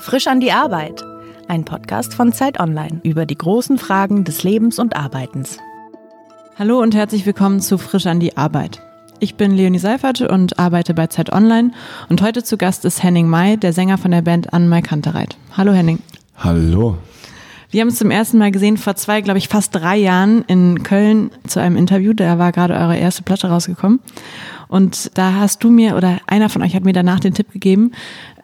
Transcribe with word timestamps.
Frisch 0.00 0.28
an 0.28 0.38
die 0.38 0.52
Arbeit. 0.52 1.02
Ein 1.48 1.64
Podcast 1.64 2.14
von 2.14 2.32
Zeit 2.32 2.60
Online 2.60 3.00
über 3.02 3.26
die 3.26 3.36
großen 3.36 3.76
Fragen 3.78 4.22
des 4.22 4.44
Lebens 4.44 4.78
und 4.78 4.94
Arbeitens. 4.94 5.58
Hallo 6.56 6.80
und 6.80 6.94
herzlich 6.94 7.26
willkommen 7.26 7.60
zu 7.60 7.76
Frisch 7.76 8.06
an 8.06 8.20
die 8.20 8.36
Arbeit. 8.36 8.80
Ich 9.18 9.34
bin 9.34 9.50
Leonie 9.50 9.80
Seifert 9.80 10.20
und 10.20 10.60
arbeite 10.60 10.94
bei 10.94 11.08
Zeit 11.08 11.32
Online 11.32 11.72
und 12.08 12.22
heute 12.22 12.44
zu 12.44 12.56
Gast 12.56 12.84
ist 12.84 13.02
Henning 13.02 13.28
May, 13.28 13.56
der 13.56 13.72
Sänger 13.72 13.98
von 13.98 14.12
der 14.12 14.22
Band 14.22 14.52
An 14.52 14.68
Mai 14.68 14.80
Kantereit. 14.80 15.36
Hallo 15.56 15.72
Henning. 15.72 15.98
Hallo. 16.36 16.98
Wir 17.70 17.82
haben 17.82 17.88
es 17.88 17.96
zum 17.96 18.10
ersten 18.10 18.38
Mal 18.38 18.50
gesehen 18.50 18.76
vor 18.76 18.96
zwei, 18.96 19.20
glaube 19.20 19.38
ich, 19.38 19.46
fast 19.48 19.74
drei 19.74 19.96
Jahren 19.96 20.42
in 20.48 20.82
Köln 20.82 21.30
zu 21.46 21.60
einem 21.60 21.76
Interview. 21.76 22.12
Da 22.12 22.36
war 22.38 22.50
gerade 22.50 22.74
eure 22.74 22.96
erste 22.96 23.22
Platte 23.22 23.48
rausgekommen. 23.48 24.00
Und 24.66 25.16
da 25.16 25.34
hast 25.34 25.62
du 25.62 25.70
mir 25.70 25.96
oder 25.96 26.18
einer 26.26 26.48
von 26.48 26.62
euch 26.62 26.74
hat 26.74 26.84
mir 26.84 26.92
danach 26.92 27.20
den 27.20 27.32
Tipp 27.34 27.52
gegeben, 27.52 27.92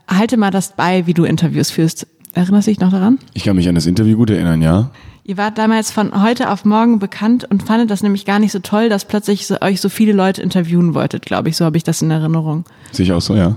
halte 0.08 0.36
mal 0.36 0.50
das 0.52 0.74
bei, 0.76 1.06
wie 1.06 1.14
du 1.14 1.24
Interviews 1.24 1.70
führst. 1.72 2.06
Erinnerst 2.34 2.68
du 2.68 2.70
dich 2.70 2.80
noch 2.80 2.90
daran? 2.92 3.18
Ich 3.34 3.44
kann 3.44 3.56
mich 3.56 3.68
an 3.68 3.74
das 3.74 3.86
Interview 3.86 4.16
gut 4.16 4.30
erinnern, 4.30 4.62
ja. 4.62 4.90
Ihr 5.24 5.36
wart 5.36 5.58
damals 5.58 5.90
von 5.90 6.22
heute 6.22 6.50
auf 6.52 6.64
morgen 6.64 7.00
bekannt 7.00 7.44
und 7.50 7.64
fandet 7.64 7.90
das 7.90 8.02
nämlich 8.04 8.26
gar 8.26 8.38
nicht 8.38 8.52
so 8.52 8.60
toll, 8.60 8.88
dass 8.88 9.06
plötzlich 9.06 9.46
so, 9.48 9.56
euch 9.60 9.80
so 9.80 9.88
viele 9.88 10.12
Leute 10.12 10.40
interviewen 10.42 10.94
wolltet, 10.94 11.26
glaube 11.26 11.48
ich. 11.48 11.56
So 11.56 11.64
habe 11.64 11.76
ich 11.76 11.82
das 11.82 12.00
in 12.00 12.12
Erinnerung. 12.12 12.64
Sehe 12.92 13.04
ich 13.06 13.12
auch 13.12 13.20
so, 13.20 13.34
ja. 13.34 13.56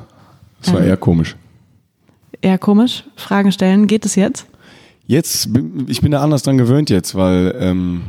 Es 0.63 0.73
war 0.73 0.81
Ähm. 0.81 0.87
eher 0.87 0.97
komisch. 0.97 1.35
Eher 2.41 2.57
komisch. 2.57 3.03
Fragen 3.15 3.51
stellen. 3.51 3.85
Geht 3.85 4.05
es 4.05 4.15
jetzt? 4.15 4.47
Jetzt, 5.09 5.51
bin- 5.51 5.85
ich 5.87 6.01
bin 6.01 6.11
da 6.11 6.21
anders 6.21 6.43
dran 6.43 6.59
gewöhnt 6.59 6.91
jetzt, 6.91 7.15
weil 7.15 7.55
ähm, 7.59 8.01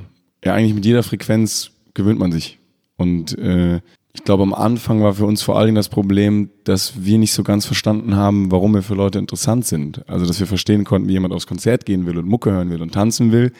ja 0.44 0.52
eigentlich 0.52 0.74
mit 0.74 0.84
jeder 0.84 1.02
Frequenz 1.02 1.70
gewöhnt 1.94 2.18
man 2.18 2.30
sich. 2.30 2.58
Und 2.98 3.38
äh, 3.38 3.76
ich 4.12 4.22
glaube, 4.24 4.42
am 4.42 4.52
Anfang 4.52 5.02
war 5.02 5.14
für 5.14 5.24
uns 5.24 5.40
vor 5.40 5.56
allen 5.56 5.68
Dingen 5.68 5.76
das 5.76 5.88
Problem, 5.88 6.50
dass 6.64 7.02
wir 7.02 7.16
nicht 7.16 7.32
so 7.32 7.42
ganz 7.42 7.64
verstanden 7.64 8.16
haben, 8.16 8.52
warum 8.52 8.74
wir 8.74 8.82
für 8.82 8.92
Leute 8.94 9.18
interessant 9.18 9.64
sind. 9.64 10.06
Also, 10.10 10.26
dass 10.26 10.40
wir 10.40 10.46
verstehen 10.46 10.84
konnten, 10.84 11.08
wie 11.08 11.12
jemand 11.12 11.32
aufs 11.32 11.46
Konzert 11.46 11.86
gehen 11.86 12.04
will 12.04 12.18
und 12.18 12.28
Mucke 12.28 12.50
hören 12.52 12.68
will 12.68 12.82
und 12.82 12.92
tanzen 12.92 13.32
will, 13.32 13.54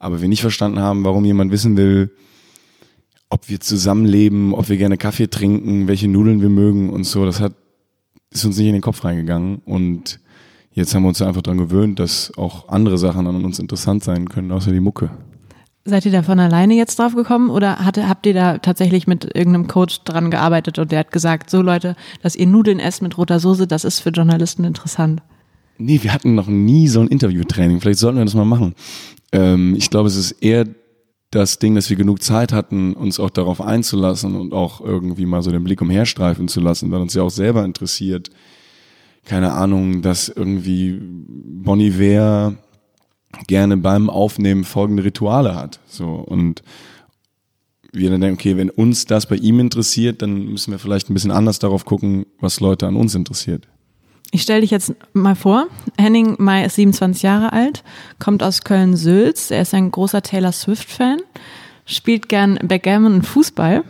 aber 0.00 0.20
wir 0.20 0.28
nicht 0.28 0.40
verstanden 0.40 0.80
haben, 0.80 1.04
warum 1.04 1.24
jemand 1.24 1.52
wissen 1.52 1.76
will, 1.76 2.10
ob 3.28 3.48
wir 3.48 3.60
zusammenleben, 3.60 4.54
ob 4.54 4.68
wir 4.68 4.76
gerne 4.76 4.96
Kaffee 4.96 5.28
trinken, 5.28 5.86
welche 5.86 6.08
Nudeln 6.08 6.42
wir 6.42 6.48
mögen 6.48 6.90
und 6.90 7.04
so. 7.04 7.24
Das 7.26 7.38
hat 7.40 7.54
ist 8.30 8.44
uns 8.44 8.56
nicht 8.56 8.66
in 8.66 8.72
den 8.72 8.82
Kopf 8.82 9.04
reingegangen 9.04 9.58
und 9.66 10.18
jetzt 10.72 10.94
haben 10.94 11.02
wir 11.02 11.08
uns 11.08 11.22
einfach 11.22 11.42
dran 11.42 11.58
gewöhnt, 11.58 11.98
dass 11.98 12.32
auch 12.36 12.68
andere 12.68 12.98
Sachen 12.98 13.26
an 13.26 13.44
uns 13.44 13.58
interessant 13.58 14.04
sein 14.04 14.28
können, 14.28 14.52
außer 14.52 14.72
die 14.72 14.80
Mucke. 14.80 15.10
Seid 15.84 16.06
ihr 16.06 16.12
da 16.12 16.22
von 16.22 16.38
alleine 16.38 16.74
jetzt 16.74 16.98
drauf 16.98 17.16
gekommen 17.16 17.50
oder 17.50 17.84
hatte, 17.84 18.08
habt 18.08 18.24
ihr 18.26 18.34
da 18.34 18.58
tatsächlich 18.58 19.08
mit 19.08 19.24
irgendeinem 19.24 19.66
Coach 19.66 20.04
dran 20.04 20.30
gearbeitet 20.30 20.78
und 20.78 20.92
der 20.92 21.00
hat 21.00 21.10
gesagt, 21.10 21.50
so 21.50 21.60
Leute, 21.60 21.96
dass 22.22 22.36
ihr 22.36 22.46
Nudeln 22.46 22.78
esst 22.78 23.02
mit 23.02 23.18
roter 23.18 23.40
Soße, 23.40 23.66
das 23.66 23.84
ist 23.84 23.98
für 23.98 24.10
Journalisten 24.10 24.62
interessant. 24.62 25.22
Nee, 25.78 26.00
wir 26.02 26.14
hatten 26.14 26.36
noch 26.36 26.46
nie 26.46 26.86
so 26.86 27.00
ein 27.00 27.08
Interviewtraining. 27.08 27.80
Vielleicht 27.80 27.98
sollten 27.98 28.18
wir 28.18 28.24
das 28.24 28.34
mal 28.34 28.44
machen. 28.44 28.74
Ähm, 29.32 29.74
ich 29.76 29.90
glaube, 29.90 30.06
es 30.06 30.16
ist 30.16 30.32
eher 30.42 30.66
das 31.32 31.58
Ding, 31.58 31.74
dass 31.74 31.90
wir 31.90 31.96
genug 31.96 32.22
Zeit 32.22 32.52
hatten, 32.52 32.92
uns 32.92 33.18
auch 33.18 33.30
darauf 33.30 33.60
einzulassen 33.60 34.36
und 34.36 34.52
auch 34.52 34.80
irgendwie 34.80 35.26
mal 35.26 35.42
so 35.42 35.50
den 35.50 35.64
Blick 35.64 35.80
umherstreifen 35.80 36.46
zu 36.46 36.60
lassen, 36.60 36.92
weil 36.92 37.00
uns 37.00 37.14
ja 37.14 37.22
auch 37.22 37.30
selber 37.30 37.64
interessiert. 37.64 38.30
Keine 39.24 39.52
Ahnung, 39.52 40.02
dass 40.02 40.28
irgendwie 40.28 41.00
Bon 41.00 41.78
Iver 41.80 42.54
gerne 43.46 43.76
beim 43.76 44.10
Aufnehmen 44.10 44.64
folgende 44.64 45.04
Rituale 45.04 45.54
hat. 45.54 45.80
So 45.86 46.06
und 46.06 46.62
wir 47.92 48.10
dann 48.10 48.20
denken, 48.20 48.38
okay, 48.38 48.56
wenn 48.56 48.70
uns 48.70 49.04
das 49.04 49.26
bei 49.26 49.36
ihm 49.36 49.60
interessiert, 49.60 50.22
dann 50.22 50.46
müssen 50.46 50.72
wir 50.72 50.78
vielleicht 50.78 51.10
ein 51.10 51.14
bisschen 51.14 51.30
anders 51.30 51.58
darauf 51.58 51.84
gucken, 51.84 52.26
was 52.40 52.60
Leute 52.60 52.86
an 52.86 52.96
uns 52.96 53.14
interessiert. 53.14 53.68
Ich 54.30 54.42
stelle 54.42 54.62
dich 54.62 54.70
jetzt 54.70 54.94
mal 55.12 55.34
vor. 55.34 55.66
Henning 55.98 56.36
May 56.38 56.64
ist 56.64 56.76
27 56.76 57.22
Jahre 57.22 57.52
alt, 57.52 57.84
kommt 58.18 58.42
aus 58.42 58.62
Köln-Sülz. 58.64 59.50
Er 59.50 59.60
ist 59.60 59.74
ein 59.74 59.90
großer 59.90 60.22
Taylor 60.22 60.52
Swift-Fan, 60.52 61.18
spielt 61.84 62.30
gern 62.30 62.58
Backgammon 62.62 63.12
und 63.12 63.26
Fußball. 63.26 63.84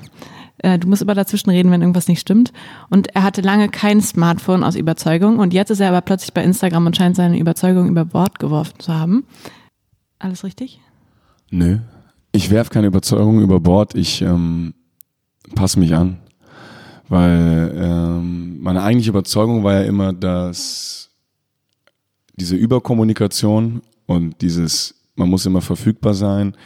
Äh, 0.62 0.78
Du 0.78 0.88
musst 0.88 1.02
aber 1.02 1.14
dazwischen 1.14 1.50
reden, 1.50 1.70
wenn 1.70 1.82
irgendwas 1.82 2.08
nicht 2.08 2.20
stimmt. 2.20 2.52
Und 2.88 3.14
er 3.14 3.22
hatte 3.22 3.42
lange 3.42 3.68
kein 3.68 4.00
Smartphone 4.00 4.64
aus 4.64 4.76
Überzeugung. 4.76 5.38
Und 5.38 5.52
jetzt 5.52 5.70
ist 5.70 5.80
er 5.80 5.88
aber 5.88 6.00
plötzlich 6.00 6.32
bei 6.32 6.42
Instagram 6.42 6.86
und 6.86 6.96
scheint 6.96 7.16
seine 7.16 7.38
Überzeugung 7.38 7.88
über 7.88 8.04
Bord 8.04 8.38
geworfen 8.38 8.78
zu 8.78 8.94
haben. 8.94 9.24
Alles 10.18 10.44
richtig? 10.44 10.80
Nö. 11.50 11.78
Ich 12.32 12.50
werf 12.50 12.70
keine 12.70 12.86
Überzeugung 12.86 13.42
über 13.42 13.60
Bord, 13.60 13.94
ich 13.94 14.22
ähm, 14.22 14.72
passe 15.54 15.78
mich 15.78 15.94
an. 15.94 16.18
Weil 17.08 17.74
ähm, 17.76 18.62
meine 18.62 18.82
eigentliche 18.82 19.10
Überzeugung 19.10 19.64
war 19.64 19.74
ja 19.74 19.82
immer, 19.82 20.14
dass 20.14 21.10
diese 22.36 22.56
Überkommunikation 22.56 23.82
und 24.06 24.40
dieses, 24.40 24.94
man 25.14 25.28
muss 25.28 25.44
immer 25.44 25.60
verfügbar 25.60 26.14
sein. 26.14 26.56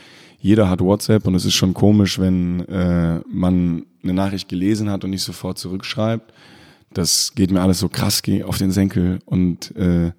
Jeder 0.40 0.68
hat 0.68 0.80
WhatsApp 0.80 1.26
und 1.26 1.34
es 1.34 1.44
ist 1.44 1.54
schon 1.54 1.74
komisch, 1.74 2.18
wenn 2.18 2.60
äh, 2.68 3.20
man 3.28 3.84
eine 4.02 4.14
Nachricht 4.14 4.48
gelesen 4.48 4.90
hat 4.90 5.04
und 5.04 5.10
nicht 5.10 5.22
sofort 5.22 5.58
zurückschreibt. 5.58 6.32
Das 6.92 7.34
geht 7.34 7.50
mir 7.50 7.60
alles 7.60 7.80
so 7.80 7.88
krass 7.88 8.22
auf 8.44 8.58
den 8.58 8.70
Senkel 8.70 9.18
und 9.26 9.74
äh, 9.76 10.12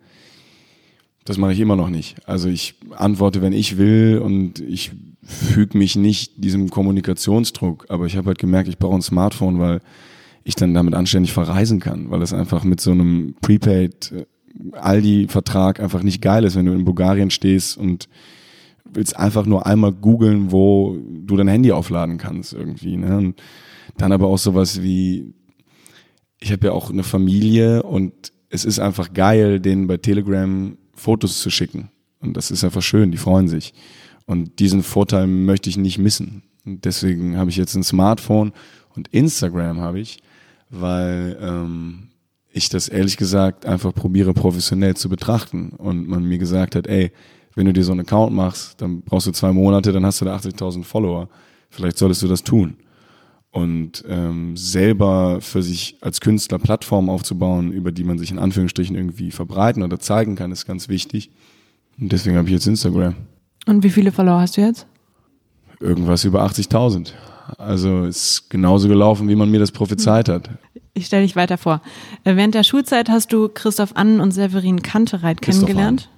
das 1.25 1.37
mache 1.37 1.53
ich 1.53 1.59
immer 1.59 1.75
noch 1.75 1.89
nicht. 1.89 2.15
Also 2.25 2.47
ich 2.47 2.75
antworte, 2.95 3.41
wenn 3.41 3.53
ich 3.53 3.77
will 3.77 4.21
und 4.23 4.59
ich 4.59 4.91
füge 5.23 5.77
mich 5.77 5.95
nicht 5.95 6.41
diesem 6.43 6.69
Kommunikationsdruck. 6.69 7.85
Aber 7.89 8.05
ich 8.05 8.15
habe 8.15 8.27
halt 8.27 8.39
gemerkt, 8.39 8.69
ich 8.69 8.77
brauche 8.77 8.95
ein 8.95 9.01
Smartphone, 9.01 9.59
weil 9.59 9.81
ich 10.45 10.55
dann 10.55 10.73
damit 10.73 10.93
anständig 10.93 11.33
verreisen 11.33 11.81
kann, 11.81 12.09
weil 12.09 12.21
es 12.21 12.31
einfach 12.31 12.63
mit 12.63 12.79
so 12.79 12.91
einem 12.91 13.35
Prepaid 13.41 14.13
äh, 14.13 14.25
Aldi-Vertrag 14.77 15.81
einfach 15.81 16.01
nicht 16.01 16.21
geil 16.21 16.45
ist, 16.45 16.55
wenn 16.55 16.65
du 16.65 16.71
in 16.71 16.85
Bulgarien 16.85 17.29
stehst 17.29 17.77
und 17.77 18.07
willst 18.93 19.17
einfach 19.17 19.45
nur 19.45 19.65
einmal 19.65 19.91
googeln, 19.91 20.51
wo 20.51 20.97
du 21.01 21.35
dein 21.35 21.47
Handy 21.47 21.71
aufladen 21.71 22.17
kannst 22.17 22.53
irgendwie. 22.53 22.97
Ne? 22.97 23.17
Und 23.17 23.41
dann 23.97 24.11
aber 24.11 24.27
auch 24.27 24.37
sowas 24.37 24.81
wie, 24.81 25.33
ich 26.39 26.51
habe 26.51 26.67
ja 26.67 26.73
auch 26.73 26.89
eine 26.89 27.03
Familie 27.03 27.83
und 27.83 28.31
es 28.49 28.65
ist 28.65 28.79
einfach 28.79 29.13
geil, 29.13 29.59
denen 29.59 29.87
bei 29.87 29.97
Telegram 29.97 30.77
Fotos 30.93 31.41
zu 31.41 31.49
schicken. 31.49 31.89
Und 32.19 32.37
das 32.37 32.51
ist 32.51 32.63
einfach 32.63 32.81
schön, 32.81 33.11
die 33.11 33.17
freuen 33.17 33.47
sich. 33.47 33.73
Und 34.25 34.59
diesen 34.59 34.83
Vorteil 34.83 35.27
möchte 35.27 35.69
ich 35.69 35.77
nicht 35.77 35.97
missen. 35.97 36.43
Und 36.65 36.85
deswegen 36.85 37.37
habe 37.37 37.49
ich 37.49 37.57
jetzt 37.57 37.75
ein 37.75 37.83
Smartphone 37.83 38.51
und 38.95 39.07
Instagram 39.09 39.79
habe 39.79 39.99
ich, 39.99 40.19
weil 40.69 41.37
ähm, 41.39 42.09
ich 42.51 42.69
das 42.69 42.89
ehrlich 42.89 43.17
gesagt 43.17 43.65
einfach 43.65 43.93
probiere 43.93 44.33
professionell 44.33 44.95
zu 44.95 45.07
betrachten. 45.07 45.69
Und 45.69 46.07
man 46.07 46.23
mir 46.23 46.37
gesagt 46.37 46.75
hat, 46.75 46.87
ey, 46.87 47.11
wenn 47.57 47.65
du 47.65 47.73
dir 47.73 47.83
so 47.83 47.91
einen 47.91 48.01
Account 48.01 48.33
machst, 48.33 48.79
dann 48.79 49.01
brauchst 49.01 49.25
du 49.25 49.31
zwei 49.31 49.51
Monate, 49.51 49.91
dann 49.91 50.05
hast 50.05 50.21
du 50.21 50.25
da 50.25 50.35
80.000 50.35 50.83
Follower. 50.83 51.27
Vielleicht 51.71 51.97
solltest 51.97 52.21
du 52.21 52.27
das 52.27 52.43
tun. 52.43 52.77
Und 53.49 54.03
ähm, 54.07 54.55
selber 54.55 55.41
für 55.41 55.63
sich 55.63 55.97
als 56.01 56.21
Künstler 56.21 56.59
Plattformen 56.59 57.09
aufzubauen, 57.09 57.71
über 57.71 57.91
die 57.91 58.03
man 58.03 58.19
sich 58.19 58.29
in 58.29 58.37
Anführungsstrichen 58.37 58.95
irgendwie 58.95 59.31
verbreiten 59.31 59.81
oder 59.81 59.99
zeigen 59.99 60.35
kann, 60.35 60.51
ist 60.51 60.67
ganz 60.67 60.87
wichtig. 60.87 61.31
Und 61.99 62.11
deswegen 62.11 62.37
habe 62.37 62.47
ich 62.47 62.53
jetzt 62.53 62.67
Instagram. 62.67 63.15
Und 63.65 63.83
wie 63.83 63.89
viele 63.89 64.11
Follower 64.11 64.39
hast 64.39 64.57
du 64.57 64.61
jetzt? 64.61 64.85
Irgendwas 65.79 66.25
über 66.25 66.45
80.000. 66.45 67.13
Also 67.57 68.03
ist 68.03 68.51
genauso 68.51 68.87
gelaufen, 68.87 69.29
wie 69.29 69.35
man 69.35 69.49
mir 69.49 69.59
das 69.59 69.71
prophezeit 69.71 70.29
hat. 70.29 70.51
Ich 70.93 71.07
stelle 71.07 71.23
dich 71.23 71.35
weiter 71.35 71.57
vor. 71.57 71.81
Äh, 72.23 72.35
Während 72.35 72.53
der 72.53 72.63
Schulzeit 72.63 73.09
hast 73.09 73.33
du 73.33 73.49
Christoph 73.49 73.95
Annen 73.95 74.19
und 74.19 74.29
Severin 74.29 74.83
Kantereit 74.83 75.41
kennengelernt. 75.41 76.09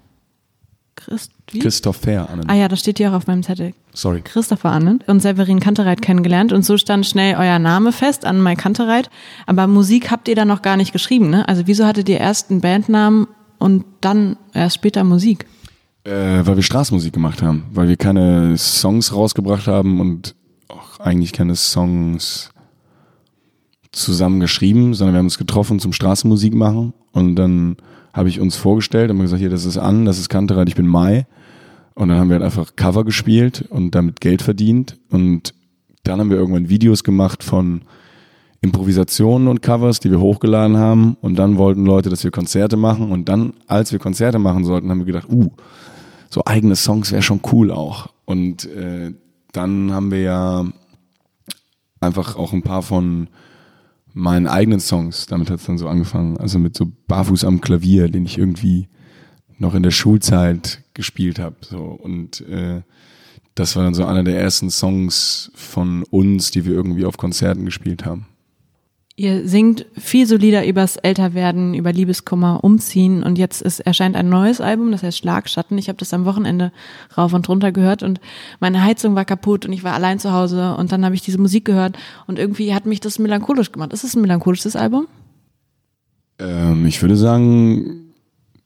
Christ, 1.00 1.32
wie? 1.52 1.60
Christopher 1.60 2.30
Annen. 2.30 2.50
Ah 2.50 2.56
ja, 2.56 2.68
das 2.68 2.82
steht 2.82 2.98
hier 2.98 3.12
auch 3.12 3.16
auf 3.16 3.28
meinem 3.28 3.42
Zettel. 3.42 3.74
Sorry. 3.94 4.22
Christopher 4.22 4.72
Annen 4.72 5.02
und 5.08 5.22
Severin 5.22 5.60
Kantereit 5.60 6.02
kennengelernt 6.02 6.52
und 6.52 6.64
so 6.64 6.78
stand 6.78 7.06
schnell 7.06 7.36
euer 7.36 7.58
Name 7.58 7.92
fest, 7.92 8.26
Annen 8.26 8.42
Mai 8.42 8.56
Kantereit. 8.56 9.10
Aber 9.46 9.66
Musik 9.68 10.12
habt 10.12 10.28
ihr 10.28 10.36
da 10.36 10.46
noch 10.46 10.62
gar 10.62 10.78
nicht 10.78 10.92
geschrieben, 10.92 11.30
ne? 11.30 11.48
Also 11.48 11.64
wieso 11.66 11.86
hattet 11.86 12.10
ihr 12.10 12.20
erst 12.20 12.52
einen 12.52 12.62
Bandnamen 12.62 13.28
und 13.60 13.86
dann 14.02 14.36
erst 14.54 14.76
später 14.76 15.04
Musik? 15.04 15.46
Äh, 16.04 16.46
weil 16.46 16.56
wir 16.56 16.64
Straßenmusik 16.64 17.14
gemacht 17.14 17.42
haben, 17.42 17.66
weil 17.72 17.88
wir 17.88 17.98
keine 17.98 18.58
Songs 18.58 19.14
rausgebracht 19.14 19.68
haben 19.68 20.00
und 20.02 20.36
auch 20.68 21.00
eigentlich 21.00 21.34
keine 21.34 21.56
Songs 21.56 22.52
zusammen 23.92 24.40
geschrieben, 24.40 24.94
sondern 24.94 25.16
wir 25.16 25.20
haben 25.20 25.26
uns 25.28 25.38
getroffen 25.38 25.80
zum 25.80 25.94
Straßenmusik 25.94 26.54
machen 26.54 26.94
und 27.12 27.36
dann 27.36 27.78
habe 28.14 28.30
ich 28.30 28.40
uns 28.40 28.56
vorgestellt, 28.56 29.10
haben 29.10 29.20
gesagt, 29.20 29.40
hier, 29.40 29.50
das 29.50 29.66
ist 29.66 29.78
An, 29.78 30.06
das 30.06 30.20
ist 30.20 30.30
Kantereit, 30.30 30.70
ich 30.70 30.76
bin 30.76 30.88
Mai. 30.88 31.26
Und 31.96 32.10
dann 32.10 32.18
haben 32.18 32.30
wir 32.30 32.36
halt 32.36 32.46
einfach 32.46 32.76
Cover 32.76 33.04
gespielt 33.04 33.66
und 33.70 33.94
damit 33.94 34.22
Geld 34.22 34.42
verdient. 34.42 34.98
Und 35.10 35.54
dann 36.04 36.20
haben 36.20 36.30
wir 36.30 36.38
irgendwann 36.38 36.70
Videos 36.70 37.04
gemacht 37.04 37.44
von 37.44 37.82
Improvisationen 38.62 39.48
und 39.48 39.62
Covers, 39.62 40.00
die 40.00 40.12
wir 40.12 40.20
hochgeladen 40.20 40.78
haben. 40.78 41.18
Und 41.22 41.36
dann 41.36 41.58
wollten 41.58 41.86
Leute, 41.86 42.10
dass 42.10 42.24
wir 42.24 42.32
Konzerte 42.32 42.78
machen. 42.78 43.12
Und 43.12 43.30
dann, 43.30 43.54
als 43.68 43.92
wir 43.92 44.00
Konzerte 44.00 44.40
machen 44.40 44.64
sollten, 44.66 44.90
haben 44.90 45.00
wir 45.00 45.06
gedacht, 45.06 45.30
uh, 45.30 45.52
so 46.30 46.42
eigene 46.46 46.76
Songs 46.76 47.12
wäre 47.12 47.22
schon 47.22 47.42
cool 47.52 47.72
auch. 47.72 48.08
Und 48.26 48.66
äh, 48.66 49.14
dann 49.52 49.92
haben 49.94 50.12
wir 50.12 50.22
ja 50.22 50.66
einfach 52.00 52.36
auch 52.36 52.54
ein 52.54 52.62
paar 52.62 52.82
von 52.82 53.28
meinen 54.14 54.48
eigenen 54.48 54.80
Songs, 54.80 55.26
damit 55.26 55.50
hat 55.50 55.60
es 55.60 55.66
dann 55.66 55.78
so 55.78 55.88
angefangen, 55.88 56.38
also 56.38 56.60
mit 56.60 56.76
so 56.76 56.92
Barfuß 57.08 57.44
am 57.44 57.62
Klavier, 57.62 58.10
den 58.10 58.26
ich 58.26 58.38
irgendwie 58.38 58.88
noch 59.58 59.76
in 59.76 59.84
der 59.84 59.92
Schulzeit 59.92 60.84
gespielt 60.94 61.40
habe. 61.40 61.56
So. 61.62 61.84
Und 61.84 62.42
äh, 62.42 62.82
das 63.56 63.76
war 63.76 63.84
dann 63.84 63.94
so 63.94 64.06
einer 64.06 64.24
der 64.24 64.40
ersten 64.40 64.70
Songs 64.70 65.52
von 65.54 66.04
uns, 66.04 66.52
die 66.52 66.66
wir 66.66 66.74
irgendwie 66.74 67.06
auf 67.06 67.18
Konzerten 67.18 67.66
gespielt 67.66 68.06
haben. 68.06 68.26
Ihr 69.20 69.50
singt 69.50 69.86
viel 69.98 70.26
so 70.26 70.38
Lieder 70.38 70.66
übers 70.66 70.96
Älterwerden, 70.96 71.74
über 71.74 71.92
Liebeskummer, 71.92 72.64
Umziehen 72.64 73.22
und 73.22 73.38
jetzt 73.38 73.62
ist, 73.62 73.82
erscheint 73.82 74.16
ein 74.16 74.30
neues 74.30 74.62
Album, 74.62 74.94
das 74.94 75.04
heißt 75.04 75.18
Schlagschatten. 75.18 75.78
Ich 75.78 75.90
habe 75.90 75.98
das 75.98 76.14
am 76.14 76.24
Wochenende 76.24 76.72
rauf 77.18 77.34
und 77.34 77.50
runter 77.50 77.74
gehört 77.74 78.02
und 78.02 78.22
meine 78.62 78.82
Heizung 78.82 79.16
war 79.16 79.26
kaputt 79.26 79.66
und 79.66 79.74
ich 79.74 79.84
war 79.84 79.94
allein 79.94 80.20
zu 80.20 80.32
Hause 80.32 80.74
und 80.76 80.94
dann 80.94 81.04
habe 81.04 81.16
ich 81.16 81.22
diese 81.22 81.38
Musik 81.38 81.66
gehört 81.66 81.98
und 82.28 82.40
irgendwie 82.40 82.74
hat 82.74 82.86
mich 82.86 83.02
das 83.02 83.20
melancholisch 83.20 83.74
gemacht. 83.74 83.92
Ist 83.92 84.06
es 84.06 84.16
ein 84.16 84.22
melancholisches 84.22 84.78
Album? 84.78 85.08
Ähm, 86.40 86.86
ich 86.86 87.02
würde 87.02 87.18
sagen, 87.18 88.14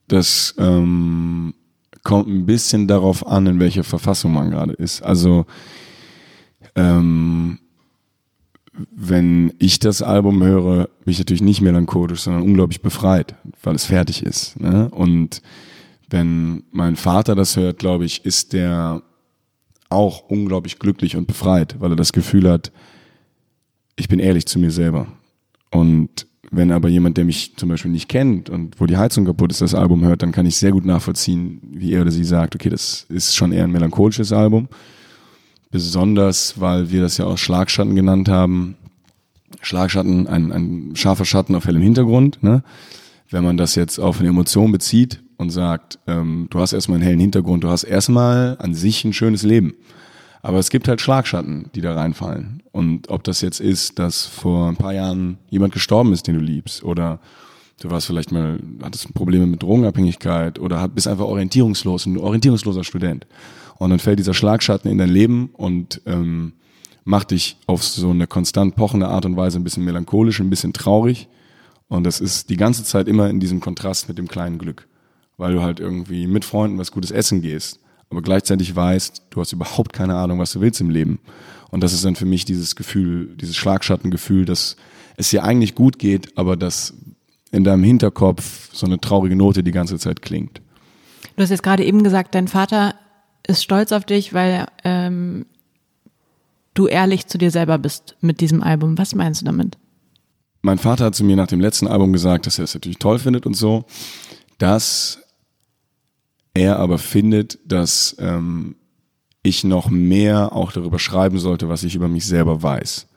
das 0.08 0.54
ähm, 0.60 1.56
kommt 2.04 2.28
ein 2.28 2.46
bisschen 2.46 2.88
darauf 2.88 3.26
an, 3.26 3.48
in 3.48 3.60
welcher 3.60 3.84
Verfassung 3.84 4.34
man 4.34 4.52
gerade 4.52 4.74
ist. 4.74 5.02
Also 5.02 5.48
ähm, 6.76 7.58
wenn 8.74 9.54
ich 9.60 9.80
das 9.80 10.02
Album 10.02 10.44
höre, 10.44 10.90
bin 11.04 11.12
ich 11.12 11.20
natürlich 11.20 11.42
nicht 11.42 11.62
melancholisch, 11.62 12.22
sondern 12.22 12.44
unglaublich 12.44 12.82
befreit, 12.82 13.36
weil 13.62 13.76
es 13.76 13.86
fertig 13.86 14.24
ist. 14.24 14.60
Ne? 14.60 14.90
Und 14.90 15.42
wenn 16.10 16.64
mein 16.72 16.96
Vater 16.96 17.36
das 17.36 17.56
hört, 17.56 17.80
glaube 17.80 18.06
ich, 18.06 18.26
ist 18.26 18.54
der 18.54 19.04
auch 19.90 20.28
unglaublich 20.28 20.80
glücklich 20.80 21.16
und 21.16 21.28
befreit, 21.28 21.76
weil 21.80 21.92
er 21.92 21.96
das 21.96 22.14
Gefühl 22.14 22.50
hat, 22.50 22.72
ich 23.96 24.08
bin 24.08 24.20
ehrlich 24.20 24.48
zu 24.48 24.58
mir 24.58 24.72
selber. 24.72 25.08
Und 25.70 26.26
wenn 26.50 26.72
aber 26.72 26.90
jemand, 26.90 27.18
der 27.18 27.26
mich 27.26 27.56
zum 27.56 27.70
Beispiel 27.70 27.92
nicht 27.92 28.10
kennt 28.10 28.50
und 28.50 28.80
wo 28.80 28.88
die 28.88 28.98
Heizung 28.98 29.26
kaputt 29.26 29.52
ist, 29.52 29.62
das 29.62 29.76
Album 29.76 30.04
hört, 30.04 30.24
dann 30.24 30.32
kann 30.32 30.48
ich 30.48 30.56
sehr 30.58 30.72
gut 30.72 30.86
nachvollziehen, 30.86 31.62
wie 31.72 31.94
er 31.94 32.02
oder 32.02 32.12
sie 32.12 32.24
sagt, 32.24 32.56
okay, 32.56 32.70
das 32.70 33.06
ist 33.10 33.36
schon 33.36 33.52
eher 33.52 33.66
ein 33.66 33.72
melancholisches 33.72 34.32
Album 34.32 34.68
besonders, 35.74 36.62
weil 36.62 36.92
wir 36.92 37.02
das 37.02 37.18
ja 37.18 37.26
auch 37.26 37.38
Schlagschatten 37.38 37.96
genannt 37.96 38.30
haben. 38.30 38.76
Schlagschatten, 39.60 40.28
ein, 40.28 40.52
ein 40.52 40.96
scharfer 40.96 41.26
Schatten 41.26 41.56
auf 41.56 41.66
hellem 41.66 41.82
Hintergrund. 41.82 42.44
Ne? 42.44 42.64
Wenn 43.32 43.44
man 43.44 43.58
das 43.58 43.74
jetzt 43.74 44.00
auf 44.00 44.20
eine 44.20 44.30
Emotion 44.30 44.72
bezieht 44.72 45.24
und 45.38 45.50
sagt, 45.50 45.98
ähm, 46.06 46.48
du 46.52 46.60
hast 46.60 46.74
erstmal 46.74 46.98
einen 46.98 47.08
hellen 47.08 47.20
Hintergrund, 47.20 47.64
du 47.64 47.70
hast 47.70 47.86
erstmal 47.86 48.56
an 48.60 48.76
sich 48.76 49.04
ein 49.04 49.14
schönes 49.14 49.42
Leben. 49.42 49.74
Aber 50.44 50.60
es 50.60 50.70
gibt 50.70 50.88
halt 50.88 51.02
Schlagschatten, 51.02 51.72
die 51.74 51.82
da 51.82 51.96
reinfallen. 51.96 52.62
Und 52.72 53.10
ob 53.10 53.24
das 53.24 53.42
jetzt 53.42 53.60
ist, 53.60 53.98
dass 53.98 54.28
vor 54.28 54.70
ein 54.70 54.76
paar 54.76 54.94
Jahren 54.94 55.40
jemand 55.50 55.74
gestorben 55.74 56.14
ist, 56.14 56.28
den 56.28 56.36
du 56.36 56.42
liebst, 56.42 56.84
oder 56.84 57.20
du 57.82 57.90
warst 57.90 58.06
vielleicht 58.06 58.32
mal, 58.32 58.60
hattest 58.84 59.12
Probleme 59.16 59.48
mit 59.48 59.64
Drogenabhängigkeit 59.64 60.60
oder 60.60 60.88
bist 60.88 61.08
einfach 61.08 61.26
orientierungslos, 61.26 62.06
ein 62.06 62.18
orientierungsloser 62.18 62.84
Student. 62.84 63.26
Und 63.78 63.90
dann 63.90 64.00
fällt 64.00 64.20
dieser 64.20 64.34
Schlagschatten 64.34 64.90
in 64.90 64.98
dein 64.98 65.10
Leben 65.10 65.50
und 65.54 66.02
ähm, 66.06 66.54
macht 67.04 67.32
dich 67.32 67.58
auf 67.68 67.84
so 67.84 68.10
eine 68.10 68.28
konstant 68.28 68.76
pochende 68.76 69.08
Art 69.08 69.26
und 69.26 69.36
Weise 69.36 69.60
ein 69.60 69.64
bisschen 69.64 69.84
melancholisch, 69.84 70.40
ein 70.40 70.50
bisschen 70.50 70.74
traurig. 70.74 71.28
Und 71.88 72.06
das 72.06 72.22
ist 72.22 72.50
die 72.50 72.58
ganze 72.58 72.84
Zeit 72.84 73.08
immer 73.08 73.30
in 73.30 73.40
diesem 73.40 73.60
Kontrast 73.60 74.08
mit 74.08 74.18
dem 74.18 74.28
kleinen 74.28 74.58
Glück. 74.58 74.88
Weil 75.38 75.54
du 75.54 75.62
halt 75.62 75.80
irgendwie 75.80 76.28
mit 76.28 76.46
Freunden 76.46 76.78
was 76.78 76.92
Gutes 76.92 77.12
essen 77.12 77.42
gehst, 77.42 77.80
aber 78.10 78.22
gleichzeitig 78.22 78.76
weißt, 78.76 79.24
du 79.32 79.42
hast 79.42 79.54
überhaupt 79.54 79.92
keine 79.92 80.16
Ahnung, 80.16 80.38
was 80.38 80.52
du 80.54 80.62
willst 80.62 80.80
im 80.80 80.92
Leben. 80.92 81.20
Und 81.72 81.82
das 81.82 81.94
ist 81.94 82.06
dann 82.06 82.16
für 82.16 82.26
mich 82.26 82.46
dieses 82.46 82.76
Gefühl, 82.76 83.36
dieses 83.38 83.56
Schlagschattengefühl, 83.56 84.46
dass 84.46 84.76
es 85.18 85.32
dir 85.32 85.44
eigentlich 85.44 85.74
gut 85.74 85.98
geht, 85.98 86.38
aber 86.38 86.56
dass 86.56 86.94
in 87.52 87.64
deinem 87.64 87.84
Hinterkopf 87.84 88.70
so 88.72 88.86
eine 88.86 89.00
traurige 89.00 89.36
Note 89.36 89.64
die 89.64 89.72
ganze 89.72 89.98
Zeit 89.98 90.22
klingt. 90.22 90.62
Du 91.36 91.42
hast 91.42 91.50
jetzt 91.50 91.64
gerade 91.64 91.84
eben 91.84 92.04
gesagt, 92.04 92.36
dein 92.36 92.48
Vater 92.48 92.94
ist 93.48 93.64
stolz 93.64 93.92
auf 93.92 94.06
dich, 94.06 94.34
weil 94.34 94.68
ähm, 94.84 95.46
du 96.74 96.88
ehrlich 96.88 97.28
zu 97.28 97.38
dir 97.38 97.52
selber 97.52 97.78
bist 97.78 98.16
mit 98.22 98.42
diesem 98.42 98.64
Album. 98.64 98.98
Was 98.98 99.16
meinst 99.16 99.42
du 99.42 99.46
damit? 99.46 99.78
Mein 100.62 100.78
Vater 100.78 101.06
hat 101.06 101.16
zu 101.16 101.26
mir 101.26 101.36
nach 101.36 101.48
dem 101.48 101.60
letzten 101.60 101.88
Album 101.88 102.14
gesagt, 102.14 102.48
dass 102.48 102.58
er 102.58 102.64
es 102.64 102.74
natürlich 102.74 103.00
toll 103.00 103.20
findet 103.20 103.46
und 103.46 103.54
so, 103.54 103.86
dass 104.58 105.20
er 106.54 106.80
aber 106.80 106.98
findet, 106.98 107.60
dass 107.66 108.16
ähm, 108.20 108.76
ich 109.42 109.64
noch 109.64 109.90
mehr 109.90 110.54
auch 110.54 110.72
darüber 110.72 111.00
schreiben 111.00 111.38
sollte, 111.38 111.68
was 111.68 111.84
ich 111.84 111.96
über 111.96 112.08
mich 112.08 112.26
selber 112.26 112.64
weiß. 112.64 113.08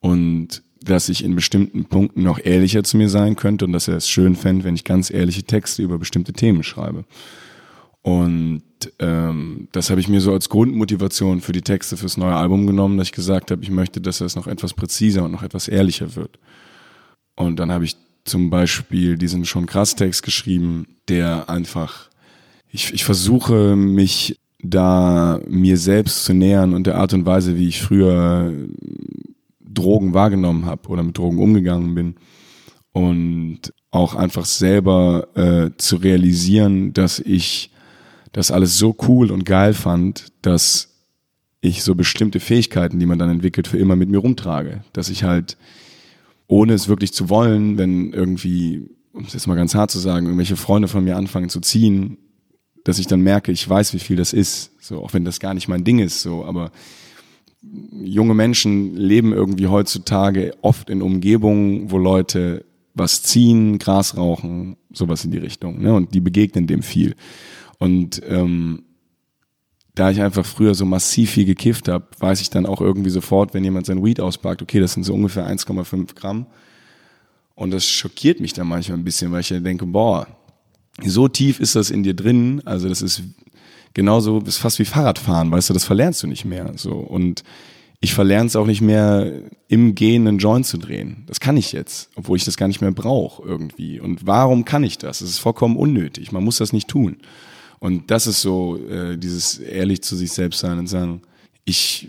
Und 0.00 0.62
dass 0.80 1.08
ich 1.08 1.22
in 1.22 1.36
bestimmten 1.36 1.84
Punkten 1.84 2.24
noch 2.24 2.40
ehrlicher 2.42 2.82
zu 2.82 2.96
mir 2.96 3.08
sein 3.08 3.36
könnte 3.36 3.64
und 3.66 3.72
dass 3.72 3.86
er 3.86 3.96
es 3.96 4.08
schön 4.08 4.34
fände, 4.34 4.64
wenn 4.64 4.74
ich 4.74 4.82
ganz 4.82 5.10
ehrliche 5.10 5.44
Texte 5.44 5.82
über 5.82 5.98
bestimmte 5.98 6.32
Themen 6.32 6.64
schreibe. 6.64 7.04
Und 8.02 8.62
ähm, 8.98 9.68
das 9.72 9.90
habe 9.90 10.00
ich 10.00 10.08
mir 10.08 10.20
so 10.20 10.32
als 10.32 10.48
Grundmotivation 10.48 11.40
für 11.40 11.52
die 11.52 11.62
Texte 11.62 11.96
fürs 11.96 12.16
neue 12.16 12.34
Album 12.34 12.66
genommen, 12.66 12.98
dass 12.98 13.08
ich 13.08 13.12
gesagt 13.12 13.50
habe, 13.50 13.62
ich 13.62 13.70
möchte, 13.70 14.00
dass 14.00 14.20
es 14.20 14.34
noch 14.34 14.48
etwas 14.48 14.74
präziser 14.74 15.24
und 15.24 15.30
noch 15.32 15.44
etwas 15.44 15.68
ehrlicher 15.68 16.16
wird. 16.16 16.38
Und 17.36 17.58
dann 17.58 17.70
habe 17.70 17.84
ich 17.84 17.96
zum 18.24 18.50
Beispiel 18.50 19.16
diesen 19.16 19.44
schon 19.44 19.66
krass 19.66 19.94
Text 19.94 20.22
geschrieben, 20.22 20.86
der 21.08 21.48
einfach, 21.48 22.08
ich, 22.70 22.92
ich 22.92 23.04
versuche 23.04 23.76
mich 23.76 24.38
da 24.62 25.40
mir 25.48 25.76
selbst 25.76 26.24
zu 26.24 26.34
nähern 26.34 26.74
und 26.74 26.86
der 26.86 26.98
Art 26.98 27.14
und 27.14 27.26
Weise, 27.26 27.56
wie 27.56 27.68
ich 27.68 27.82
früher 27.82 28.52
Drogen 29.60 30.14
wahrgenommen 30.14 30.66
habe 30.66 30.88
oder 30.88 31.02
mit 31.02 31.18
Drogen 31.18 31.38
umgegangen 31.38 31.94
bin. 31.94 32.14
Und 32.92 33.72
auch 33.90 34.14
einfach 34.14 34.44
selber 34.44 35.28
äh, 35.34 35.70
zu 35.78 35.96
realisieren, 35.96 36.92
dass 36.92 37.18
ich 37.18 37.71
das 38.32 38.50
alles 38.50 38.78
so 38.78 38.96
cool 39.06 39.30
und 39.30 39.44
geil 39.44 39.74
fand, 39.74 40.32
dass 40.42 40.88
ich 41.60 41.82
so 41.82 41.94
bestimmte 41.94 42.40
Fähigkeiten, 42.40 42.98
die 42.98 43.06
man 43.06 43.18
dann 43.18 43.30
entwickelt, 43.30 43.68
für 43.68 43.78
immer 43.78 43.94
mit 43.94 44.08
mir 44.08 44.18
rumtrage. 44.18 44.82
Dass 44.92 45.08
ich 45.08 45.22
halt, 45.22 45.56
ohne 46.48 46.72
es 46.72 46.88
wirklich 46.88 47.12
zu 47.12 47.28
wollen, 47.28 47.78
wenn 47.78 48.12
irgendwie, 48.12 48.90
um 49.12 49.24
es 49.24 49.34
jetzt 49.34 49.46
mal 49.46 49.54
ganz 49.54 49.74
hart 49.74 49.90
zu 49.90 49.98
sagen, 49.98 50.26
irgendwelche 50.26 50.56
Freunde 50.56 50.88
von 50.88 51.04
mir 51.04 51.16
anfangen 51.16 51.50
zu 51.50 51.60
ziehen, 51.60 52.18
dass 52.84 52.98
ich 52.98 53.06
dann 53.06 53.20
merke, 53.20 53.52
ich 53.52 53.68
weiß, 53.68 53.94
wie 53.94 54.00
viel 54.00 54.16
das 54.16 54.32
ist. 54.32 54.72
So, 54.80 55.04
auch 55.04 55.14
wenn 55.14 55.24
das 55.24 55.38
gar 55.38 55.54
nicht 55.54 55.68
mein 55.68 55.84
Ding 55.84 56.00
ist, 56.00 56.22
so, 56.22 56.44
aber 56.44 56.72
junge 57.92 58.34
Menschen 58.34 58.96
leben 58.96 59.32
irgendwie 59.32 59.68
heutzutage 59.68 60.54
oft 60.62 60.90
in 60.90 61.00
Umgebungen, 61.00 61.92
wo 61.92 61.98
Leute 61.98 62.64
was 62.94 63.22
ziehen, 63.22 63.78
Gras 63.78 64.16
rauchen, 64.16 64.76
sowas 64.92 65.24
in 65.24 65.30
die 65.30 65.38
Richtung. 65.38 65.80
Ne? 65.80 65.94
Und 65.94 66.12
die 66.12 66.20
begegnen 66.20 66.66
dem 66.66 66.82
viel. 66.82 67.14
Und 67.82 68.22
ähm, 68.28 68.84
da 69.96 70.10
ich 70.10 70.22
einfach 70.22 70.46
früher 70.46 70.74
so 70.74 70.86
massiv 70.86 71.32
viel 71.32 71.44
gekifft 71.44 71.88
habe, 71.88 72.06
weiß 72.20 72.40
ich 72.40 72.48
dann 72.48 72.64
auch 72.64 72.80
irgendwie 72.80 73.10
sofort, 73.10 73.54
wenn 73.54 73.64
jemand 73.64 73.86
sein 73.86 74.04
Weed 74.04 74.20
auspackt, 74.20 74.62
okay, 74.62 74.78
das 74.78 74.92
sind 74.92 75.02
so 75.02 75.12
ungefähr 75.12 75.48
1,5 75.48 76.14
Gramm. 76.14 76.46
Und 77.56 77.72
das 77.72 77.84
schockiert 77.84 78.38
mich 78.38 78.52
dann 78.52 78.68
manchmal 78.68 78.98
ein 78.98 79.04
bisschen, 79.04 79.32
weil 79.32 79.40
ich 79.40 79.50
ja 79.50 79.58
denke, 79.58 79.84
boah, 79.84 80.28
so 81.04 81.26
tief 81.26 81.58
ist 81.58 81.74
das 81.74 81.90
in 81.90 82.04
dir 82.04 82.14
drin. 82.14 82.62
Also 82.64 82.88
das 82.88 83.02
ist 83.02 83.22
genauso, 83.94 84.38
ist 84.40 84.58
fast 84.58 84.78
wie 84.78 84.84
Fahrradfahren, 84.84 85.50
weißt 85.50 85.70
du, 85.70 85.74
das 85.74 85.84
verlernst 85.84 86.22
du 86.22 86.28
nicht 86.28 86.44
mehr. 86.44 86.72
So 86.76 86.92
und 86.92 87.42
ich 88.00 88.14
verlerne 88.14 88.46
es 88.46 88.54
auch 88.56 88.66
nicht 88.66 88.80
mehr, 88.80 89.32
im 89.66 89.96
Gehen 89.96 90.28
einen 90.28 90.38
Joint 90.38 90.66
zu 90.66 90.78
drehen. 90.78 91.24
Das 91.26 91.40
kann 91.40 91.56
ich 91.56 91.72
jetzt, 91.72 92.10
obwohl 92.14 92.36
ich 92.36 92.44
das 92.44 92.56
gar 92.56 92.68
nicht 92.68 92.80
mehr 92.80 92.92
brauche 92.92 93.42
irgendwie. 93.42 94.00
Und 94.00 94.24
warum 94.26 94.64
kann 94.64 94.84
ich 94.84 94.98
das? 94.98 95.20
Es 95.20 95.30
ist 95.30 95.38
vollkommen 95.38 95.76
unnötig. 95.76 96.30
Man 96.30 96.44
muss 96.44 96.58
das 96.58 96.72
nicht 96.72 96.88
tun. 96.88 97.18
Und 97.82 98.12
das 98.12 98.28
ist 98.28 98.40
so 98.40 98.76
äh, 98.76 99.18
dieses 99.18 99.58
ehrlich 99.58 100.02
zu 100.02 100.14
sich 100.14 100.30
selbst 100.30 100.60
sein 100.60 100.78
und 100.78 100.86
sagen, 100.86 101.20
ich 101.64 102.08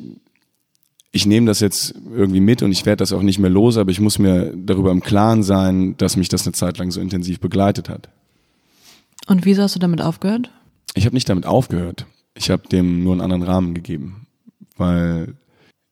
ich 1.11 1.25
nehme 1.25 1.47
das 1.47 1.61
jetzt 1.61 1.95
irgendwie 2.15 2.41
mit 2.41 2.61
und 2.61 2.71
ich 2.71 2.85
werde 2.85 2.97
das 2.97 3.11
auch 3.11 3.23
nicht 3.23 3.39
mehr 3.39 3.49
los, 3.49 3.77
aber 3.77 3.89
ich 3.89 3.99
muss 3.99 4.19
mir 4.19 4.53
darüber 4.55 4.91
im 4.91 5.01
Klaren 5.01 5.41
sein, 5.41 5.97
dass 5.97 6.15
mich 6.15 6.29
das 6.29 6.45
eine 6.45 6.53
Zeit 6.53 6.77
lang 6.77 6.91
so 6.91 7.01
intensiv 7.01 7.39
begleitet 7.39 7.89
hat. 7.89 8.09
Und 9.25 9.45
wieso 9.45 9.63
hast 9.63 9.73
du 9.73 9.79
damit 9.79 9.99
aufgehört? 9.99 10.51
Ich 10.93 11.05
habe 11.05 11.15
nicht 11.15 11.27
damit 11.27 11.47
aufgehört. 11.47 12.05
Ich 12.35 12.51
habe 12.51 12.67
dem 12.67 13.03
nur 13.03 13.13
einen 13.13 13.21
anderen 13.21 13.41
Rahmen 13.41 13.73
gegeben, 13.73 14.27
weil 14.77 15.33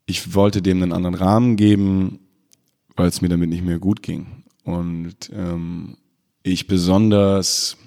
ich 0.05 0.35
wollte 0.35 0.61
dem 0.61 0.83
einen 0.83 0.93
anderen 0.93 1.15
Rahmen 1.15 1.55
geben, 1.55 2.19
weil 2.95 3.07
es 3.07 3.21
mir 3.21 3.29
damit 3.29 3.49
nicht 3.49 3.63
mehr 3.63 3.79
gut 3.79 4.03
ging. 4.03 4.43
Und 4.63 5.31
ähm, 5.33 5.97
ich 6.43 6.67
besonders 6.67 7.77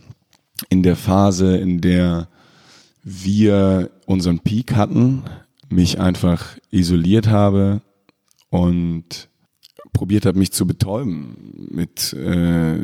in 0.68 0.82
der 0.82 0.96
Phase, 0.96 1.56
in 1.56 1.80
der 1.80 2.28
wir 3.02 3.90
unseren 4.06 4.40
Peak 4.40 4.74
hatten, 4.74 5.24
mich 5.68 6.00
einfach 6.00 6.56
isoliert 6.70 7.28
habe 7.28 7.82
und 8.50 9.28
probiert 9.92 10.26
habe, 10.26 10.38
mich 10.38 10.52
zu 10.52 10.66
betäuben 10.66 11.68
mit 11.70 12.12
äh, 12.14 12.78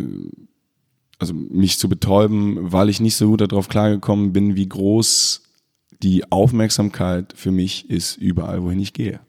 also 1.20 1.34
mich 1.34 1.78
zu 1.78 1.88
betäuben, 1.88 2.72
weil 2.72 2.88
ich 2.88 3.00
nicht 3.00 3.14
so 3.14 3.28
gut 3.28 3.42
darauf 3.42 3.68
klargekommen 3.68 4.32
bin, 4.32 4.56
wie 4.56 4.68
groß 4.68 5.42
die 6.02 6.32
Aufmerksamkeit 6.32 7.34
für 7.36 7.50
mich 7.50 7.90
ist 7.90 8.16
überall, 8.16 8.62
wohin 8.62 8.80
ich 8.80 8.94
gehe. 8.94 9.20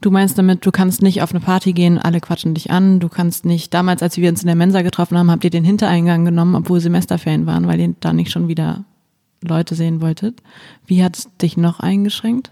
Du 0.00 0.10
meinst 0.10 0.38
damit, 0.38 0.64
du 0.64 0.70
kannst 0.70 1.02
nicht 1.02 1.20
auf 1.20 1.30
eine 1.30 1.40
Party 1.40 1.74
gehen, 1.74 1.98
alle 1.98 2.20
quatschen 2.20 2.54
dich 2.54 2.70
an, 2.70 3.00
du 3.00 3.08
kannst 3.10 3.44
nicht, 3.44 3.74
damals, 3.74 4.02
als 4.02 4.16
wir 4.16 4.30
uns 4.30 4.42
in 4.42 4.46
der 4.46 4.56
Mensa 4.56 4.80
getroffen 4.80 5.18
haben, 5.18 5.30
habt 5.30 5.44
ihr 5.44 5.50
den 5.50 5.64
Hintereingang 5.64 6.24
genommen, 6.24 6.54
obwohl 6.54 6.80
Semesterferien 6.80 7.44
waren, 7.46 7.66
weil 7.66 7.80
ihr 7.80 7.94
da 8.00 8.14
nicht 8.14 8.30
schon 8.30 8.48
wieder 8.48 8.84
Leute 9.42 9.74
sehen 9.74 10.00
wolltet. 10.00 10.42
Wie 10.86 11.04
hat 11.04 11.18
es 11.18 11.36
dich 11.36 11.58
noch 11.58 11.80
eingeschränkt? 11.80 12.50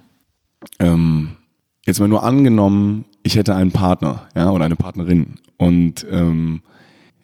Ähm, 0.79 1.37
jetzt 1.87 2.01
mal 2.01 2.09
nur 2.09 2.23
angenommen, 2.23 3.07
ich 3.23 3.37
hätte 3.37 3.55
einen 3.55 3.73
Partner, 3.73 4.29
ja, 4.35 4.51
oder 4.51 4.67
eine 4.67 4.77
Partnerin 4.77 5.37
und 5.57 6.07
ähm, 6.11 6.61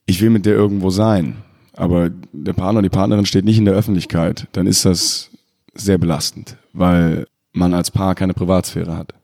ich 0.07 0.23
will 0.23 0.31
mit 0.31 0.47
der 0.47 0.55
irgendwo 0.55 0.89
sein, 0.89 1.37
aber 1.75 2.11
der 2.33 2.53
Partner 2.55 2.81
die 2.81 2.89
Partnerin 2.89 3.27
steht 3.27 3.45
nicht 3.45 3.59
in 3.59 3.65
der 3.67 3.75
Öffentlichkeit, 3.75 4.49
dann 4.53 4.67
ist 4.67 4.87
das 4.87 5.31
sehr 5.75 5.99
belastend, 5.99 6.57
weil 6.73 7.27
man 7.53 7.75
als 7.75 7.91
Paar 7.91 8.15
keine 8.15 8.33
Privatsphäre 8.33 8.97
hat. 8.97 9.15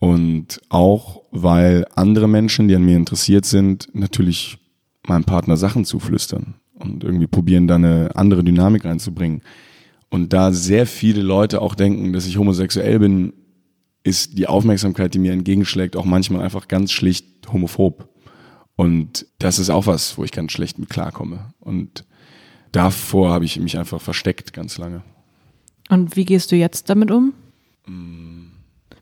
Und 0.00 0.60
auch, 0.70 1.22
weil 1.30 1.86
andere 1.94 2.26
Menschen, 2.26 2.68
die 2.68 2.74
an 2.74 2.84
mir 2.84 2.96
interessiert 2.96 3.44
sind, 3.44 3.88
natürlich 3.92 4.58
meinem 5.06 5.24
Partner 5.24 5.56
Sachen 5.56 5.84
zuflüstern 5.84 6.54
und 6.74 7.04
irgendwie 7.04 7.26
probieren, 7.26 7.68
da 7.68 7.74
eine 7.76 8.10
andere 8.14 8.42
Dynamik 8.42 8.84
reinzubringen. 8.84 9.42
Und 10.08 10.32
da 10.32 10.52
sehr 10.52 10.86
viele 10.86 11.22
Leute 11.22 11.60
auch 11.60 11.74
denken, 11.74 12.12
dass 12.12 12.26
ich 12.26 12.38
homosexuell 12.38 12.98
bin, 12.98 13.34
ist 14.02 14.38
die 14.38 14.46
Aufmerksamkeit, 14.46 15.12
die 15.12 15.18
mir 15.18 15.32
entgegenschlägt, 15.32 15.96
auch 15.96 16.06
manchmal 16.06 16.42
einfach 16.42 16.66
ganz 16.66 16.92
schlicht 16.92 17.26
homophob. 17.52 18.08
Und 18.76 19.26
das 19.38 19.58
ist 19.58 19.68
auch 19.68 19.86
was, 19.86 20.16
wo 20.16 20.24
ich 20.24 20.32
ganz 20.32 20.52
schlecht 20.52 20.78
mit 20.78 20.88
klarkomme. 20.88 21.52
Und 21.60 22.06
davor 22.72 23.30
habe 23.30 23.44
ich 23.44 23.60
mich 23.60 23.78
einfach 23.78 24.00
versteckt 24.00 24.54
ganz 24.54 24.78
lange. 24.78 25.02
Und 25.90 26.16
wie 26.16 26.24
gehst 26.24 26.50
du 26.50 26.56
jetzt 26.56 26.88
damit 26.88 27.10
um? 27.10 27.34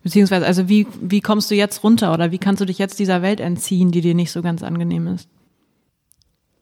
Beziehungsweise, 0.08 0.46
also 0.46 0.70
wie, 0.70 0.86
wie 1.02 1.20
kommst 1.20 1.50
du 1.50 1.54
jetzt 1.54 1.84
runter 1.84 2.14
oder 2.14 2.32
wie 2.32 2.38
kannst 2.38 2.62
du 2.62 2.64
dich 2.64 2.78
jetzt 2.78 2.98
dieser 2.98 3.20
Welt 3.20 3.40
entziehen, 3.40 3.90
die 3.90 4.00
dir 4.00 4.14
nicht 4.14 4.32
so 4.32 4.40
ganz 4.40 4.62
angenehm 4.62 5.06
ist? 5.06 5.28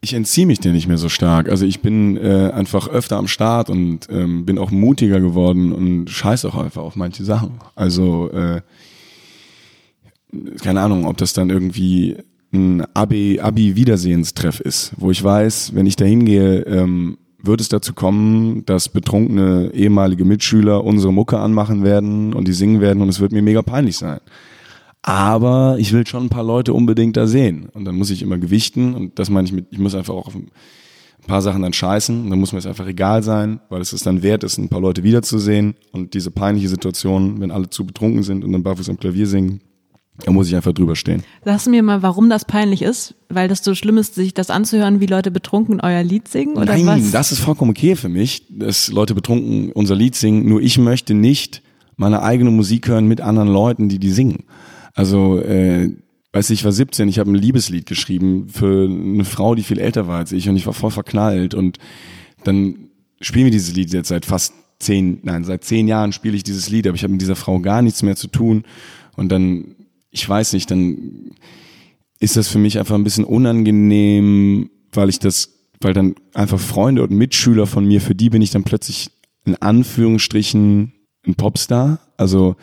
Ich 0.01 0.15
entziehe 0.15 0.49
mich 0.49 0.59
dir 0.59 0.73
nicht 0.73 0.89
mehr 0.89 0.99
so 0.99 1.09
stark. 1.09 1.49
Also 1.49 1.65
ich 1.65 1.81
bin 1.81 2.17
äh, 2.17 2.51
einfach 2.53 2.89
öfter 2.89 3.19
am 3.19 3.29
Start 3.29 3.71
und 3.71 4.09
ähm, 4.11 4.47
bin 4.47 4.59
auch 4.59 4.73
mutiger 4.73 5.21
geworden 5.21 5.73
und 5.73 6.11
scheiß 6.11 6.45
auch 6.45 6.57
einfach 6.57 6.83
auf 6.83 6.97
manche 6.97 7.23
Sachen. 7.23 7.61
Also 7.77 8.33
äh, 8.33 8.63
keine 10.61 10.81
Ahnung, 10.81 11.07
ob 11.07 11.17
das 11.19 11.33
dann 11.33 11.49
irgendwie 11.49 12.17
ein 12.53 12.85
Abi, 12.95 13.39
Abi-Wiedersehenstreff 13.39 14.59
ist, 14.59 14.91
wo 14.97 15.13
ich 15.13 15.23
weiß, 15.23 15.73
wenn 15.77 15.87
ich 15.87 15.95
da 15.95 16.05
hingehe, 16.05 16.63
ähm, 16.63 17.17
wird 17.47 17.61
es 17.61 17.69
dazu 17.69 17.95
kommen, 17.95 18.65
dass 18.67 18.89
betrunkene 18.89 19.71
ehemalige 19.73 20.25
Mitschüler 20.25 20.85
unsere 20.85 21.13
Mucke 21.13 21.39
anmachen 21.39 21.85
werden 21.85 22.35
und 22.35 22.49
die 22.49 22.53
singen 22.53 22.81
werden 22.81 23.03
und 23.03 23.09
es 23.09 23.21
wird 23.21 23.33
mir 23.33 23.43
mega 23.43 23.63
peinlich 23.63 23.97
sein. 23.97 24.21
Aber 25.03 25.77
ich 25.79 25.93
will 25.93 26.05
schon 26.07 26.25
ein 26.25 26.29
paar 26.29 26.43
Leute 26.43 26.75
unbedingt 26.75 27.17
da 27.17 27.29
sehen. 27.29 27.69
Und 27.73 27.85
dann 27.85 27.95
muss 27.95 28.11
ich 28.11 28.23
immer 28.23 28.39
gewichten 28.39 28.95
und 28.95 29.19
das 29.21 29.31
meine 29.31 29.47
ich 29.47 29.53
mit, 29.53 29.67
ich 29.71 29.79
muss 29.79 29.95
einfach 29.95 30.15
auch 30.15 30.27
auf 30.27 30.35
ein 30.35 30.51
paar 31.29 31.43
Sachen 31.43 31.63
dann 31.63 31.73
scheißen. 31.73 32.25
Und 32.25 32.31
dann 32.31 32.41
muss 32.41 32.53
mir 32.53 32.59
es 32.59 32.67
einfach 32.67 32.89
egal 32.89 33.23
sein, 33.23 33.61
weil 33.69 33.81
es 33.81 33.93
ist 33.93 34.05
dann 34.05 34.23
wert 34.23 34.43
ist, 34.43 34.59
ein 34.59 34.69
paar 34.69 34.81
Leute 34.81 35.05
wiederzusehen. 35.05 35.77
Und 35.93 36.15
diese 36.15 36.33
peinliche 36.33 36.69
Situation, 36.69 37.41
wenn 37.41 37.53
alle 37.53 37.71
zu 37.71 37.87
betrunken 37.87 38.25
sind 38.25 38.45
und 38.45 38.53
dann 38.53 38.65
barfuß 38.65 38.89
am 38.89 38.99
Klavier 38.99 39.29
singen, 39.29 39.61
da 40.25 40.33
muss 40.33 40.49
ich 40.49 40.57
einfach 40.57 40.73
drüber 40.73 40.97
stehen. 40.97 41.23
Sagst 41.45 41.67
du 41.67 41.71
mir 41.71 41.83
mal, 41.83 42.03
warum 42.03 42.31
das 42.31 42.45
peinlich 42.45 42.83
ist? 42.83 43.15
Weil 43.29 43.49
das 43.49 43.63
so 43.63 43.75
schlimm 43.75 43.99
ist, 43.99 44.15
sich 44.15 44.35
das 44.35 44.51
anzuhören, 44.51 45.01
wie 45.01 45.07
Leute 45.07 45.31
betrunken 45.31 45.81
euer 45.81 46.03
Lied 46.03 46.29
singen? 46.29 46.57
Oder 46.57 46.77
Nein, 46.77 46.87
was? 46.87 47.11
das 47.11 47.33
ist 47.33 47.41
vollkommen 47.41 47.71
okay 47.71 47.97
für 47.97 48.09
mich, 48.09 48.47
dass 48.51 48.89
Leute 48.89 49.15
betrunken 49.15 49.73
unser 49.73 49.95
Lied 49.95 50.15
singen. 50.15 50.49
Nur 50.49 50.63
ich 50.63 50.79
möchte 50.79 51.15
nicht 51.15 51.63
meine 51.97 52.23
eigene 52.23 52.51
Musik 52.51 52.89
hören 52.89 53.07
mit 53.07 53.21
anderen 53.21 53.49
Leuten, 53.49 53.89
die 53.89 53.99
die 53.99 54.11
singen. 54.11 54.45
Also, 54.95 55.39
äh, 55.41 55.91
weiß 56.33 56.51
ich, 56.51 56.61
ich 56.61 56.65
war 56.65 56.73
17, 56.73 57.09
ich 57.09 57.19
habe 57.19 57.31
ein 57.31 57.35
Liebeslied 57.35 57.87
geschrieben 57.87 58.49
für 58.49 58.89
eine 58.89 59.25
Frau, 59.25 59.55
die 59.55 59.63
viel 59.63 59.79
älter 59.79 60.07
war 60.07 60.19
als 60.19 60.33
ich 60.33 60.49
und 60.49 60.57
ich 60.57 60.67
war 60.67 60.75
voll 60.75 60.91
verknallt 60.91 61.55
und 61.55 61.79
dann 62.45 62.91
spielen 63.21 63.47
wir 63.47 63.51
dieses 63.51 63.75
Lied 63.75 63.93
jetzt 63.93 64.09
seit 64.09 64.27
fast 64.27 64.53
zehn, 64.79 65.21
nein, 65.23 65.45
seit 65.45 65.65
zehn 65.65 65.89
Jahren 65.89 66.13
spiele 66.13 66.37
ich 66.37 66.45
dieses 66.45 66.69
Lied, 66.69 66.87
aber 66.87 66.95
ich 66.95 67.03
habe 67.03 67.13
mit 67.13 67.23
dieser 67.23 67.37
Frau 67.37 67.61
gar 67.61 67.81
nichts 67.81 68.03
mehr 68.03 68.17
zu 68.17 68.29
tun 68.29 68.65
und 69.17 69.31
dann, 69.31 69.76
ich 70.17 70.27
weiß 70.27 70.55
nicht, 70.55 70.71
dann 70.71 71.31
ist 72.19 72.37
das 72.37 72.49
für 72.49 72.59
mich 72.59 72.79
einfach 72.79 72.95
ein 72.95 73.05
bisschen 73.05 73.25
unangenehm, 73.25 74.71
weil 74.93 75.11
ich 75.11 75.19
das, 75.19 75.53
weil 75.83 75.93
dann 75.93 76.15
einfach 76.33 76.59
Freunde 76.59 77.03
und 77.03 77.11
Mitschüler 77.11 77.67
von 77.67 77.87
mir, 77.87 78.01
für 78.01 78.15
die 78.15 78.31
bin 78.31 78.41
ich 78.41 78.51
dann 78.51 78.65
plötzlich 78.65 79.11
in 79.45 79.57
Anführungsstrichen 79.57 80.93
ein 81.27 81.35
Popstar. 81.35 82.01
Also 82.17 82.57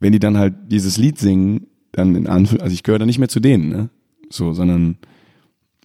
wenn 0.00 0.12
die 0.12 0.18
dann 0.18 0.38
halt 0.38 0.54
dieses 0.68 0.96
Lied 0.96 1.18
singen, 1.18 1.66
dann 1.92 2.14
in 2.14 2.26
Anführungsstrichen, 2.26 2.62
also 2.62 2.74
ich 2.74 2.82
gehöre 2.82 2.98
dann 2.98 3.08
nicht 3.08 3.18
mehr 3.18 3.28
zu 3.28 3.40
denen, 3.40 3.68
ne? 3.68 3.90
So, 4.30 4.54
sondern 4.54 4.96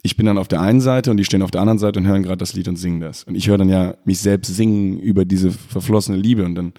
ich 0.04 0.16
bin 0.16 0.26
dann 0.26 0.38
auf 0.38 0.48
der 0.48 0.62
einen 0.62 0.82
Seite 0.82 1.12
und 1.12 1.18
die 1.18 1.26
stehen 1.26 1.44
auf 1.44 1.52
der 1.52 1.62
anderen 1.62 1.78
Seite 1.78 2.00
und 2.00 2.08
hören 2.08 2.24
gerade 2.24 2.38
das 2.38 2.54
Lied 2.54 2.70
und 2.70 2.78
singen 2.78 3.02
das. 3.02 3.26
Und 3.26 3.36
ich 3.36 3.50
höre 3.50 3.58
dann 3.58 3.70
ja 3.70 3.96
mich 4.06 4.20
selbst 4.20 4.56
singen 4.56 4.98
über 4.98 5.26
diese 5.26 5.52
verflossene 5.52 6.18
Liebe 6.18 6.46
und 6.46 6.56
dann 6.56 6.72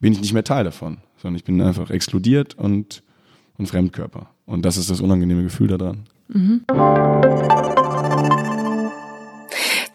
bin 0.00 0.12
ich 0.12 0.20
nicht 0.20 0.34
mehr 0.34 0.44
Teil 0.44 0.64
davon, 0.64 0.98
sondern 1.16 1.36
ich 1.36 1.44
bin 1.44 1.60
einfach 1.62 1.90
exkludiert 1.90 2.54
und 2.54 3.02
ein 3.60 3.66
Fremdkörper. 3.66 4.28
Und 4.46 4.64
das 4.64 4.76
ist 4.76 4.90
das 4.90 5.00
unangenehme 5.00 5.44
Gefühl 5.44 5.68
daran. 5.68 6.06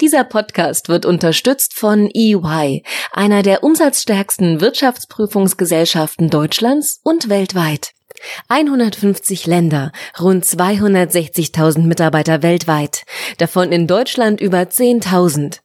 Dieser 0.02 0.24
Podcast 0.24 0.90
wird 0.90 1.06
unterstützt 1.06 1.74
von 1.74 2.10
EY, 2.14 2.84
einer 3.12 3.42
der 3.42 3.64
umsatzstärksten 3.64 4.62
Wirtschaftsprüfungsgesellschaften 4.62 6.30
Deutschlands 6.30 7.00
und 7.04 7.30
weltweit. 7.30 7.92
150 8.48 9.46
Länder, 9.46 9.92
rund 10.20 10.46
260.000 10.46 11.82
Mitarbeiter 11.82 12.44
weltweit, 12.44 13.04
davon 13.38 13.72
in 13.72 13.88
Deutschland 13.88 14.42
über 14.42 14.60
10.000. 14.60 15.60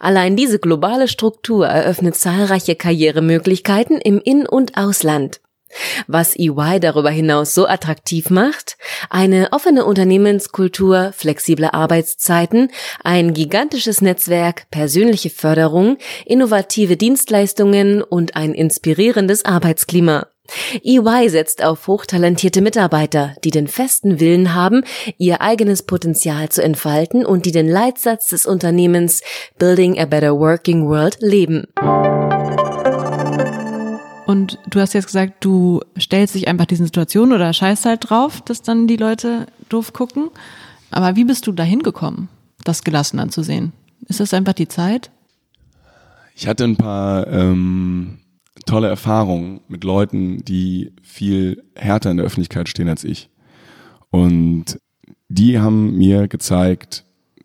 Allein 0.00 0.36
diese 0.36 0.58
globale 0.58 1.08
Struktur 1.08 1.66
eröffnet 1.66 2.16
zahlreiche 2.16 2.76
Karrieremöglichkeiten 2.76 4.00
im 4.00 4.20
In- 4.20 4.46
und 4.46 4.76
Ausland. 4.76 5.40
Was 6.06 6.36
EY 6.36 6.80
darüber 6.80 7.10
hinaus 7.10 7.54
so 7.54 7.66
attraktiv 7.66 8.30
macht? 8.30 8.76
Eine 9.10 9.48
offene 9.52 9.84
Unternehmenskultur, 9.84 11.12
flexible 11.16 11.70
Arbeitszeiten, 11.72 12.70
ein 13.02 13.34
gigantisches 13.34 14.00
Netzwerk, 14.00 14.70
persönliche 14.70 15.30
Förderung, 15.30 15.98
innovative 16.26 16.96
Dienstleistungen 16.96 18.02
und 18.02 18.36
ein 18.36 18.54
inspirierendes 18.54 19.44
Arbeitsklima. 19.44 20.26
EY 20.82 21.28
setzt 21.30 21.64
auf 21.64 21.86
hochtalentierte 21.86 22.60
Mitarbeiter, 22.60 23.34
die 23.44 23.50
den 23.50 23.66
festen 23.66 24.20
Willen 24.20 24.54
haben, 24.54 24.84
ihr 25.16 25.40
eigenes 25.40 25.82
Potenzial 25.82 26.50
zu 26.50 26.62
entfalten 26.62 27.24
und 27.24 27.46
die 27.46 27.52
den 27.52 27.68
Leitsatz 27.68 28.26
des 28.26 28.44
Unternehmens 28.44 29.22
Building 29.58 29.98
a 29.98 30.04
Better 30.04 30.38
Working 30.38 30.86
World 30.86 31.16
leben. 31.20 31.66
Und 34.26 34.58
du 34.68 34.80
hast 34.80 34.94
jetzt 34.94 35.06
gesagt, 35.06 35.44
du 35.44 35.80
stellst 35.98 36.34
dich 36.34 36.48
einfach 36.48 36.66
diesen 36.66 36.86
Situationen 36.86 37.34
oder 37.34 37.52
scheißt 37.52 37.84
halt 37.84 38.08
drauf, 38.08 38.40
dass 38.40 38.62
dann 38.62 38.86
die 38.86 38.96
Leute 38.96 39.46
doof 39.68 39.92
gucken. 39.92 40.30
Aber 40.90 41.16
wie 41.16 41.24
bist 41.24 41.46
du 41.46 41.52
dahin 41.52 41.82
gekommen, 41.82 42.28
das 42.64 42.84
gelassen 42.84 43.18
anzusehen? 43.18 43.72
Ist 44.06 44.20
das 44.20 44.32
einfach 44.32 44.54
die 44.54 44.68
Zeit? 44.68 45.10
Ich 46.34 46.46
hatte 46.46 46.64
ein 46.64 46.76
paar 46.76 47.26
ähm, 47.26 48.18
tolle 48.66 48.88
Erfahrungen 48.88 49.60
mit 49.68 49.84
Leuten, 49.84 50.44
die 50.44 50.92
viel 51.02 51.62
härter 51.74 52.10
in 52.10 52.16
der 52.16 52.26
Öffentlichkeit 52.26 52.68
stehen 52.68 52.88
als 52.88 53.04
ich. 53.04 53.28
Und 54.10 54.78
die 55.28 55.58
haben 55.58 55.96
mir 55.96 56.28
gezeigt, 56.28 57.04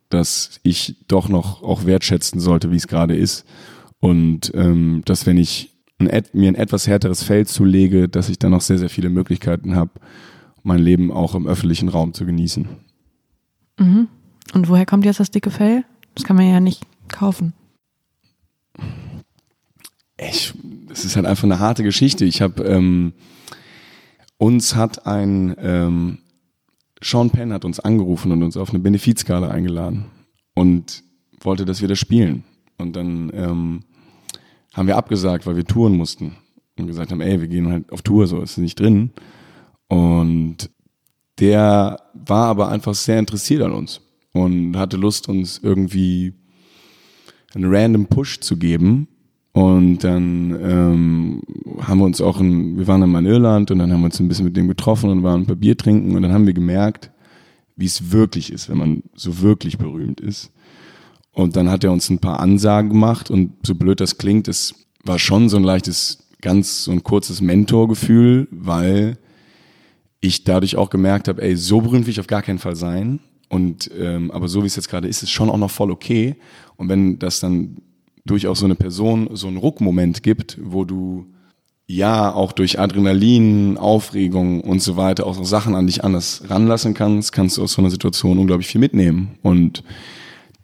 dass 0.10 0.60
ich 0.64 0.96
doch 1.08 1.30
noch 1.30 1.62
auch 1.62 1.86
wertschätzen 1.86 2.40
sollte, 2.40 2.72
wie 2.72 2.78
es 2.78 2.88
gerade 2.88 3.16
ist. 3.16 3.46
Und 4.00 4.52
ähm, 4.56 5.02
dass 5.06 5.26
wenn 5.26 5.38
ich 5.38 5.69
ein, 6.00 6.24
mir 6.34 6.48
ein 6.48 6.56
etwas 6.56 6.88
härteres 6.88 7.24
Feld 7.24 7.50
zulege, 7.50 8.08
dass 8.08 8.30
ich 8.30 8.40
dann 8.40 8.52
noch 8.52 8.62
sehr, 8.62 8.78
sehr 8.78 8.90
viele 8.90 9.10
Möglichkeiten 9.10 9.76
habe, 9.76 9.92
mein 10.64 10.80
Leben 10.80 11.12
auch 11.12 11.36
im 11.36 11.48
öffentlichen 11.48 11.90
Raum 11.90 12.14
zu 12.14 12.26
genießen. 12.26 12.68
Und 14.54 14.70
woher 14.70 14.86
kommt 14.86 15.06
jetzt 15.06 15.20
das 15.20 15.32
dicke 15.32 15.52
Fell? 15.52 15.84
Das 16.16 16.24
kann 16.24 16.36
man 16.36 16.50
ja 16.50 16.60
nicht 16.60 16.84
kaufen. 17.08 17.54
Ich, 20.18 20.54
es 20.90 21.06
ist 21.06 21.16
halt 21.16 21.26
einfach 21.26 21.46
eine 21.46 21.60
harte 21.60 21.84
Geschichte. 21.84 22.26
Ich 22.26 22.42
habe 22.42 22.64
ähm, 22.64 23.14
uns 24.38 24.76
hat 24.76 25.06
ein 25.06 25.56
ähm, 25.60 26.20
Sean 27.02 27.30
Penn 27.30 27.54
hat 27.54 27.64
uns 27.64 27.80
angerufen 27.80 28.32
und 28.32 28.44
uns 28.44 28.58
auf 28.58 28.70
eine 28.70 28.80
Benefizskala 28.80 29.50
eingeladen 29.50 30.06
und 30.54 31.04
wollte, 31.42 31.66
dass 31.66 31.82
wir 31.82 31.88
das 31.88 32.00
spielen. 32.00 32.44
Und 32.78 32.96
dann 32.96 33.32
ähm, 33.34 33.84
haben 34.74 34.88
wir 34.88 34.98
abgesagt, 34.98 35.46
weil 35.46 35.56
wir 35.56 35.66
touren 35.66 35.98
mussten 35.98 36.36
und 36.78 36.88
gesagt 36.88 37.12
haben, 37.12 37.22
ey, 37.22 37.40
wir 37.42 37.48
gehen 37.48 37.72
halt 37.72 37.92
auf 37.92 38.02
Tour, 38.02 38.28
so 38.28 38.42
ist 38.42 38.58
nicht 38.58 38.80
drin. 38.80 39.12
Und 39.88 40.70
der 41.40 42.00
war 42.14 42.48
aber 42.48 42.70
einfach 42.70 42.94
sehr 42.94 43.20
interessiert 43.20 43.62
an 43.62 43.72
uns 43.72 44.02
und 44.34 44.78
hatte 44.78 44.98
Lust, 44.98 45.30
uns 45.30 45.60
irgendwie 45.64 46.34
einen 47.54 47.74
random 47.74 48.08
Push 48.08 48.40
zu 48.42 48.58
geben. 48.58 49.08
Und 49.52 50.04
dann 50.04 50.58
ähm, 50.62 51.42
haben 51.82 52.00
wir 52.00 52.06
uns 52.06 52.22
auch, 52.22 52.40
in, 52.40 52.78
wir 52.78 52.88
waren 52.88 53.02
dann 53.02 53.10
mal 53.10 53.20
in 53.20 53.32
Irland 53.32 53.72
und 53.72 53.80
dann 53.80 53.92
haben 53.92 54.02
wir 54.02 54.06
uns 54.06 54.20
ein 54.20 54.28
bisschen 54.28 54.46
mit 54.46 54.56
dem 54.56 54.68
getroffen 54.68 55.10
und 55.10 55.24
waren 55.24 55.42
ein 55.42 55.48
paar 55.48 55.56
Bier 55.56 55.76
trinken 55.76 56.16
und 56.16 56.22
dann 56.22 56.32
haben 56.32 56.46
wir 56.46 56.54
gemerkt, 56.54 57.12
wie 57.76 57.86
es 57.86 58.12
wirklich 58.12 58.52
ist, 58.52 58.70
wenn 58.70 58.78
man 58.78 59.04
so 59.16 59.42
wirklich 59.42 59.78
berühmt 59.78 60.22
ist. 60.22 60.52
Und 61.40 61.56
dann 61.56 61.70
hat 61.70 61.84
er 61.84 61.92
uns 61.92 62.10
ein 62.10 62.20
paar 62.20 62.40
Ansagen 62.40 62.90
gemacht 62.90 63.32
und 63.32 63.54
so 63.66 63.74
blöd 63.74 64.02
das 64.02 64.18
klingt, 64.18 64.48
es 64.50 64.76
war 65.04 65.20
schon 65.20 65.48
so 65.48 65.56
ein 65.56 65.64
leichtes, 65.64 66.28
ganz 66.42 66.84
so 66.84 66.92
ein 66.92 67.04
kurzes 67.04 67.40
Mentorgefühl, 67.40 68.48
weil 68.52 69.18
ich 70.20 70.44
dadurch 70.44 70.76
auch 70.76 70.90
gemerkt 70.90 71.30
habe, 71.30 71.42
ey, 71.42 71.56
so 71.56 71.80
berühmt 71.80 72.06
will 72.06 72.12
ich 72.12 72.20
auf 72.20 72.28
gar 72.28 72.42
keinen 72.42 72.60
Fall 72.60 72.76
sein. 72.76 73.20
Und 73.48 73.90
ähm, 73.98 74.32
aber 74.32 74.50
so 74.50 74.64
wie 74.64 74.68
es 74.68 74.76
jetzt 74.76 74.90
gerade 74.90 75.08
ist, 75.08 75.24
ist 75.24 75.32
schon 75.32 75.50
auch 75.50 75.58
noch 75.58 75.72
voll 75.72 75.92
okay. 75.92 76.36
Und 76.76 76.90
wenn 76.90 77.20
das 77.20 77.40
dann 77.40 77.78
durchaus 78.26 78.60
so 78.60 78.66
eine 78.66 78.76
Person 78.76 79.30
so 79.34 79.48
einen 79.48 79.58
Ruckmoment 79.58 80.22
gibt, 80.22 80.58
wo 80.62 80.84
du 80.84 81.26
ja 81.88 82.34
auch 82.34 82.52
durch 82.52 82.80
Adrenalin, 82.80 83.78
Aufregung 83.78 84.62
und 84.62 84.82
so 84.82 84.98
weiter 84.98 85.26
auch 85.26 85.36
so 85.36 85.46
Sachen 85.46 85.74
an 85.74 85.88
dich 85.88 86.04
anders 86.04 86.44
ranlassen 86.50 86.94
kannst, 86.94 87.32
kannst 87.32 87.58
du 87.58 87.64
aus 87.64 87.74
so 87.74 87.82
einer 87.82 87.90
Situation 87.90 88.38
unglaublich 88.38 88.68
viel 88.68 88.82
mitnehmen 88.82 89.40
und 89.42 89.84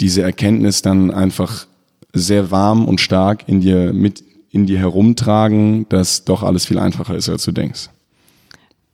diese 0.01 0.21
Erkenntnis 0.21 0.81
dann 0.81 1.11
einfach 1.11 1.67
sehr 2.13 2.51
warm 2.51 2.85
und 2.85 3.01
stark 3.01 3.47
in 3.47 3.61
dir 3.61 3.93
mit 3.93 4.23
in 4.55 4.65
dir 4.65 4.79
herumtragen, 4.79 5.85
dass 5.89 6.23
doch 6.23 6.41
alles 6.41 6.65
viel 6.65 6.79
einfacher 6.79 7.13
ist, 7.13 7.27
als 7.27 7.43
du 7.43 7.51
denkst. 7.51 7.89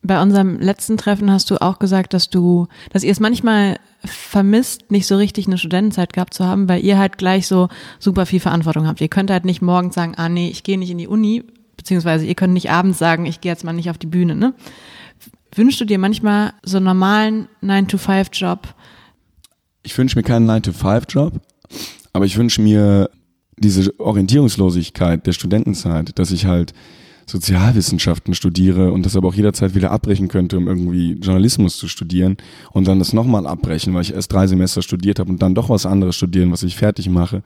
Bei 0.01 0.20
unserem 0.20 0.60
letzten 0.60 0.98
Treffen 0.98 1.29
hast 1.29 1.51
du 1.51 1.62
auch 1.62 1.77
gesagt, 1.77 2.15
dass 2.15 2.31
du, 2.31 2.67
dass 2.91 3.03
ihr 3.03 3.12
es 3.12 3.20
manchmal 3.20 3.77
vermisst, 4.03 4.89
nicht 4.89 5.05
so 5.05 5.15
richtig 5.17 5.46
eine 5.46 5.60
Studentenzeit 5.60 6.13
gehabt 6.13 6.34
zu 6.34 6.46
haben, 6.46 6.67
weil 6.67 6.84
ihr 6.84 6.98
halt 6.98 7.20
gleich 7.20 7.46
so 7.46 7.70
super 8.00 8.25
viel 8.25 8.39
Verantwortung 8.39 8.88
habt. 8.88 9.00
Ihr 9.00 9.10
könnt 9.10 9.29
halt 9.29 9.46
nicht 9.46 9.62
morgens 9.62 9.93
sagen, 9.93 10.15
ah 10.17 10.27
nee, 10.27 10.50
ich 10.50 10.63
gehe 10.63 10.79
nicht 10.79 10.89
in 10.89 10.98
die 10.98 11.08
Uni, 11.08 11.43
beziehungsweise 11.77 12.25
ihr 12.25 12.34
könnt 12.34 12.53
nicht 12.53 12.72
abends 12.72 12.98
sagen, 12.98 13.27
ich 13.27 13.41
gehe 13.41 13.51
jetzt 13.51 13.63
mal 13.63 13.74
nicht 13.74 13.91
auf 13.91 14.00
die 14.00 14.08
Bühne. 14.08 14.34
Ne? 14.34 14.55
Wünschst 15.53 15.79
du 15.79 15.86
dir 15.86 16.00
manchmal 16.00 16.53
so 16.63 16.77
einen 16.77 16.88
normalen 16.88 17.48
9-to-5-Job? 17.63 18.74
Ich 19.83 19.97
wünsche 19.97 20.17
mir 20.17 20.23
keinen 20.23 20.50
9-to-5-Job, 20.50 21.41
aber 22.13 22.25
ich 22.25 22.38
wünsche 22.38 22.61
mir 22.61 23.09
diese 23.57 24.00
Orientierungslosigkeit 24.00 25.25
der 25.25 25.33
Studentenzeit, 25.33 26.17
dass 26.19 26.31
ich 26.31 26.45
halt 26.45 26.73
Sozialwissenschaften 27.25 28.33
studiere 28.33 28.91
und 28.91 29.05
das 29.05 29.15
aber 29.15 29.29
auch 29.29 29.33
jederzeit 29.33 29.73
wieder 29.73 29.91
abbrechen 29.91 30.27
könnte, 30.27 30.57
um 30.57 30.67
irgendwie 30.67 31.13
Journalismus 31.13 31.77
zu 31.77 31.88
studieren 31.88 32.38
und 32.71 32.88
dann 32.88 33.00
das 33.00 33.13
nochmal 33.13 33.47
abbrechen, 33.47 33.93
weil 33.93 34.01
ich 34.01 34.13
erst 34.13 34.33
drei 34.33 34.47
Semester 34.47 34.81
studiert 34.81 35.19
habe 35.19 35.31
und 35.31 35.41
dann 35.41 35.55
doch 35.55 35.69
was 35.69 35.85
anderes 35.85 36.15
studieren, 36.15 36.51
was 36.51 36.63
ich 36.63 36.75
fertig 36.75 37.09
mache. 37.09 37.43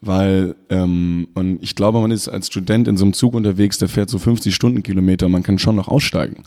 Weil, 0.00 0.56
ähm, 0.68 1.28
und 1.34 1.62
ich 1.62 1.76
glaube, 1.76 2.00
man 2.00 2.10
ist 2.10 2.28
als 2.28 2.48
Student 2.48 2.88
in 2.88 2.96
so 2.96 3.04
einem 3.04 3.12
Zug 3.12 3.34
unterwegs, 3.34 3.78
der 3.78 3.88
fährt 3.88 4.10
so 4.10 4.18
50 4.18 4.52
Stundenkilometer, 4.52 5.28
man 5.28 5.44
kann 5.44 5.60
schon 5.60 5.76
noch 5.76 5.86
aussteigen. 5.86 6.42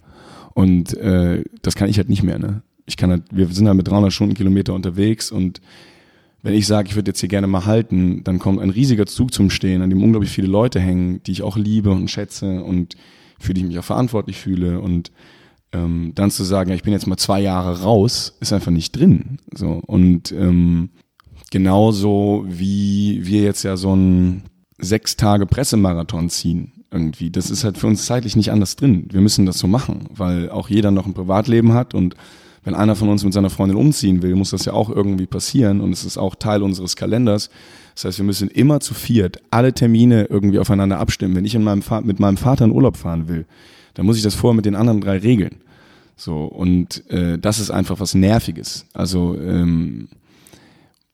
Und 0.53 0.95
äh, 0.97 1.43
das 1.61 1.75
kann 1.75 1.87
ich 1.87 1.97
halt 1.97 2.09
nicht 2.09 2.23
mehr. 2.23 2.37
Ne? 2.37 2.63
Ich 2.85 2.97
kann 2.97 3.09
halt, 3.09 3.23
wir 3.31 3.47
sind 3.47 3.67
halt 3.67 3.77
mit 3.77 3.87
300 3.87 4.13
Stundenkilometer 4.13 4.73
unterwegs 4.73 5.31
und 5.31 5.61
wenn 6.45 6.53
ich 6.53 6.67
sage, 6.67 6.89
ich 6.89 6.95
würde 6.95 7.09
jetzt 7.09 7.21
hier 7.21 7.29
gerne 7.29 7.47
mal 7.47 7.65
halten, 7.65 8.23
dann 8.23 8.37
kommt 8.37 8.61
ein 8.61 8.69
riesiger 8.69 9.07
Zug 9.07 9.33
zum 9.33 9.49
Stehen, 9.49 9.81
an 9.81 9.89
dem 9.89 10.03
unglaublich 10.03 10.29
viele 10.29 10.47
Leute 10.47 10.79
hängen, 10.79 11.23
die 11.23 11.31
ich 11.31 11.41
auch 11.41 11.57
liebe 11.57 11.89
und 11.89 12.11
schätze 12.11 12.63
und 12.63 12.95
für 13.39 13.55
die 13.55 13.61
ich 13.61 13.67
mich 13.67 13.79
auch 13.79 13.83
verantwortlich 13.83 14.37
fühle. 14.37 14.79
Und 14.79 15.11
ähm, 15.71 16.11
dann 16.13 16.29
zu 16.29 16.43
sagen, 16.43 16.71
ich 16.71 16.83
bin 16.83 16.93
jetzt 16.93 17.07
mal 17.07 17.17
zwei 17.17 17.41
Jahre 17.41 17.81
raus, 17.81 18.37
ist 18.41 18.53
einfach 18.53 18.71
nicht 18.71 18.95
drin. 18.95 19.39
So 19.55 19.81
und 19.87 20.31
ähm, 20.33 20.89
genauso 21.49 22.45
wie 22.47 23.21
wir 23.23 23.41
jetzt 23.41 23.63
ja 23.63 23.75
so 23.75 23.93
einen 23.93 24.43
sechs 24.77 25.17
Tage 25.17 25.47
Pressemarathon 25.47 26.29
ziehen 26.29 26.83
irgendwie. 26.91 27.31
Das 27.31 27.49
ist 27.49 27.63
halt 27.63 27.79
für 27.79 27.87
uns 27.87 28.05
zeitlich 28.05 28.35
nicht 28.35 28.51
anders 28.51 28.75
drin. 28.75 29.07
Wir 29.11 29.21
müssen 29.21 29.47
das 29.47 29.57
so 29.57 29.65
machen, 29.65 30.09
weil 30.11 30.51
auch 30.51 30.69
jeder 30.69 30.91
noch 30.91 31.07
ein 31.07 31.15
Privatleben 31.15 31.73
hat 31.73 31.95
und 31.95 32.15
wenn 32.65 32.75
einer 32.75 32.95
von 32.95 33.07
uns 33.07 33.23
mit 33.23 33.31
seiner 33.31 33.49
Freundin 33.49 33.77
umziehen 33.77 34.21
will, 34.21 34.35
muss 34.35 34.49
das 34.49 34.65
ja 34.65 34.73
auch 34.73 34.89
irgendwie 34.89 35.27
passieren 35.27 35.79
und 35.79 35.93
es 35.93 36.03
ist 36.03 36.17
auch 36.17 36.35
Teil 36.35 36.63
unseres 36.63 36.95
Kalenders. 36.95 37.49
Das 37.93 38.05
heißt, 38.05 38.17
wir 38.17 38.25
müssen 38.25 38.49
immer 38.49 38.81
zu 38.81 38.93
viert 38.93 39.39
alle 39.51 39.71
Termine 39.71 40.25
irgendwie 40.25 40.59
aufeinander 40.59 40.99
abstimmen. 40.99 41.35
Wenn 41.35 41.45
ich 41.45 41.55
in 41.55 41.63
meinem 41.63 41.83
mit 42.03 42.19
meinem 42.19 42.37
Vater 42.37 42.65
in 42.65 42.71
Urlaub 42.71 42.97
fahren 42.97 43.29
will, 43.29 43.45
dann 43.93 44.05
muss 44.05 44.17
ich 44.17 44.23
das 44.23 44.35
vorher 44.35 44.55
mit 44.55 44.65
den 44.65 44.75
anderen 44.75 44.99
drei 44.99 45.19
regeln. 45.19 45.57
So 46.17 46.43
und 46.45 47.09
äh, 47.09 47.37
das 47.37 47.59
ist 47.59 47.71
einfach 47.71 47.99
was 47.99 48.15
Nerviges. 48.15 48.87
Also 48.93 49.37
ähm, 49.39 50.07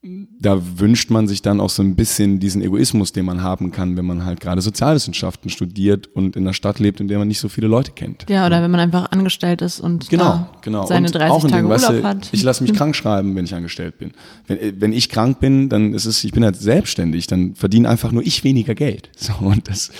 da 0.03 0.59
wünscht 0.79 1.11
man 1.11 1.27
sich 1.27 1.43
dann 1.43 1.59
auch 1.59 1.69
so 1.69 1.83
ein 1.83 1.95
bisschen 1.95 2.39
diesen 2.39 2.63
Egoismus, 2.63 3.11
den 3.11 3.23
man 3.23 3.43
haben 3.43 3.71
kann, 3.71 3.97
wenn 3.97 4.05
man 4.05 4.25
halt 4.25 4.39
gerade 4.39 4.59
Sozialwissenschaften 4.59 5.51
studiert 5.51 6.07
und 6.07 6.35
in 6.35 6.43
einer 6.43 6.55
Stadt 6.55 6.79
lebt, 6.79 6.99
in 6.99 7.07
der 7.07 7.19
man 7.19 7.27
nicht 7.27 7.39
so 7.39 7.49
viele 7.49 7.67
Leute 7.67 7.91
kennt. 7.91 8.25
Ja, 8.27 8.47
oder 8.47 8.63
wenn 8.63 8.71
man 8.71 8.79
einfach 8.79 9.11
angestellt 9.11 9.61
ist 9.61 9.79
und 9.79 10.09
genau, 10.09 10.49
genau. 10.63 10.87
seine 10.87 11.05
und 11.05 11.13
30 11.13 11.31
auch 11.31 11.41
Tage 11.41 11.53
Ding, 11.53 11.65
Urlaub 11.65 11.81
weißt 11.81 11.89
du, 11.91 12.03
hat. 12.03 12.29
Ich 12.31 12.41
lasse 12.41 12.63
mich 12.63 12.73
krank 12.77 12.95
schreiben, 12.95 13.35
wenn 13.35 13.45
ich 13.45 13.53
angestellt 13.53 13.99
bin. 13.99 14.11
Wenn, 14.47 14.57
äh, 14.57 14.73
wenn 14.75 14.91
ich 14.91 15.09
krank 15.09 15.39
bin, 15.39 15.69
dann 15.69 15.93
ist 15.93 16.05
es, 16.05 16.23
ich 16.23 16.31
bin 16.31 16.43
halt 16.43 16.55
selbstständig, 16.55 17.27
dann 17.27 17.53
verdiene 17.53 17.87
einfach 17.87 18.11
nur 18.11 18.25
ich 18.25 18.43
weniger 18.43 18.75
Geld. 18.75 19.09
So, 19.21 19.33
und 19.45 19.67
das 19.67 19.91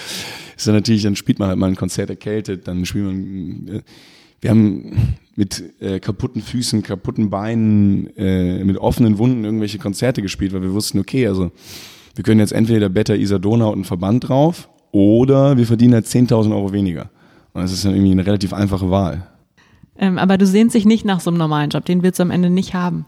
ist 0.57 0.65
dann 0.65 0.73
natürlich, 0.73 1.03
dann 1.03 1.15
spielt 1.15 1.37
man 1.37 1.49
halt 1.49 1.59
mal 1.59 1.67
ein 1.67 1.75
Konzert 1.75 2.09
erkältet, 2.09 2.67
dann 2.67 2.85
spielt 2.85 3.05
man, 3.05 3.67
äh, 3.67 3.81
wir 4.41 4.49
haben 4.49 5.15
mit 5.41 5.81
äh, 5.81 5.99
kaputten 5.99 6.43
Füßen, 6.43 6.83
kaputten 6.83 7.31
Beinen, 7.31 8.15
äh, 8.15 8.63
mit 8.63 8.77
offenen 8.77 9.17
Wunden 9.17 9.43
irgendwelche 9.43 9.79
Konzerte 9.79 10.21
gespielt, 10.21 10.53
weil 10.53 10.61
wir 10.61 10.71
wussten, 10.71 10.99
okay, 10.99 11.25
also 11.25 11.51
wir 12.13 12.23
können 12.23 12.39
jetzt 12.39 12.51
entweder 12.51 12.89
Better 12.89 13.15
Isadona 13.15 13.65
und 13.65 13.73
einen 13.73 13.83
Verband 13.83 14.29
drauf 14.29 14.69
oder 14.91 15.57
wir 15.57 15.65
verdienen 15.65 15.95
halt 15.95 16.05
10.000 16.05 16.51
Euro 16.51 16.73
weniger. 16.73 17.09
Und 17.53 17.63
das 17.63 17.71
ist 17.71 17.83
dann 17.83 17.95
irgendwie 17.95 18.11
eine 18.11 18.27
relativ 18.27 18.53
einfache 18.53 18.91
Wahl. 18.91 19.27
Ähm, 19.97 20.19
aber 20.19 20.37
du 20.37 20.45
sehnst 20.45 20.75
dich 20.75 20.85
nicht 20.85 21.05
nach 21.05 21.21
so 21.21 21.31
einem 21.31 21.39
normalen 21.39 21.71
Job, 21.71 21.85
den 21.85 22.03
willst 22.03 22.19
du 22.19 22.23
am 22.23 22.29
Ende 22.29 22.51
nicht 22.51 22.75
haben. 22.75 23.07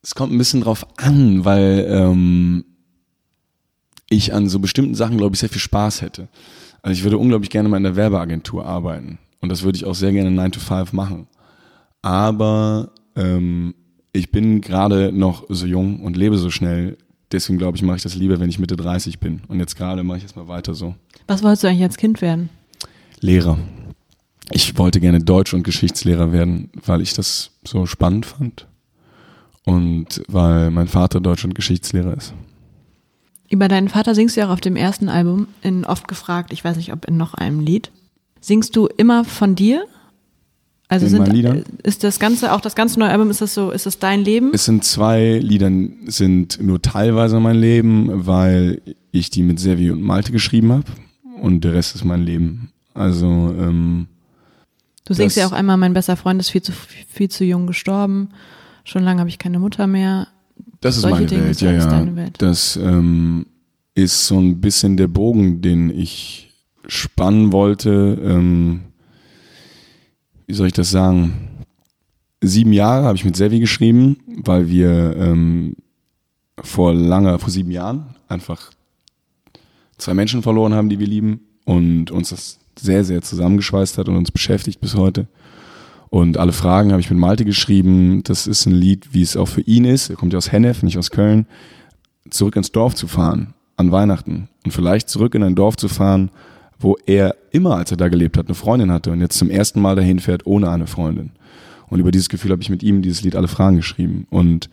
Es 0.00 0.14
kommt 0.14 0.32
ein 0.32 0.38
bisschen 0.38 0.60
drauf 0.60 0.86
an, 0.96 1.44
weil 1.44 1.86
ähm, 1.88 2.64
ich 4.08 4.32
an 4.32 4.48
so 4.48 4.60
bestimmten 4.60 4.94
Sachen, 4.94 5.16
glaube 5.16 5.34
ich, 5.34 5.40
sehr 5.40 5.48
viel 5.48 5.60
Spaß 5.60 6.02
hätte. 6.02 6.28
Also 6.82 6.96
ich 6.96 7.02
würde 7.02 7.18
unglaublich 7.18 7.50
gerne 7.50 7.68
mal 7.68 7.78
in 7.78 7.82
der 7.82 7.96
Werbeagentur 7.96 8.64
arbeiten. 8.64 9.18
Und 9.40 9.48
das 9.48 9.64
würde 9.64 9.76
ich 9.76 9.84
auch 9.84 9.96
sehr 9.96 10.12
gerne 10.12 10.30
9 10.30 10.52
to 10.52 10.60
5 10.60 10.92
machen. 10.92 11.26
Aber 12.04 12.90
ähm, 13.16 13.74
ich 14.12 14.30
bin 14.30 14.60
gerade 14.60 15.10
noch 15.10 15.46
so 15.48 15.64
jung 15.64 16.00
und 16.00 16.18
lebe 16.18 16.36
so 16.36 16.50
schnell. 16.50 16.98
Deswegen 17.32 17.56
glaube 17.56 17.78
ich, 17.78 17.82
mache 17.82 17.96
ich 17.96 18.02
das 18.02 18.14
lieber, 18.14 18.38
wenn 18.40 18.50
ich 18.50 18.58
Mitte 18.58 18.76
30 18.76 19.20
bin. 19.20 19.40
Und 19.48 19.58
jetzt 19.58 19.74
gerade 19.74 20.02
mache 20.02 20.18
ich 20.18 20.24
erstmal 20.24 20.46
weiter 20.46 20.74
so. 20.74 20.96
Was 21.28 21.42
wolltest 21.42 21.64
du 21.64 21.68
eigentlich 21.68 21.82
als 21.82 21.96
Kind 21.96 22.20
werden? 22.20 22.50
Lehrer. 23.20 23.58
Ich 24.50 24.76
wollte 24.76 25.00
gerne 25.00 25.20
Deutsch- 25.20 25.54
und 25.54 25.62
Geschichtslehrer 25.62 26.30
werden, 26.30 26.68
weil 26.84 27.00
ich 27.00 27.14
das 27.14 27.52
so 27.66 27.86
spannend 27.86 28.26
fand. 28.26 28.66
Und 29.64 30.22
weil 30.28 30.70
mein 30.70 30.88
Vater 30.88 31.22
Deutsch- 31.22 31.46
und 31.46 31.54
Geschichtslehrer 31.54 32.14
ist. 32.14 32.34
Über 33.48 33.68
deinen 33.68 33.88
Vater 33.88 34.14
singst 34.14 34.36
du 34.36 34.42
ja 34.42 34.48
auch 34.48 34.52
auf 34.52 34.60
dem 34.60 34.76
ersten 34.76 35.08
Album 35.08 35.46
in 35.62 35.86
Oft 35.86 36.06
gefragt, 36.06 36.52
ich 36.52 36.62
weiß 36.62 36.76
nicht, 36.76 36.92
ob 36.92 37.06
in 37.06 37.16
noch 37.16 37.32
einem 37.32 37.60
Lied. 37.60 37.90
Singst 38.42 38.76
du 38.76 38.88
immer 38.88 39.24
von 39.24 39.54
dir? 39.54 39.86
Also 40.94 41.16
In 41.16 41.24
sind, 41.24 41.44
äh, 41.44 41.64
ist 41.82 42.04
das 42.04 42.18
ganze, 42.18 42.52
auch 42.52 42.60
das 42.60 42.74
ganze 42.74 43.00
neue 43.00 43.10
Album, 43.10 43.30
ist 43.30 43.40
das 43.40 43.52
so, 43.52 43.70
ist 43.70 43.86
das 43.86 43.98
dein 43.98 44.22
Leben? 44.22 44.50
Es 44.52 44.64
sind 44.64 44.84
zwei 44.84 45.38
Lieder, 45.38 45.70
sind 46.06 46.62
nur 46.62 46.80
teilweise 46.80 47.40
mein 47.40 47.56
Leben, 47.56 48.26
weil 48.26 48.80
ich 49.10 49.30
die 49.30 49.42
mit 49.42 49.58
Sevi 49.58 49.90
und 49.90 50.02
Malte 50.02 50.30
geschrieben 50.30 50.72
habe. 50.72 50.84
Und 51.40 51.64
der 51.64 51.74
Rest 51.74 51.94
ist 51.96 52.04
mein 52.04 52.22
Leben. 52.22 52.70
Also, 52.94 53.26
ähm, 53.26 54.06
Du 55.04 55.14
singst 55.14 55.36
ja 55.36 55.46
auch 55.46 55.52
einmal, 55.52 55.76
mein 55.76 55.92
bester 55.92 56.16
Freund 56.16 56.40
ist 56.40 56.50
viel 56.50 56.62
zu, 56.62 56.72
viel 56.72 57.28
zu 57.28 57.44
jung 57.44 57.66
gestorben. 57.66 58.30
Schon 58.84 59.02
lange 59.02 59.20
habe 59.20 59.28
ich 59.28 59.38
keine 59.38 59.58
Mutter 59.58 59.86
mehr. 59.86 60.28
das 60.80 60.96
ist 60.96 61.02
Solche 61.02 61.16
meine 61.16 61.26
Dinge 61.26 61.44
Welt, 61.46 61.60
ja, 61.60 61.72
ja. 61.72 62.16
Welt. 62.16 62.36
Das 62.38 62.76
ähm, 62.76 63.46
ist 63.94 64.26
so 64.26 64.38
ein 64.38 64.60
bisschen 64.60 64.96
der 64.96 65.08
Bogen, 65.08 65.60
den 65.60 65.90
ich 65.90 66.52
spannen 66.86 67.52
wollte. 67.52 68.18
Ähm, 68.22 68.80
wie 70.46 70.54
soll 70.54 70.66
ich 70.66 70.72
das 70.72 70.90
sagen? 70.90 71.64
Sieben 72.40 72.72
Jahre 72.72 73.06
habe 73.06 73.16
ich 73.16 73.24
mit 73.24 73.36
Sevi 73.36 73.60
geschrieben, 73.60 74.18
weil 74.26 74.68
wir 74.68 75.16
ähm, 75.16 75.76
vor 76.62 76.92
langer, 76.92 77.38
vor 77.38 77.50
sieben 77.50 77.70
Jahren 77.70 78.14
einfach 78.28 78.70
zwei 79.96 80.14
Menschen 80.14 80.42
verloren 80.42 80.74
haben, 80.74 80.88
die 80.88 80.98
wir 80.98 81.06
lieben 81.06 81.40
und 81.64 82.10
uns 82.10 82.30
das 82.30 82.58
sehr, 82.78 83.04
sehr 83.04 83.22
zusammengeschweißt 83.22 83.98
hat 83.98 84.08
und 84.08 84.16
uns 84.16 84.30
beschäftigt 84.30 84.80
bis 84.80 84.94
heute. 84.94 85.26
Und 86.10 86.36
alle 86.36 86.52
Fragen 86.52 86.92
habe 86.92 87.00
ich 87.00 87.10
mit 87.10 87.18
Malte 87.18 87.44
geschrieben. 87.44 88.22
Das 88.24 88.46
ist 88.46 88.66
ein 88.66 88.72
Lied, 88.72 89.14
wie 89.14 89.22
es 89.22 89.36
auch 89.36 89.48
für 89.48 89.62
ihn 89.62 89.84
ist. 89.84 90.10
Er 90.10 90.16
kommt 90.16 90.32
ja 90.32 90.36
aus 90.36 90.52
Hennef, 90.52 90.82
nicht 90.82 90.98
aus 90.98 91.10
Köln. 91.10 91.46
Zurück 92.30 92.56
ins 92.56 92.72
Dorf 92.72 92.94
zu 92.94 93.08
fahren 93.08 93.54
an 93.76 93.90
Weihnachten 93.90 94.48
und 94.64 94.70
vielleicht 94.70 95.08
zurück 95.08 95.34
in 95.34 95.42
ein 95.42 95.54
Dorf 95.54 95.76
zu 95.76 95.88
fahren, 95.88 96.30
wo 96.84 96.98
er 97.06 97.34
immer, 97.50 97.76
als 97.76 97.90
er 97.90 97.96
da 97.96 98.08
gelebt 98.08 98.36
hat, 98.36 98.46
eine 98.46 98.54
Freundin 98.54 98.92
hatte 98.92 99.10
und 99.10 99.20
jetzt 99.20 99.38
zum 99.38 99.50
ersten 99.50 99.80
Mal 99.80 99.96
dahin 99.96 100.20
fährt 100.20 100.46
ohne 100.46 100.70
eine 100.70 100.86
Freundin. 100.86 101.30
Und 101.88 101.98
über 101.98 102.10
dieses 102.10 102.28
Gefühl 102.28 102.52
habe 102.52 102.62
ich 102.62 102.70
mit 102.70 102.82
ihm 102.82 103.02
dieses 103.02 103.22
Lied 103.22 103.36
Alle 103.36 103.48
Fragen 103.48 103.76
geschrieben. 103.76 104.26
Und 104.30 104.68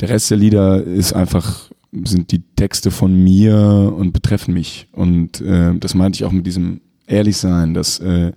der 0.00 0.10
Rest 0.10 0.30
der 0.30 0.36
Lieder 0.38 0.84
ist 0.84 1.14
einfach 1.14 1.70
sind 2.04 2.30
die 2.30 2.42
Texte 2.56 2.90
von 2.90 3.14
mir 3.14 3.92
und 3.96 4.12
betreffen 4.12 4.54
mich. 4.54 4.86
Und 4.92 5.40
äh, 5.40 5.74
das 5.76 5.94
meinte 5.94 6.16
ich 6.16 6.24
auch 6.24 6.30
mit 6.30 6.46
diesem 6.46 6.82
Ehrlichsein, 7.06 7.74
dass 7.74 7.98
äh, 7.98 8.32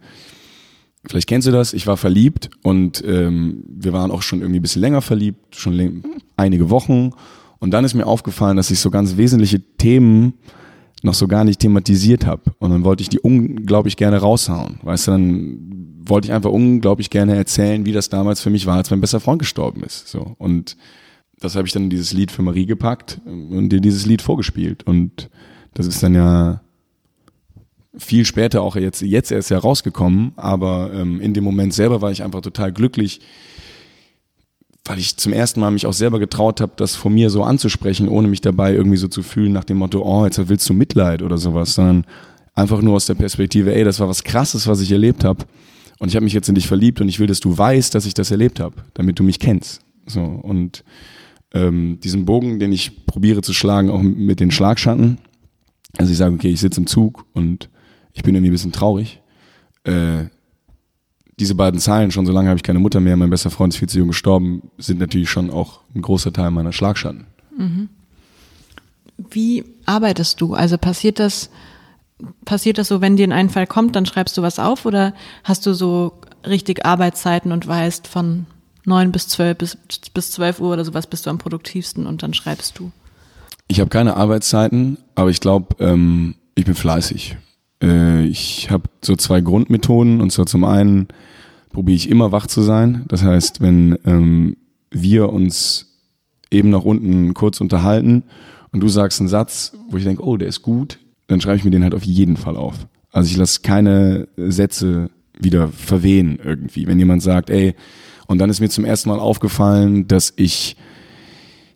vielleicht 1.05 1.27
kennst 1.27 1.47
du 1.47 1.51
das, 1.51 1.73
ich 1.73 1.85
war 1.85 1.97
verliebt 1.97 2.49
und 2.63 3.03
ähm, 3.05 3.63
wir 3.67 3.93
waren 3.93 4.11
auch 4.11 4.23
schon 4.23 4.41
irgendwie 4.41 4.59
ein 4.59 4.63
bisschen 4.63 4.81
länger 4.81 5.01
verliebt, 5.01 5.55
schon 5.55 6.03
einige 6.35 6.69
Wochen. 6.69 7.11
Und 7.59 7.71
dann 7.71 7.85
ist 7.85 7.93
mir 7.93 8.07
aufgefallen, 8.07 8.57
dass 8.57 8.71
ich 8.71 8.79
so 8.79 8.89
ganz 8.89 9.17
wesentliche 9.17 9.59
Themen 9.59 10.33
noch 11.03 11.13
so 11.13 11.27
gar 11.27 11.43
nicht 11.43 11.59
thematisiert 11.59 12.25
habe. 12.25 12.53
Und 12.59 12.71
dann 12.71 12.83
wollte 12.83 13.01
ich 13.01 13.09
die 13.09 13.19
unglaublich 13.19 13.97
gerne 13.97 14.17
raushauen. 14.17 14.79
Weißt 14.83 15.07
du, 15.07 15.11
dann 15.11 16.01
wollte 16.05 16.27
ich 16.27 16.33
einfach 16.33 16.49
unglaublich 16.49 17.09
gerne 17.09 17.35
erzählen, 17.35 17.85
wie 17.85 17.91
das 17.91 18.09
damals 18.09 18.41
für 18.41 18.49
mich 18.49 18.65
war, 18.65 18.77
als 18.77 18.89
mein 18.89 19.01
bester 19.01 19.19
Freund 19.19 19.39
gestorben 19.39 19.83
ist. 19.83 20.07
So. 20.07 20.35
Und 20.37 20.77
das 21.39 21.55
habe 21.55 21.67
ich 21.67 21.73
dann 21.73 21.83
in 21.83 21.89
dieses 21.89 22.13
Lied 22.13 22.31
für 22.31 22.41
Marie 22.41 22.65
gepackt 22.65 23.19
und 23.25 23.69
dir 23.69 23.81
dieses 23.81 24.05
Lied 24.05 24.21
vorgespielt. 24.21 24.83
Und 24.83 25.29
das 25.73 25.87
ist 25.87 26.01
dann 26.01 26.15
ja 26.15 26.61
viel 27.97 28.25
später 28.25 28.61
auch 28.61 28.75
jetzt, 28.75 29.01
jetzt 29.01 29.31
erst 29.31 29.51
herausgekommen, 29.51 30.31
aber 30.35 30.91
ähm, 30.93 31.21
in 31.21 31.33
dem 31.33 31.43
Moment 31.43 31.73
selber 31.73 32.01
war 32.01 32.11
ich 32.11 32.23
einfach 32.23 32.41
total 32.41 32.71
glücklich, 32.71 33.21
weil 34.85 34.99
ich 34.99 35.17
zum 35.17 35.31
ersten 35.31 35.59
Mal 35.59 35.71
mich 35.71 35.85
auch 35.85 35.93
selber 35.93 36.19
getraut 36.19 36.59
habe, 36.59 36.73
das 36.75 36.95
von 36.95 37.13
mir 37.13 37.29
so 37.29 37.43
anzusprechen, 37.43 38.09
ohne 38.09 38.27
mich 38.27 38.41
dabei 38.41 38.73
irgendwie 38.73 38.97
so 38.97 39.07
zu 39.07 39.23
fühlen 39.23 39.53
nach 39.53 39.63
dem 39.63 39.77
Motto, 39.77 40.01
oh, 40.03 40.25
jetzt 40.25 40.49
willst 40.49 40.69
du 40.69 40.73
Mitleid 40.73 41.21
oder 41.21 41.37
sowas, 41.37 41.75
sondern 41.75 42.05
einfach 42.53 42.81
nur 42.81 42.95
aus 42.95 43.05
der 43.05 43.15
Perspektive, 43.15 43.73
ey, 43.73 43.83
das 43.83 43.99
war 43.99 44.09
was 44.09 44.23
Krasses, 44.23 44.67
was 44.67 44.81
ich 44.81 44.91
erlebt 44.91 45.23
habe 45.23 45.45
und 45.99 46.09
ich 46.09 46.15
habe 46.15 46.25
mich 46.25 46.33
jetzt 46.33 46.49
in 46.49 46.55
dich 46.55 46.67
verliebt 46.67 46.99
und 46.99 47.07
ich 47.07 47.19
will, 47.19 47.27
dass 47.27 47.39
du 47.39 47.57
weißt, 47.57 47.95
dass 47.95 48.05
ich 48.05 48.13
das 48.13 48.29
erlebt 48.29 48.59
habe, 48.59 48.75
damit 48.93 49.19
du 49.19 49.23
mich 49.23 49.39
kennst. 49.39 49.81
So 50.05 50.21
und 50.21 50.83
ähm, 51.53 51.99
diesen 52.03 52.25
Bogen, 52.25 52.59
den 52.59 52.73
ich 52.73 53.05
probiere 53.05 53.41
zu 53.41 53.53
schlagen, 53.53 53.89
auch 53.89 54.01
mit 54.01 54.39
den 54.39 54.51
Schlagschatten. 54.51 55.19
Also 55.97 56.11
ich 56.11 56.17
sage, 56.17 56.33
okay, 56.35 56.49
ich 56.49 56.59
sitze 56.59 56.81
im 56.81 56.87
Zug 56.87 57.25
und 57.33 57.69
ich 58.13 58.23
bin 58.23 58.35
irgendwie 58.35 58.49
ein 58.49 58.53
bisschen 58.53 58.71
traurig. 58.71 59.21
Äh, 59.85 60.25
diese 61.39 61.55
beiden 61.55 61.79
Zeilen, 61.79 62.11
schon 62.11 62.25
so 62.25 62.31
lange 62.31 62.49
habe 62.49 62.57
ich 62.57 62.63
keine 62.63 62.79
Mutter 62.79 62.99
mehr, 62.99 63.17
mein 63.17 63.29
bester 63.29 63.49
Freund 63.49 63.73
ist 63.73 63.79
viel 63.79 63.89
zu 63.89 63.97
jung 63.97 64.09
gestorben, 64.09 64.61
sind 64.77 64.99
natürlich 64.99 65.29
schon 65.29 65.49
auch 65.49 65.81
ein 65.95 66.01
großer 66.01 66.31
Teil 66.31 66.51
meiner 66.51 66.73
Schlagschatten. 66.73 67.25
Mhm. 67.57 67.89
Wie 69.17 69.63
arbeitest 69.85 70.41
du? 70.41 70.53
Also 70.53 70.77
passiert 70.77 71.19
das, 71.19 71.49
passiert 72.45 72.77
das 72.77 72.87
so, 72.87 73.01
wenn 73.01 73.15
dir 73.15 73.27
ein 73.27 73.31
Einfall 73.31 73.67
kommt, 73.67 73.95
dann 73.95 74.05
schreibst 74.05 74.37
du 74.37 74.41
was 74.41 74.59
auf 74.59 74.85
oder 74.85 75.13
hast 75.43 75.65
du 75.65 75.73
so 75.73 76.19
richtig 76.45 76.85
Arbeitszeiten 76.85 77.51
und 77.51 77.67
weißt 77.67 78.07
von 78.07 78.45
neun 78.85 79.11
bis 79.11 79.27
zwölf 79.27 79.57
bis, 79.57 79.77
bis 80.13 80.31
zwölf 80.31 80.59
Uhr 80.59 80.73
oder 80.73 80.85
sowas 80.85 81.07
bist 81.07 81.25
du 81.25 81.29
am 81.29 81.37
produktivsten 81.37 82.05
und 82.05 82.21
dann 82.23 82.33
schreibst 82.33 82.79
du? 82.79 82.91
Ich 83.67 83.79
habe 83.79 83.89
keine 83.89 84.17
Arbeitszeiten, 84.17 84.97
aber 85.15 85.29
ich 85.29 85.39
glaube, 85.39 85.75
ähm, 85.79 86.35
ich 86.55 86.65
bin 86.65 86.75
fleißig. 86.75 87.37
Äh, 87.83 88.25
ich 88.25 88.71
habe 88.71 88.89
so 89.03 89.15
zwei 89.15 89.41
Grundmethoden 89.41 90.21
und 90.21 90.31
zwar 90.31 90.45
zum 90.45 90.63
einen 90.63 91.07
probiere 91.71 91.95
ich 91.95 92.09
immer 92.09 92.31
wach 92.31 92.47
zu 92.47 92.61
sein. 92.61 93.03
Das 93.09 93.23
heißt, 93.23 93.61
wenn 93.61 93.97
ähm, 94.05 94.57
wir 94.89 95.29
uns 95.29 95.99
eben 96.49 96.69
nach 96.69 96.83
unten 96.83 97.33
kurz 97.33 97.59
unterhalten 97.61 98.23
und 98.71 98.79
du 98.79 98.87
sagst 98.87 99.19
einen 99.19 99.29
Satz, 99.29 99.73
wo 99.89 99.97
ich 99.97 100.03
denke, 100.03 100.23
oh, 100.23 100.37
der 100.37 100.47
ist 100.47 100.61
gut, 100.61 100.99
dann 101.27 101.41
schreibe 101.41 101.57
ich 101.57 101.63
mir 101.63 101.71
den 101.71 101.83
halt 101.83 101.95
auf 101.95 102.03
jeden 102.03 102.37
Fall 102.37 102.55
auf. 102.55 102.87
Also 103.11 103.29
ich 103.29 103.37
lasse 103.37 103.61
keine 103.61 104.27
Sätze 104.37 105.09
wieder 105.39 105.67
verwehen 105.69 106.39
irgendwie. 106.43 106.87
Wenn 106.87 106.99
jemand 106.99 107.21
sagt, 107.21 107.49
ey, 107.49 107.75
und 108.27 108.37
dann 108.39 108.49
ist 108.49 108.61
mir 108.61 108.69
zum 108.69 108.85
ersten 108.85 109.09
Mal 109.09 109.19
aufgefallen, 109.19 110.07
dass 110.07 110.31
ich 110.35 110.77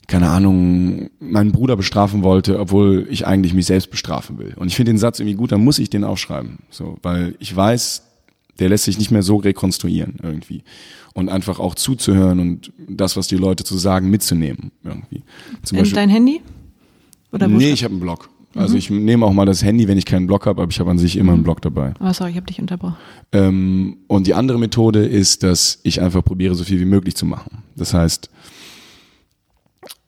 keine 0.07 0.29
Ahnung, 0.29 1.09
meinen 1.19 1.51
Bruder 1.51 1.75
bestrafen 1.75 2.23
wollte, 2.23 2.59
obwohl 2.59 3.07
ich 3.09 3.27
eigentlich 3.27 3.53
mich 3.53 3.65
selbst 3.65 3.91
bestrafen 3.91 4.39
will. 4.39 4.53
Und 4.55 4.67
ich 4.67 4.75
finde 4.75 4.93
den 4.93 4.97
Satz 4.97 5.19
irgendwie 5.19 5.35
gut, 5.35 5.51
dann 5.51 5.63
muss 5.63 5.79
ich 5.79 5.89
den 5.89 6.05
aufschreiben. 6.05 6.59
So, 6.69 6.97
weil 7.03 7.35
ich 7.39 7.53
weiß, 7.53 8.03
der 8.59 8.69
lässt 8.69 8.85
sich 8.85 8.97
nicht 8.97 9.11
mehr 9.11 9.21
so 9.21 9.35
rekonstruieren 9.37 10.15
irgendwie. 10.23 10.63
Und 11.13 11.29
einfach 11.29 11.59
auch 11.59 11.75
zuzuhören 11.75 12.39
und 12.39 12.71
das, 12.87 13.17
was 13.17 13.27
die 13.27 13.35
Leute 13.35 13.63
zu 13.63 13.77
sagen, 13.77 14.09
mitzunehmen. 14.09 14.71
Irgendwie. 14.83 15.23
Zum 15.63 15.77
In 15.77 15.81
Beispiel, 15.81 15.95
dein 15.95 16.09
Handy? 16.09 16.41
Oder 17.33 17.47
nee, 17.47 17.71
ich 17.71 17.83
habe 17.83 17.93
einen 17.93 17.99
Blog. 17.99 18.29
Also 18.55 18.73
mhm. 18.73 18.79
ich 18.79 18.89
nehme 18.89 19.25
auch 19.25 19.33
mal 19.33 19.45
das 19.45 19.63
Handy, 19.63 19.87
wenn 19.87 19.97
ich 19.97 20.05
keinen 20.05 20.25
Blog 20.25 20.45
habe, 20.45 20.61
aber 20.61 20.71
ich 20.71 20.79
habe 20.79 20.89
an 20.89 20.97
sich 20.97 21.17
immer 21.17 21.33
einen 21.33 21.43
Blog 21.43 21.61
dabei. 21.61 21.93
Oh, 21.99 22.13
sorry, 22.13 22.31
ich 22.31 22.37
habe 22.37 22.45
dich 22.45 22.59
unterbrochen. 22.59 22.95
Ähm, 23.31 23.97
und 24.07 24.25
die 24.25 24.33
andere 24.33 24.57
Methode 24.57 25.05
ist, 25.05 25.43
dass 25.43 25.79
ich 25.83 26.01
einfach 26.01 26.23
probiere, 26.23 26.55
so 26.55 26.63
viel 26.63 26.79
wie 26.79 26.85
möglich 26.85 27.15
zu 27.15 27.25
machen. 27.25 27.63
Das 27.75 27.93
heißt, 27.93 28.29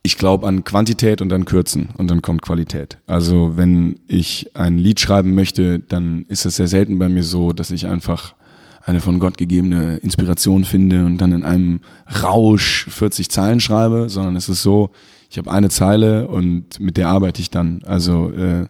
ich 0.02 0.18
glaube 0.18 0.48
an 0.48 0.64
Quantität 0.64 1.22
und 1.22 1.30
dann 1.30 1.46
Kürzen 1.46 1.90
und 1.98 2.10
dann 2.10 2.22
kommt 2.22 2.42
Qualität. 2.42 2.98
Also 3.06 3.58
wenn 3.58 4.00
ich 4.08 4.52
ein 4.56 4.78
Lied 4.78 5.00
schreiben 5.00 5.36
möchte, 5.36 5.80
dann 5.80 6.26
ist 6.30 6.46
es 6.46 6.56
sehr 6.56 6.68
selten 6.68 7.00
bei 7.00 7.10
mir 7.10 7.24
so, 7.24 7.52
dass 7.52 7.72
ich 7.72 7.88
einfach 7.88 8.34
eine 8.86 9.02
von 9.02 9.20
Gott 9.20 9.38
gegebene 9.38 9.98
Inspiration 9.98 10.64
finde 10.64 11.06
und 11.06 11.18
dann 11.20 11.32
in 11.32 11.44
einem 11.44 11.82
Rausch 12.24 12.88
40 12.90 13.30
Zeilen 13.30 13.60
schreibe, 13.60 14.10
sondern 14.10 14.36
es 14.36 14.50
ist 14.50 14.64
so, 14.64 14.90
ich 15.30 15.38
habe 15.38 15.52
eine 15.52 15.70
Zeile 15.70 16.28
und 16.28 16.80
mit 16.80 16.98
der 16.98 17.10
arbeite 17.10 17.42
ich 17.42 17.52
dann. 17.52 17.82
Also 17.86 18.32
äh, 18.32 18.68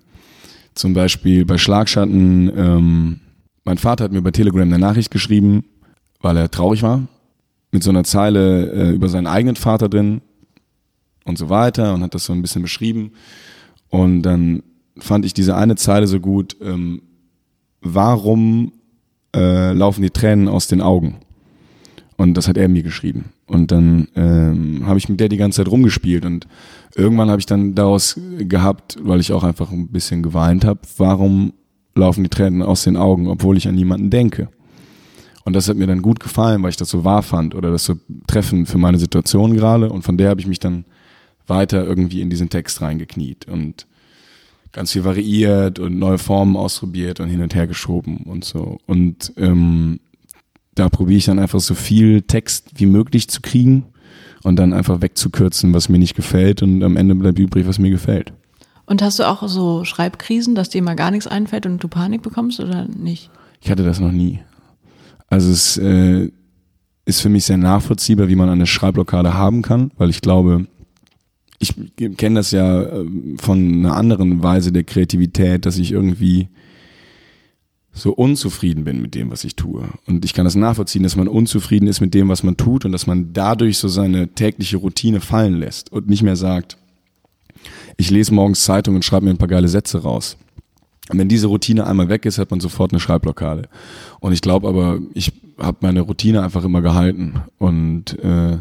zum 0.74 0.94
Beispiel 0.94 1.46
bei 1.46 1.58
Schlagschatten, 1.58 2.52
ähm, 2.56 3.20
mein 3.64 3.78
Vater 3.78 4.06
hat 4.06 4.12
mir 4.12 4.22
bei 4.22 4.32
Telegram 4.32 4.64
eine 4.64 4.80
Nachricht 4.80 5.12
geschrieben, 5.12 5.64
weil 6.22 6.36
er 6.36 6.52
traurig 6.52 6.84
war, 6.84 7.08
mit 7.72 7.84
so 7.84 7.92
einer 7.92 8.04
Zeile 8.04 8.72
äh, 8.72 8.90
über 8.92 9.10
seinen 9.10 9.28
eigenen 9.28 9.56
Vater 9.56 9.90
drin, 9.90 10.22
und 11.30 11.38
so 11.38 11.50
weiter 11.50 11.94
und 11.94 12.04
hat 12.04 12.14
das 12.14 12.26
so 12.26 12.34
ein 12.34 12.42
bisschen 12.42 12.62
beschrieben. 12.62 13.12
Und 13.90 14.24
dann 14.24 14.64
fand 14.98 15.26
ich 15.26 15.34
diese 15.34 15.56
eine 15.56 15.76
Zeile 15.76 16.08
so 16.08 16.20
gut, 16.20 16.58
ähm, 16.62 17.02
warum 17.82 18.74
äh, 19.36 19.72
laufen 19.72 20.02
die 20.02 20.10
Tränen 20.10 20.48
aus 20.48 20.68
den 20.68 20.82
Augen? 20.82 21.18
Und 22.18 22.34
das 22.34 22.50
hat 22.50 22.58
er 22.58 22.68
mir 22.68 22.84
geschrieben. 22.84 23.32
Und 23.48 23.72
dann 23.72 24.10
ähm, 24.16 24.86
habe 24.86 25.00
ich 25.00 25.08
mit 25.08 25.20
der 25.20 25.30
die 25.30 25.38
ganze 25.38 25.64
Zeit 25.64 25.72
rumgespielt 25.72 26.26
und 26.26 26.48
irgendwann 26.96 27.30
habe 27.30 27.40
ich 27.40 27.46
dann 27.46 27.76
daraus 27.76 28.20
gehabt, 28.40 28.98
weil 29.02 29.22
ich 29.22 29.32
auch 29.32 29.44
einfach 29.44 29.72
ein 29.72 29.88
bisschen 29.88 30.22
geweint 30.22 30.66
habe, 30.66 30.82
warum 30.98 31.54
laufen 31.96 32.24
die 32.24 32.30
Tränen 32.30 32.62
aus 32.62 32.84
den 32.84 32.98
Augen, 32.98 33.28
obwohl 33.28 33.58
ich 33.58 33.68
an 33.68 33.76
niemanden 33.76 34.10
denke. 34.10 34.50
Und 35.46 35.54
das 35.56 35.70
hat 35.70 35.78
mir 35.78 35.88
dann 35.88 36.02
gut 36.02 36.20
gefallen, 36.20 36.62
weil 36.62 36.70
ich 36.70 36.78
das 36.78 36.90
so 36.90 37.04
wahr 37.04 37.24
fand 37.24 37.56
oder 37.56 37.72
das 37.72 37.86
so 37.86 37.96
treffend 38.28 38.68
für 38.68 38.78
meine 38.78 39.00
Situation 39.00 39.56
gerade. 39.56 39.90
Und 39.90 40.04
von 40.04 40.18
der 40.18 40.30
habe 40.30 40.42
ich 40.42 40.48
mich 40.48 40.60
dann 40.60 40.86
weiter 41.50 41.86
irgendwie 41.86 42.22
in 42.22 42.30
diesen 42.30 42.50
Text 42.50 42.82
reingekniet 42.82 43.48
und 43.48 43.88
ganz 44.72 44.92
viel 44.94 45.04
variiert 45.04 45.80
und 45.80 45.98
neue 45.98 46.18
Formen 46.18 46.56
ausprobiert 46.56 47.20
und 47.20 47.30
hin 47.30 47.42
und 47.42 47.56
her 47.56 47.68
geschoben 47.68 48.24
und 48.26 48.46
so. 48.46 48.78
Und 48.86 49.34
ähm, 49.38 50.00
da 50.76 50.90
probiere 50.90 51.18
ich 51.18 51.26
dann 51.26 51.40
einfach 51.40 51.60
so 51.60 51.74
viel 51.74 52.22
Text 52.22 52.72
wie 52.76 52.86
möglich 52.86 53.30
zu 53.30 53.42
kriegen 53.42 53.86
und 54.44 54.58
dann 54.58 54.74
einfach 54.74 55.02
wegzukürzen, 55.02 55.74
was 55.74 55.90
mir 55.90 56.00
nicht 56.00 56.16
gefällt 56.16 56.62
und 56.62 56.84
am 56.84 56.98
Ende 56.98 57.16
bleibt 57.16 57.40
übrig, 57.40 57.68
was 57.68 57.80
mir 57.80 57.90
gefällt. 57.90 58.34
Und 58.86 59.02
hast 59.02 59.20
du 59.20 59.28
auch 59.28 59.48
so 59.48 59.86
Schreibkrisen, 59.86 60.56
dass 60.56 60.70
dir 60.70 60.82
mal 60.82 60.96
gar 60.96 61.12
nichts 61.12 61.28
einfällt 61.28 61.66
und 61.66 61.84
du 61.84 61.88
Panik 61.88 62.22
bekommst 62.22 62.60
oder 62.60 62.88
nicht? 62.88 63.30
Ich 63.62 63.70
hatte 63.70 63.84
das 63.84 64.00
noch 64.00 64.12
nie. 64.12 64.40
Also 65.28 65.52
es 65.52 65.78
äh, 65.78 66.32
ist 67.06 67.22
für 67.22 67.30
mich 67.30 67.46
sehr 67.46 67.58
nachvollziehbar, 67.58 68.30
wie 68.30 68.36
man 68.36 68.50
eine 68.50 68.66
Schreibblockade 68.66 69.34
haben 69.34 69.62
kann, 69.62 69.92
weil 69.98 70.10
ich 70.10 70.22
glaube, 70.22 70.66
ich 71.60 71.76
kenne 72.18 72.40
das 72.40 72.52
ja 72.52 72.84
äh, 72.84 73.06
von 73.38 73.60
einer 73.60 73.96
anderen 73.96 74.42
Weise 74.42 74.72
der 74.72 74.84
Kreativität, 74.84 75.66
dass 75.66 75.78
ich 75.78 75.92
irgendwie 75.92 76.48
so 77.92 78.14
unzufrieden 78.14 78.86
bin 78.86 79.02
mit 79.02 79.14
dem, 79.14 79.30
was 79.30 79.44
ich 79.44 79.56
tue. 79.56 79.90
Und 80.08 80.24
ich 80.24 80.34
kann 80.34 80.46
das 80.46 80.56
nachvollziehen, 80.56 81.04
dass 81.04 81.18
man 81.18 81.28
unzufrieden 81.28 81.88
ist 81.88 82.00
mit 82.00 82.14
dem, 82.14 82.30
was 82.30 82.44
man 82.44 82.56
tut 82.56 82.86
und 82.86 82.94
dass 82.94 83.08
man 83.08 83.34
dadurch 83.34 83.78
so 83.78 83.88
seine 83.88 84.30
tägliche 84.30 84.78
Routine 84.78 85.20
fallen 85.20 85.60
lässt 85.60 85.92
und 85.92 86.08
nicht 86.08 86.24
mehr 86.24 86.38
sagt, 86.38 86.78
ich 87.98 88.10
lese 88.10 88.34
morgens 88.34 88.64
Zeitung 88.64 88.96
und 88.96 89.04
schreibe 89.04 89.26
mir 89.26 89.32
ein 89.32 89.38
paar 89.38 89.50
geile 89.50 89.68
Sätze 89.68 90.02
raus. 90.02 90.38
Und 91.10 91.18
wenn 91.18 91.28
diese 91.28 91.48
Routine 91.48 91.88
einmal 91.88 92.08
weg 92.08 92.26
ist, 92.26 92.38
hat 92.38 92.52
man 92.52 92.60
sofort 92.60 92.94
eine 92.94 93.00
Schreibblockade. 93.00 93.68
Und 94.20 94.32
ich 94.32 94.42
glaube 94.42 94.68
aber, 94.70 95.00
ich 95.14 95.34
habe 95.58 95.80
meine 95.82 96.02
Routine 96.02 96.44
einfach 96.44 96.64
immer 96.64 96.82
gehalten 96.82 97.42
und 97.58 98.18
äh, 98.20 98.60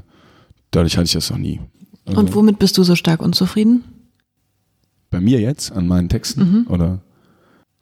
dadurch 0.70 0.96
hatte 0.96 1.06
ich 1.06 1.12
das 1.12 1.30
noch 1.30 1.38
nie. 1.38 1.60
Also 2.08 2.20
Und 2.20 2.34
womit 2.34 2.58
bist 2.58 2.76
du 2.78 2.82
so 2.82 2.94
stark 2.94 3.22
unzufrieden? 3.22 3.84
Bei 5.10 5.20
mir 5.20 5.40
jetzt, 5.40 5.72
an 5.72 5.86
meinen 5.86 6.08
Texten? 6.08 6.40
Mhm. 6.40 6.66
Oder? 6.68 7.00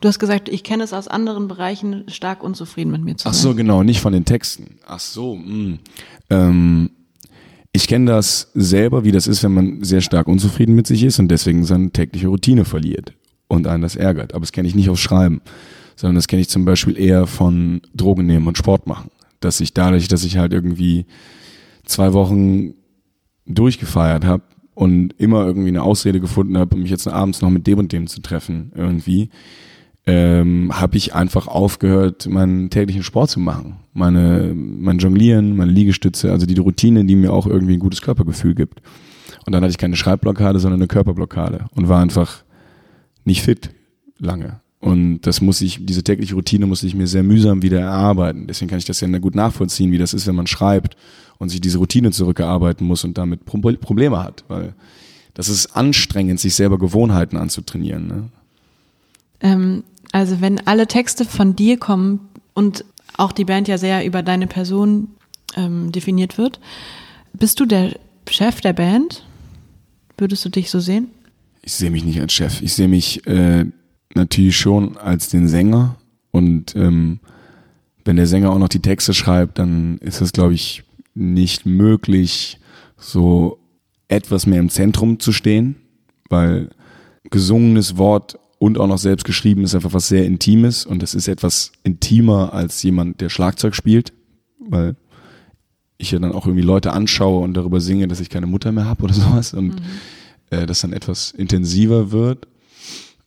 Du 0.00 0.08
hast 0.08 0.18
gesagt, 0.18 0.48
ich 0.48 0.62
kenne 0.62 0.84
es 0.84 0.92
aus 0.92 1.08
anderen 1.08 1.48
Bereichen, 1.48 2.04
stark 2.08 2.42
unzufrieden 2.42 2.92
mit 2.92 3.02
mir 3.02 3.16
zu 3.16 3.24
sein. 3.24 3.32
Ach 3.32 3.34
so, 3.34 3.54
genau, 3.54 3.82
nicht 3.82 4.00
von 4.00 4.12
den 4.12 4.24
Texten. 4.24 4.78
Ach 4.86 5.00
so, 5.00 5.36
mh. 5.36 5.44
Hm. 5.44 5.78
Ähm, 6.28 6.90
ich 7.72 7.88
kenne 7.88 8.06
das 8.06 8.50
selber, 8.54 9.04
wie 9.04 9.12
das 9.12 9.26
ist, 9.26 9.42
wenn 9.42 9.52
man 9.52 9.84
sehr 9.84 10.00
stark 10.00 10.28
unzufrieden 10.28 10.74
mit 10.74 10.86
sich 10.86 11.02
ist 11.02 11.18
und 11.18 11.28
deswegen 11.28 11.64
seine 11.64 11.90
tägliche 11.90 12.28
Routine 12.28 12.64
verliert 12.64 13.12
und 13.48 13.66
einen 13.66 13.82
das 13.82 13.96
ärgert. 13.96 14.32
Aber 14.32 14.40
das 14.40 14.52
kenne 14.52 14.68
ich 14.68 14.74
nicht 14.74 14.88
aufs 14.88 15.00
Schreiben, 15.00 15.40
sondern 15.94 16.16
das 16.16 16.26
kenne 16.26 16.42
ich 16.42 16.48
zum 16.48 16.64
Beispiel 16.64 16.98
eher 16.98 17.26
von 17.26 17.82
Drogen 17.94 18.26
nehmen 18.26 18.46
und 18.46 18.58
Sport 18.58 18.86
machen. 18.86 19.10
Dass 19.40 19.60
ich 19.60 19.74
dadurch, 19.74 20.08
dass 20.08 20.24
ich 20.24 20.38
halt 20.38 20.52
irgendwie 20.52 21.04
zwei 21.84 22.12
Wochen 22.12 22.74
durchgefeiert 23.46 24.24
habe 24.24 24.42
und 24.74 25.14
immer 25.18 25.46
irgendwie 25.46 25.68
eine 25.68 25.82
Ausrede 25.82 26.20
gefunden 26.20 26.58
habe, 26.58 26.74
um 26.74 26.82
mich 26.82 26.90
jetzt 26.90 27.08
abends 27.08 27.40
noch 27.40 27.50
mit 27.50 27.66
dem 27.66 27.78
und 27.78 27.92
dem 27.92 28.06
zu 28.06 28.20
treffen 28.20 28.72
irgendwie, 28.74 29.30
ähm, 30.06 30.70
habe 30.72 30.96
ich 30.96 31.14
einfach 31.14 31.48
aufgehört, 31.48 32.28
meinen 32.28 32.70
täglichen 32.70 33.02
Sport 33.02 33.30
zu 33.30 33.40
machen. 33.40 33.76
Meine, 33.92 34.54
mein 34.54 34.98
Jonglieren, 34.98 35.56
meine 35.56 35.72
Liegestütze, 35.72 36.30
also 36.30 36.46
die 36.46 36.58
Routine, 36.58 37.04
die 37.04 37.16
mir 37.16 37.32
auch 37.32 37.46
irgendwie 37.46 37.74
ein 37.74 37.80
gutes 37.80 38.02
Körpergefühl 38.02 38.54
gibt. 38.54 38.80
Und 39.46 39.52
dann 39.52 39.62
hatte 39.62 39.70
ich 39.70 39.78
keine 39.78 39.96
Schreibblockade, 39.96 40.60
sondern 40.60 40.80
eine 40.80 40.88
Körperblockade 40.88 41.66
und 41.74 41.88
war 41.88 42.00
einfach 42.00 42.44
nicht 43.24 43.42
fit 43.42 43.70
lange. 44.18 44.60
Und 44.78 45.22
das 45.22 45.40
muss 45.40 45.62
ich, 45.62 45.84
diese 45.84 46.04
tägliche 46.04 46.34
Routine 46.34 46.66
muss 46.66 46.82
ich 46.82 46.94
mir 46.94 47.06
sehr 47.06 47.22
mühsam 47.22 47.62
wieder 47.62 47.80
erarbeiten. 47.80 48.46
Deswegen 48.46 48.68
kann 48.68 48.78
ich 48.78 48.84
das 48.84 49.00
ja 49.00 49.08
gut 49.18 49.34
nachvollziehen, 49.34 49.90
wie 49.90 49.98
das 49.98 50.14
ist, 50.14 50.26
wenn 50.26 50.36
man 50.36 50.46
schreibt 50.46 50.96
und 51.38 51.48
sich 51.48 51.60
diese 51.60 51.78
Routine 51.78 52.10
zurückerarbeiten 52.10 52.86
muss 52.86 53.04
und 53.04 53.18
damit 53.18 53.44
Probleme 53.44 54.22
hat. 54.22 54.44
Weil 54.48 54.74
das 55.34 55.48
ist 55.48 55.76
anstrengend, 55.76 56.40
sich 56.40 56.54
selber 56.54 56.78
Gewohnheiten 56.78 57.36
anzutrainieren. 57.36 58.06
Ne? 58.06 58.28
Ähm, 59.40 59.84
also 60.12 60.40
wenn 60.40 60.66
alle 60.66 60.86
Texte 60.86 61.24
von 61.24 61.56
dir 61.56 61.76
kommen 61.76 62.20
und 62.54 62.84
auch 63.16 63.32
die 63.32 63.44
Band 63.44 63.68
ja 63.68 63.78
sehr 63.78 64.04
über 64.06 64.22
deine 64.22 64.46
Person 64.46 65.08
ähm, 65.56 65.92
definiert 65.92 66.38
wird, 66.38 66.60
bist 67.32 67.60
du 67.60 67.66
der 67.66 67.98
Chef 68.28 68.60
der 68.60 68.72
Band? 68.72 69.24
Würdest 70.18 70.44
du 70.44 70.48
dich 70.48 70.70
so 70.70 70.80
sehen? 70.80 71.08
Ich 71.62 71.74
sehe 71.74 71.90
mich 71.90 72.04
nicht 72.04 72.20
als 72.20 72.32
Chef. 72.32 72.62
Ich 72.62 72.72
sehe 72.72 72.88
mich 72.88 73.26
äh, 73.26 73.66
natürlich 74.14 74.56
schon 74.56 74.96
als 74.96 75.28
den 75.28 75.48
Sänger. 75.48 75.96
Und 76.30 76.74
ähm, 76.76 77.20
wenn 78.04 78.16
der 78.16 78.26
Sänger 78.26 78.52
auch 78.52 78.58
noch 78.58 78.68
die 78.68 78.80
Texte 78.80 79.12
schreibt, 79.12 79.58
dann 79.58 79.98
ist 79.98 80.20
es, 80.20 80.32
glaube 80.32 80.54
ich, 80.54 80.84
nicht 81.16 81.66
möglich, 81.66 82.58
so 82.96 83.58
etwas 84.08 84.46
mehr 84.46 84.60
im 84.60 84.70
Zentrum 84.70 85.18
zu 85.18 85.32
stehen, 85.32 85.76
weil 86.28 86.70
gesungenes 87.30 87.96
Wort 87.96 88.38
und 88.58 88.78
auch 88.78 88.86
noch 88.86 88.98
selbst 88.98 89.24
geschrieben 89.24 89.64
ist 89.64 89.74
einfach 89.74 89.92
was 89.92 90.08
sehr 90.08 90.24
Intimes 90.24 90.86
und 90.86 91.02
es 91.02 91.14
ist 91.14 91.28
etwas 91.28 91.72
intimer 91.82 92.52
als 92.52 92.82
jemand, 92.82 93.20
der 93.20 93.28
Schlagzeug 93.28 93.74
spielt, 93.74 94.12
weil 94.58 94.96
ich 95.98 96.10
ja 96.10 96.18
dann 96.18 96.32
auch 96.32 96.46
irgendwie 96.46 96.64
Leute 96.64 96.92
anschaue 96.92 97.42
und 97.42 97.54
darüber 97.54 97.80
singe, 97.80 98.08
dass 98.08 98.20
ich 98.20 98.30
keine 98.30 98.46
Mutter 98.46 98.72
mehr 98.72 98.86
habe 98.86 99.04
oder 99.04 99.14
sowas 99.14 99.52
und 99.52 99.68
mhm. 99.68 99.80
äh, 100.50 100.66
das 100.66 100.80
dann 100.80 100.92
etwas 100.92 101.32
intensiver 101.32 102.12
wird. 102.12 102.46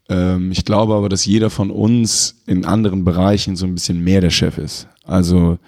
Ähm, 0.08 0.52
ich 0.52 0.66
glaube 0.66 0.96
aber, 0.96 1.10
dass 1.10 1.26
jeder 1.26 1.50
von 1.50 1.72
uns 1.72 2.42
in 2.46 2.66
anderen 2.66 3.04
Bereichen 3.04 3.56
so 3.56 3.66
ein 3.66 3.76
bisschen 3.76 4.04
mehr 4.04 4.22
der 4.22 4.32
Chef 4.32 4.58
ist. 4.58 4.88
Also 5.04 5.60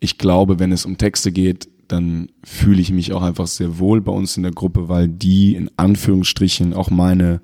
ich 0.00 0.18
glaube, 0.18 0.58
wenn 0.58 0.72
es 0.72 0.84
um 0.84 0.98
Texte 0.98 1.30
geht, 1.30 1.68
dann 1.88 2.30
fühle 2.44 2.80
ich 2.80 2.90
mich 2.90 3.12
auch 3.12 3.22
einfach 3.22 3.46
sehr 3.46 3.78
wohl 3.78 4.00
bei 4.00 4.12
uns 4.12 4.36
in 4.36 4.42
der 4.42 4.52
Gruppe, 4.52 4.88
weil 4.88 5.08
die 5.08 5.54
in 5.54 5.70
Anführungsstrichen 5.76 6.74
auch 6.74 6.90
meine 6.90 7.40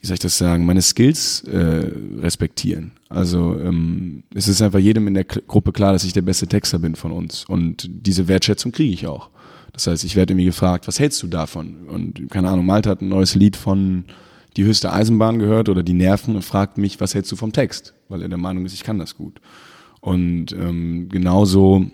wie 0.00 0.06
soll 0.06 0.14
ich 0.14 0.20
das 0.20 0.38
sagen, 0.38 0.64
meine 0.64 0.80
Skills 0.80 1.44
äh, 1.44 1.90
respektieren. 2.18 2.92
Also 3.08 3.58
ähm, 3.60 4.22
es 4.34 4.48
ist 4.48 4.62
einfach 4.62 4.78
jedem 4.78 5.06
in 5.06 5.14
der 5.14 5.24
Gruppe 5.24 5.72
klar, 5.72 5.92
dass 5.92 6.04
ich 6.04 6.14
der 6.14 6.22
beste 6.22 6.46
Texter 6.46 6.78
bin 6.78 6.94
von 6.94 7.12
uns. 7.12 7.44
Und 7.44 7.86
diese 7.86 8.26
Wertschätzung 8.26 8.72
kriege 8.72 8.94
ich 8.94 9.06
auch. 9.06 9.28
Das 9.72 9.86
heißt, 9.86 10.04
ich 10.04 10.16
werde 10.16 10.32
irgendwie 10.32 10.46
gefragt, 10.46 10.88
was 10.88 10.98
hältst 10.98 11.22
du 11.22 11.26
davon? 11.26 11.86
Und 11.88 12.30
keine 12.30 12.48
Ahnung, 12.48 12.64
Malte 12.64 12.88
hat 12.88 13.02
ein 13.02 13.08
neues 13.08 13.34
Lied 13.34 13.56
von 13.56 14.04
Die 14.56 14.64
höchste 14.64 14.92
Eisenbahn 14.92 15.38
gehört 15.38 15.68
oder 15.68 15.82
Die 15.82 15.92
Nerven 15.92 16.34
und 16.34 16.42
fragt 16.42 16.78
mich, 16.78 17.00
was 17.00 17.14
hältst 17.14 17.30
du 17.30 17.36
vom 17.36 17.52
Text? 17.52 17.94
Weil 18.08 18.22
er 18.22 18.28
der 18.28 18.38
Meinung 18.38 18.64
ist, 18.64 18.72
ich 18.72 18.82
kann 18.82 18.98
das 18.98 19.16
gut. 19.16 19.40
Und 20.00 20.52
ähm, 20.52 21.08
genauso 21.10 21.86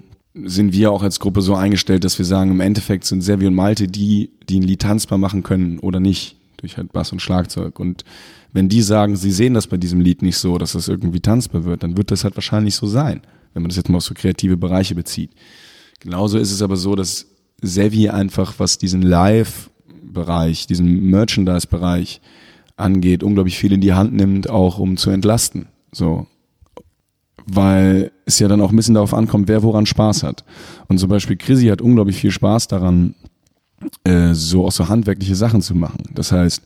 sind 0.44 0.72
wir 0.72 0.92
auch 0.92 1.02
als 1.02 1.18
Gruppe 1.18 1.40
so 1.42 1.54
eingestellt, 1.54 2.04
dass 2.04 2.18
wir 2.18 2.26
sagen, 2.26 2.50
im 2.50 2.60
Endeffekt 2.60 3.04
sind 3.04 3.22
Servi 3.22 3.46
und 3.46 3.54
Malte 3.54 3.88
die, 3.88 4.30
die 4.48 4.60
ein 4.60 4.62
Lied 4.62 4.82
tanzbar 4.82 5.18
machen 5.18 5.42
können 5.42 5.78
oder 5.78 5.98
nicht 5.98 6.36
durch 6.58 6.76
halt 6.76 6.92
Bass 6.92 7.12
und 7.12 7.22
Schlagzeug. 7.22 7.78
Und 7.80 8.04
wenn 8.52 8.68
die 8.68 8.82
sagen, 8.82 9.16
sie 9.16 9.32
sehen 9.32 9.54
das 9.54 9.66
bei 9.66 9.76
diesem 9.76 10.00
Lied 10.00 10.22
nicht 10.22 10.36
so, 10.36 10.58
dass 10.58 10.72
das 10.72 10.88
irgendwie 10.88 11.20
tanzbar 11.20 11.64
wird, 11.64 11.82
dann 11.82 11.96
wird 11.96 12.10
das 12.10 12.24
halt 12.24 12.36
wahrscheinlich 12.36 12.74
so 12.74 12.86
sein, 12.86 13.22
wenn 13.54 13.62
man 13.62 13.70
das 13.70 13.76
jetzt 13.76 13.88
mal 13.88 13.98
auf 13.98 14.04
so 14.04 14.14
kreative 14.14 14.56
Bereiche 14.56 14.94
bezieht. 14.94 15.30
Genauso 16.00 16.38
ist 16.38 16.52
es 16.52 16.62
aber 16.62 16.76
so, 16.76 16.94
dass 16.94 17.26
Sevi 17.62 18.10
einfach, 18.10 18.54
was 18.58 18.78
diesen 18.78 19.02
Live-Bereich, 19.02 20.66
diesen 20.66 21.10
Merchandise-Bereich 21.10 22.20
angeht, 22.76 23.22
unglaublich 23.22 23.58
viel 23.58 23.72
in 23.72 23.80
die 23.80 23.94
Hand 23.94 24.12
nimmt, 24.12 24.50
auch 24.50 24.78
um 24.78 24.96
zu 24.96 25.10
entlasten. 25.10 25.66
So. 25.92 26.26
Weil 27.44 28.10
es 28.24 28.38
ja 28.38 28.48
dann 28.48 28.60
auch 28.60 28.70
ein 28.70 28.76
bisschen 28.76 28.94
darauf 28.94 29.14
ankommt, 29.14 29.48
wer 29.48 29.62
woran 29.62 29.86
Spaß 29.86 30.22
hat. 30.22 30.44
Und 30.88 30.98
zum 30.98 31.08
Beispiel 31.08 31.36
Chrissy 31.36 31.66
hat 31.66 31.80
unglaublich 31.80 32.16
viel 32.16 32.30
Spaß 32.30 32.68
daran, 32.68 33.14
äh, 34.04 34.32
so 34.32 34.66
auch 34.66 34.72
so 34.72 34.88
handwerkliche 34.88 35.36
Sachen 35.36 35.62
zu 35.62 35.74
machen. 35.74 36.02
Das 36.14 36.32
heißt, 36.32 36.62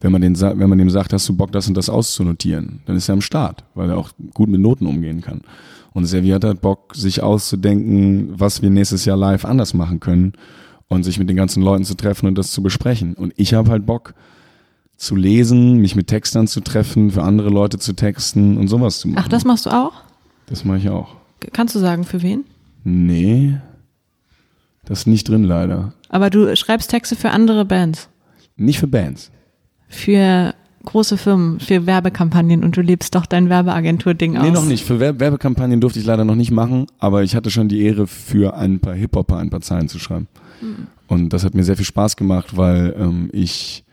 wenn 0.00 0.12
man, 0.12 0.20
den, 0.20 0.40
wenn 0.40 0.68
man 0.68 0.78
dem 0.78 0.90
sagt, 0.90 1.12
hast 1.12 1.28
du 1.28 1.36
Bock, 1.36 1.52
das 1.52 1.68
und 1.68 1.76
das 1.76 1.88
auszunotieren, 1.88 2.80
dann 2.86 2.96
ist 2.96 3.08
er 3.08 3.14
am 3.14 3.20
Start, 3.20 3.64
weil 3.74 3.90
er 3.90 3.98
auch 3.98 4.10
gut 4.34 4.48
mit 4.48 4.60
Noten 4.60 4.86
umgehen 4.86 5.20
kann. 5.20 5.42
Und 5.92 6.06
Serviert 6.06 6.44
hat 6.44 6.60
Bock, 6.60 6.94
sich 6.94 7.22
auszudenken, 7.22 8.32
was 8.34 8.62
wir 8.62 8.70
nächstes 8.70 9.04
Jahr 9.04 9.16
live 9.16 9.44
anders 9.44 9.74
machen 9.74 10.00
können 10.00 10.32
und 10.88 11.04
sich 11.04 11.18
mit 11.18 11.28
den 11.28 11.36
ganzen 11.36 11.62
Leuten 11.62 11.84
zu 11.84 11.94
treffen 11.94 12.26
und 12.26 12.36
das 12.36 12.50
zu 12.50 12.62
besprechen. 12.62 13.14
Und 13.14 13.32
ich 13.36 13.54
habe 13.54 13.70
halt 13.70 13.86
Bock 13.86 14.14
zu 14.96 15.16
lesen, 15.16 15.78
mich 15.78 15.96
mit 15.96 16.06
Textern 16.06 16.46
zu 16.46 16.60
treffen, 16.60 17.10
für 17.10 17.22
andere 17.22 17.50
Leute 17.50 17.78
zu 17.78 17.92
texten 17.92 18.56
und 18.56 18.68
sowas 18.68 19.00
zu 19.00 19.08
machen. 19.08 19.22
Ach, 19.24 19.28
das 19.28 19.44
machst 19.44 19.66
du 19.66 19.70
auch? 19.70 19.92
Das 20.46 20.64
mache 20.64 20.78
ich 20.78 20.88
auch. 20.88 21.16
Kannst 21.52 21.74
du 21.74 21.78
sagen, 21.78 22.04
für 22.04 22.22
wen? 22.22 22.44
Nee, 22.84 23.58
das 24.84 25.00
ist 25.00 25.06
nicht 25.06 25.28
drin 25.28 25.44
leider. 25.44 25.94
Aber 26.08 26.30
du 26.30 26.54
schreibst 26.56 26.90
Texte 26.90 27.16
für 27.16 27.30
andere 27.30 27.64
Bands? 27.64 28.08
Nicht 28.56 28.78
für 28.78 28.86
Bands. 28.86 29.30
Für 29.88 30.54
große 30.84 31.16
Firmen, 31.16 31.60
für 31.60 31.86
Werbekampagnen 31.86 32.64
und 32.64 32.76
du 32.76 32.80
lebst 32.80 33.14
doch 33.14 33.26
dein 33.26 33.48
Werbeagentur-Ding 33.48 34.36
aus. 34.36 34.42
Nee, 34.42 34.50
noch 34.50 34.64
nicht. 34.64 34.84
Für 34.84 34.98
Werbekampagnen 34.98 35.80
durfte 35.80 36.00
ich 36.00 36.04
leider 36.04 36.24
noch 36.24 36.34
nicht 36.34 36.50
machen, 36.50 36.86
aber 36.98 37.22
ich 37.22 37.36
hatte 37.36 37.50
schon 37.50 37.68
die 37.68 37.82
Ehre, 37.82 38.06
für 38.06 38.56
ein 38.56 38.80
paar 38.80 38.94
Hip-Hopper 38.94 39.38
ein 39.38 39.50
paar 39.50 39.60
Zeilen 39.60 39.88
zu 39.88 39.98
schreiben. 39.98 40.28
Mhm. 40.60 40.88
Und 41.06 41.32
das 41.32 41.44
hat 41.44 41.54
mir 41.54 41.64
sehr 41.64 41.76
viel 41.76 41.84
Spaß 41.84 42.16
gemacht, 42.16 42.56
weil 42.56 42.94
ähm, 42.98 43.30
ich 43.32 43.84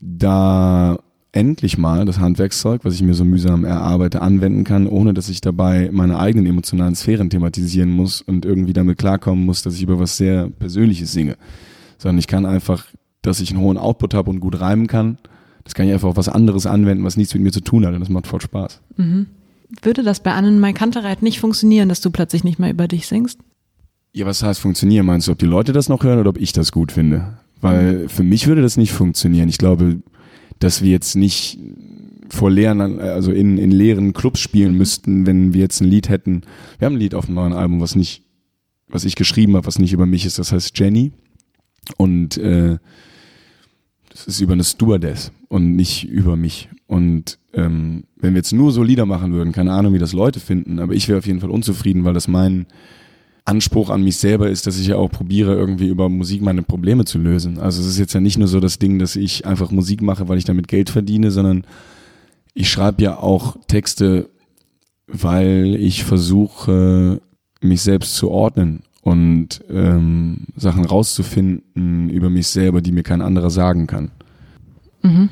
da 0.00 0.98
endlich 1.32 1.78
mal 1.78 2.04
das 2.04 2.18
Handwerkszeug, 2.18 2.84
was 2.84 2.94
ich 2.94 3.02
mir 3.02 3.14
so 3.14 3.24
mühsam 3.24 3.64
erarbeite, 3.64 4.20
anwenden 4.20 4.64
kann, 4.64 4.86
ohne 4.86 5.14
dass 5.14 5.30
ich 5.30 5.40
dabei 5.40 5.88
meine 5.90 6.18
eigenen 6.18 6.46
emotionalen 6.46 6.94
Sphären 6.94 7.30
thematisieren 7.30 7.90
muss 7.90 8.20
und 8.20 8.44
irgendwie 8.44 8.74
damit 8.74 8.98
klarkommen 8.98 9.44
muss, 9.44 9.62
dass 9.62 9.74
ich 9.74 9.82
über 9.82 9.98
was 9.98 10.18
sehr 10.18 10.50
Persönliches 10.50 11.12
singe. 11.12 11.36
Sondern 11.96 12.18
ich 12.18 12.26
kann 12.26 12.44
einfach, 12.44 12.86
dass 13.22 13.40
ich 13.40 13.50
einen 13.50 13.60
hohen 13.60 13.78
Output 13.78 14.12
habe 14.14 14.30
und 14.30 14.40
gut 14.40 14.60
reimen 14.60 14.86
kann, 14.86 15.18
das 15.64 15.74
kann 15.74 15.86
ich 15.86 15.92
einfach 15.92 16.08
auf 16.08 16.16
was 16.16 16.28
anderes 16.28 16.66
anwenden, 16.66 17.04
was 17.04 17.16
nichts 17.16 17.32
mit 17.34 17.42
mir 17.42 17.52
zu 17.52 17.60
tun 17.60 17.86
hat 17.86 17.94
und 17.94 18.00
das 18.00 18.08
macht 18.08 18.26
voll 18.26 18.40
Spaß. 18.40 18.80
Mhm. 18.96 19.26
Würde 19.80 20.02
das 20.02 20.20
bei 20.20 20.32
Annen 20.34 20.60
Mai 20.60 20.74
Kantereit 20.74 21.22
nicht 21.22 21.40
funktionieren, 21.40 21.88
dass 21.88 22.02
du 22.02 22.10
plötzlich 22.10 22.44
nicht 22.44 22.58
mehr 22.58 22.70
über 22.70 22.88
dich 22.88 23.06
singst? 23.06 23.38
Ja, 24.12 24.26
was 24.26 24.42
heißt 24.42 24.60
funktionieren? 24.60 25.06
Meinst 25.06 25.28
du, 25.28 25.32
ob 25.32 25.38
die 25.38 25.46
Leute 25.46 25.72
das 25.72 25.88
noch 25.88 26.04
hören 26.04 26.18
oder 26.18 26.28
ob 26.28 26.38
ich 26.38 26.52
das 26.52 26.72
gut 26.72 26.92
finde? 26.92 27.38
Weil 27.62 28.08
für 28.08 28.24
mich 28.24 28.48
würde 28.48 28.60
das 28.60 28.76
nicht 28.76 28.92
funktionieren. 28.92 29.48
Ich 29.48 29.56
glaube, 29.56 30.00
dass 30.62 30.82
wir 30.82 30.90
jetzt 30.90 31.16
nicht 31.16 31.58
vor 32.28 32.50
leeren, 32.50 32.98
also 33.00 33.32
in, 33.32 33.58
in 33.58 33.70
leeren 33.70 34.12
Clubs 34.12 34.40
spielen 34.40 34.76
müssten, 34.76 35.26
wenn 35.26 35.52
wir 35.52 35.60
jetzt 35.60 35.80
ein 35.80 35.88
Lied 35.88 36.08
hätten. 36.08 36.42
Wir 36.78 36.86
haben 36.86 36.94
ein 36.94 37.00
Lied 37.00 37.14
auf 37.14 37.26
dem 37.26 37.34
neuen 37.34 37.52
Album, 37.52 37.80
was 37.80 37.94
nicht, 37.94 38.22
was 38.88 39.04
ich 39.04 39.16
geschrieben 39.16 39.54
habe, 39.56 39.66
was 39.66 39.78
nicht 39.78 39.92
über 39.92 40.06
mich 40.06 40.24
ist, 40.24 40.38
das 40.38 40.52
heißt 40.52 40.78
Jenny. 40.78 41.12
Und 41.96 42.38
äh, 42.38 42.78
das 44.08 44.26
ist 44.26 44.40
über 44.40 44.52
eine 44.52 44.64
Stewardess 44.64 45.32
und 45.48 45.74
nicht 45.74 46.08
über 46.08 46.36
mich. 46.36 46.68
Und 46.86 47.38
ähm, 47.54 48.04
wenn 48.16 48.34
wir 48.34 48.38
jetzt 48.38 48.52
nur 48.52 48.72
so 48.72 48.82
Lieder 48.82 49.06
machen 49.06 49.32
würden, 49.32 49.52
keine 49.52 49.72
Ahnung, 49.72 49.94
wie 49.94 49.98
das 49.98 50.12
Leute 50.12 50.40
finden, 50.40 50.78
aber 50.78 50.94
ich 50.94 51.08
wäre 51.08 51.18
auf 51.18 51.26
jeden 51.26 51.40
Fall 51.40 51.50
unzufrieden, 51.50 52.04
weil 52.04 52.14
das 52.14 52.28
mein 52.28 52.66
Anspruch 53.44 53.90
an 53.90 54.04
mich 54.04 54.18
selber 54.18 54.48
ist, 54.48 54.66
dass 54.66 54.78
ich 54.78 54.86
ja 54.86 54.96
auch 54.96 55.10
probiere, 55.10 55.54
irgendwie 55.54 55.88
über 55.88 56.08
Musik 56.08 56.42
meine 56.42 56.62
Probleme 56.62 57.04
zu 57.04 57.18
lösen. 57.18 57.58
Also 57.58 57.80
es 57.80 57.88
ist 57.88 57.98
jetzt 57.98 58.12
ja 58.12 58.20
nicht 58.20 58.38
nur 58.38 58.48
so 58.48 58.60
das 58.60 58.78
Ding, 58.78 58.98
dass 58.98 59.16
ich 59.16 59.46
einfach 59.46 59.70
Musik 59.70 60.00
mache, 60.00 60.28
weil 60.28 60.38
ich 60.38 60.44
damit 60.44 60.68
Geld 60.68 60.90
verdiene, 60.90 61.30
sondern 61.30 61.64
ich 62.54 62.70
schreibe 62.70 63.02
ja 63.02 63.18
auch 63.18 63.56
Texte, 63.66 64.28
weil 65.06 65.74
ich 65.78 66.04
versuche, 66.04 67.20
mich 67.60 67.82
selbst 67.82 68.16
zu 68.16 68.30
ordnen 68.30 68.82
und 69.02 69.62
ähm, 69.68 70.46
Sachen 70.56 70.84
rauszufinden 70.84 72.10
über 72.10 72.30
mich 72.30 72.46
selber, 72.48 72.80
die 72.80 72.92
mir 72.92 73.02
kein 73.02 73.22
anderer 73.22 73.50
sagen 73.50 73.86
kann. 73.86 74.10
Mhm. 75.02 75.30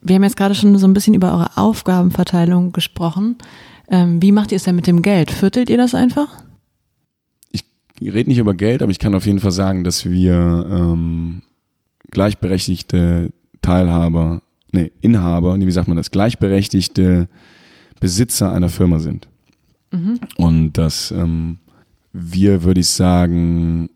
Wir 0.00 0.16
haben 0.16 0.24
jetzt 0.24 0.36
gerade 0.36 0.56
schon 0.56 0.76
so 0.78 0.86
ein 0.86 0.94
bisschen 0.94 1.14
über 1.14 1.32
eure 1.32 1.56
Aufgabenverteilung 1.56 2.72
gesprochen. 2.72 3.36
Ähm, 3.88 4.20
wie 4.20 4.32
macht 4.32 4.50
ihr 4.50 4.56
es 4.56 4.64
denn 4.64 4.74
mit 4.74 4.88
dem 4.88 5.02
Geld? 5.02 5.30
Viertelt 5.30 5.70
ihr 5.70 5.76
das 5.76 5.94
einfach? 5.94 6.42
Ich 8.06 8.14
rede 8.14 8.30
nicht 8.30 8.38
über 8.38 8.54
Geld, 8.54 8.82
aber 8.82 8.90
ich 8.90 8.98
kann 8.98 9.14
auf 9.14 9.26
jeden 9.26 9.40
Fall 9.40 9.52
sagen, 9.52 9.84
dass 9.84 10.08
wir 10.08 10.66
ähm, 10.70 11.42
gleichberechtigte 12.10 13.32
Teilhaber, 13.60 14.42
nee, 14.72 14.92
Inhaber, 15.00 15.56
nee, 15.56 15.66
wie 15.66 15.72
sagt 15.72 15.88
man 15.88 15.96
das, 15.96 16.10
gleichberechtigte 16.10 17.28
Besitzer 18.00 18.52
einer 18.52 18.68
Firma 18.68 18.98
sind. 18.98 19.28
Mhm. 19.92 20.20
Und 20.36 20.72
dass 20.74 21.10
ähm, 21.10 21.58
wir, 22.12 22.64
würde 22.64 22.80
ich 22.80 22.88
sagen, 22.88 23.90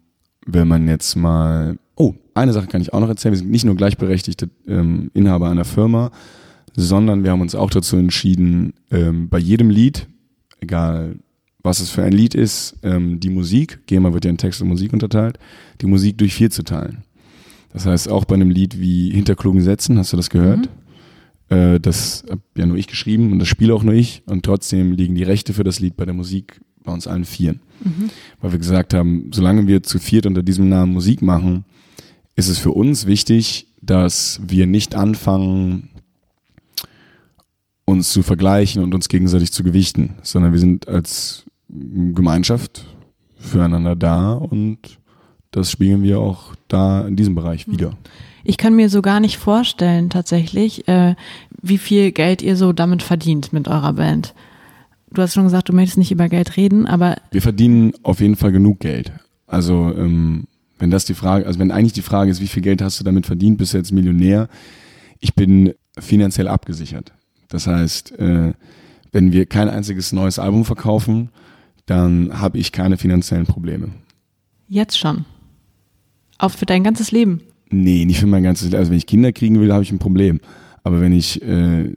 wenn 0.47 0.69
man 0.69 0.88
jetzt 0.88 1.16
mal 1.16 1.79
oh, 1.97 2.14
eine 2.35 2.53
Sache 2.53 2.66
kann 2.66 2.81
ich 2.81 2.92
auch 2.92 3.01
noch 3.01 3.09
erzählen. 3.09 3.33
Wir 3.33 3.38
sind 3.38 3.51
nicht 3.51 3.64
nur 3.64 3.75
gleichberechtigte 3.75 4.49
ähm, 4.69 5.11
Inhaber 5.14 5.49
einer 5.51 5.64
Firma, 5.64 6.11
sondern 6.75 7.25
wir 7.25 7.31
haben 7.31 7.40
uns 7.40 7.55
auch 7.55 7.71
dazu 7.71 7.97
entschieden, 7.97 8.75
ähm, 8.90 9.29
bei 9.29 9.38
jedem 9.38 9.71
Lied, 9.71 10.07
egal 10.61 11.16
was 11.66 11.81
es 11.81 11.90
für 11.90 12.05
ein 12.05 12.12
Lied 12.12 12.35
ist, 12.35 12.76
ähm, 12.83 13.18
die 13.18 13.29
Musik, 13.29 13.81
GEMA 13.87 14.14
wird 14.14 14.24
ja 14.24 14.31
in 14.31 14.38
Text 14.38 14.62
und 14.62 14.68
Musik 14.68 14.92
unterteilt, 14.92 15.38
die 15.81 15.87
Musik 15.87 16.16
durch 16.16 16.33
vier 16.33 16.48
zu 16.48 16.62
teilen. 16.62 17.05
Das 17.72 17.85
heißt, 17.85 18.09
auch 18.09 18.24
bei 18.24 18.37
einem 18.37 18.50
Lied 18.50 18.81
wie 18.81 19.11
Hinter 19.11 19.35
klugen 19.35 19.61
Sätzen, 19.61 19.98
hast 19.98 20.12
du 20.12 20.16
das 20.16 20.31
gehört? 20.31 20.70
Mhm. 21.50 21.57
Äh, 21.57 21.81
das 21.81 22.24
habe 22.31 22.40
ja 22.57 22.66
nur 22.66 22.76
ich 22.76 22.87
geschrieben 22.87 23.33
und 23.33 23.40
das 23.40 23.48
spiele 23.48 23.74
auch 23.74 23.83
nur 23.83 23.94
ich 23.94 24.22
und 24.26 24.44
trotzdem 24.44 24.92
liegen 24.92 25.16
die 25.16 25.24
Rechte 25.24 25.52
für 25.52 25.64
das 25.64 25.81
Lied 25.81 25.96
bei 25.96 26.05
der 26.05 26.14
Musik 26.14 26.61
bei 26.85 26.92
uns 26.92 27.09
allen 27.09 27.24
Vieren. 27.24 27.61
Mhm. 27.83 28.11
Weil 28.40 28.52
wir 28.52 28.59
gesagt 28.61 28.94
haben, 28.94 29.31
solange 29.35 29.66
wir 29.66 29.83
zu 29.83 29.98
viert 29.98 30.24
unter 30.24 30.44
diesem 30.44 30.68
Namen 30.68 30.92
Musik 30.92 31.20
machen, 31.20 31.64
ist 32.37 32.48
es 32.48 32.59
für 32.59 32.70
uns 32.70 33.07
wichtig, 33.07 33.66
dass 33.83 34.40
wir 34.46 34.66
nicht 34.66 34.94
anfangen, 34.94 35.90
uns 37.85 38.11
zu 38.11 38.22
vergleichen 38.22 38.83
und 38.83 38.94
uns 38.94 39.09
gegenseitig 39.09 39.52
zu 39.52 39.64
gewichten, 39.64 40.14
sondern 40.22 40.52
wir 40.52 40.61
sind 40.61 40.87
als 40.88 41.44
Gemeinschaft 41.68 42.85
füreinander 43.38 43.96
da 43.96 44.33
und 44.33 44.79
das 45.50 45.70
spiegeln 45.70 46.02
wir 46.02 46.20
auch 46.20 46.55
da 46.68 47.07
in 47.07 47.16
diesem 47.16 47.35
Bereich 47.35 47.68
wieder. 47.68 47.96
Ich 48.44 48.59
kann 48.59 48.76
mir 48.76 48.88
so 48.88 49.02
gar 49.02 49.20
nicht 49.20 49.38
vorstellen, 49.38 50.11
tatsächlich, 50.11 50.87
äh, 50.87 51.16
wie 51.61 51.79
viel 51.79 52.12
Geld 52.12 52.42
ihr 52.42 52.57
so 52.57 52.72
damit 52.72 53.02
verdient 53.02 53.52
mit 53.52 53.66
eurer 53.66 53.94
Band. 53.94 54.35
Du 55.11 55.22
hast 55.22 55.35
schon 55.35 55.44
gesagt, 55.44 55.68
du 55.68 55.72
möchtest 55.72 55.98
nicht 55.98 56.12
über 56.12 56.29
Geld 56.29 56.57
reden, 56.57 56.87
aber. 56.87 57.16
Wir 57.31 57.42
verdienen 57.42 57.92
auf 58.02 58.20
jeden 58.20 58.37
Fall 58.37 58.52
genug 58.52 58.81
Geld. 58.81 59.12
Also, 59.46 59.92
ähm, 59.96 60.46
wenn 60.79 60.90
das 60.90 61.07
die 61.07 61.14
Frage, 61.14 61.46
also 61.46 61.59
wenn 61.59 61.70
eigentlich 61.70 61.94
die 61.94 62.02
Frage 62.02 62.31
ist, 62.31 62.40
wie 62.40 62.48
viel 62.48 62.62
Geld 62.62 62.83
hast 62.83 63.00
du 63.00 63.05
damit 63.05 63.26
verdient, 63.26 63.59
bist 63.59 63.72
du 63.72 63.79
jetzt 63.79 63.92
Millionär? 63.92 64.48
Ich 65.20 65.35
bin 65.35 65.72
finanziell 65.98 66.48
abgesichert. 66.48 67.12
Das 67.48 67.66
heißt, 67.66 68.18
äh, 68.18 68.52
wenn 69.12 69.33
wir 69.33 69.46
kein 69.46 69.68
einziges 69.68 70.12
neues 70.12 70.38
Album 70.38 70.64
verkaufen, 70.64 71.31
dann 71.87 72.40
habe 72.40 72.59
ich 72.59 72.72
keine 72.72 72.99
finanziellen 72.99 73.46
Probleme. 73.46 73.90
Jetzt 74.68 74.99
schon. 74.99 75.25
Auch 76.38 76.51
für 76.51 76.66
dein 76.66 76.85
ganzes 76.85 77.12
Leben? 77.12 77.40
Nee, 77.70 78.05
nicht 78.05 78.20
für 78.20 78.27
mein 78.27 78.42
ganzes 78.42 78.66
Leben. 78.66 78.79
Also 78.79 78.90
wenn 78.90 78.99
ich 78.99 79.07
Kinder 79.07 79.33
kriegen 79.33 79.61
will, 79.61 79.72
habe 79.72 79.83
ich 79.83 79.92
ein 79.92 79.99
Problem. 79.99 80.40
Aber 80.83 81.01
wenn 81.01 81.12
ich, 81.12 81.42
äh, 81.42 81.90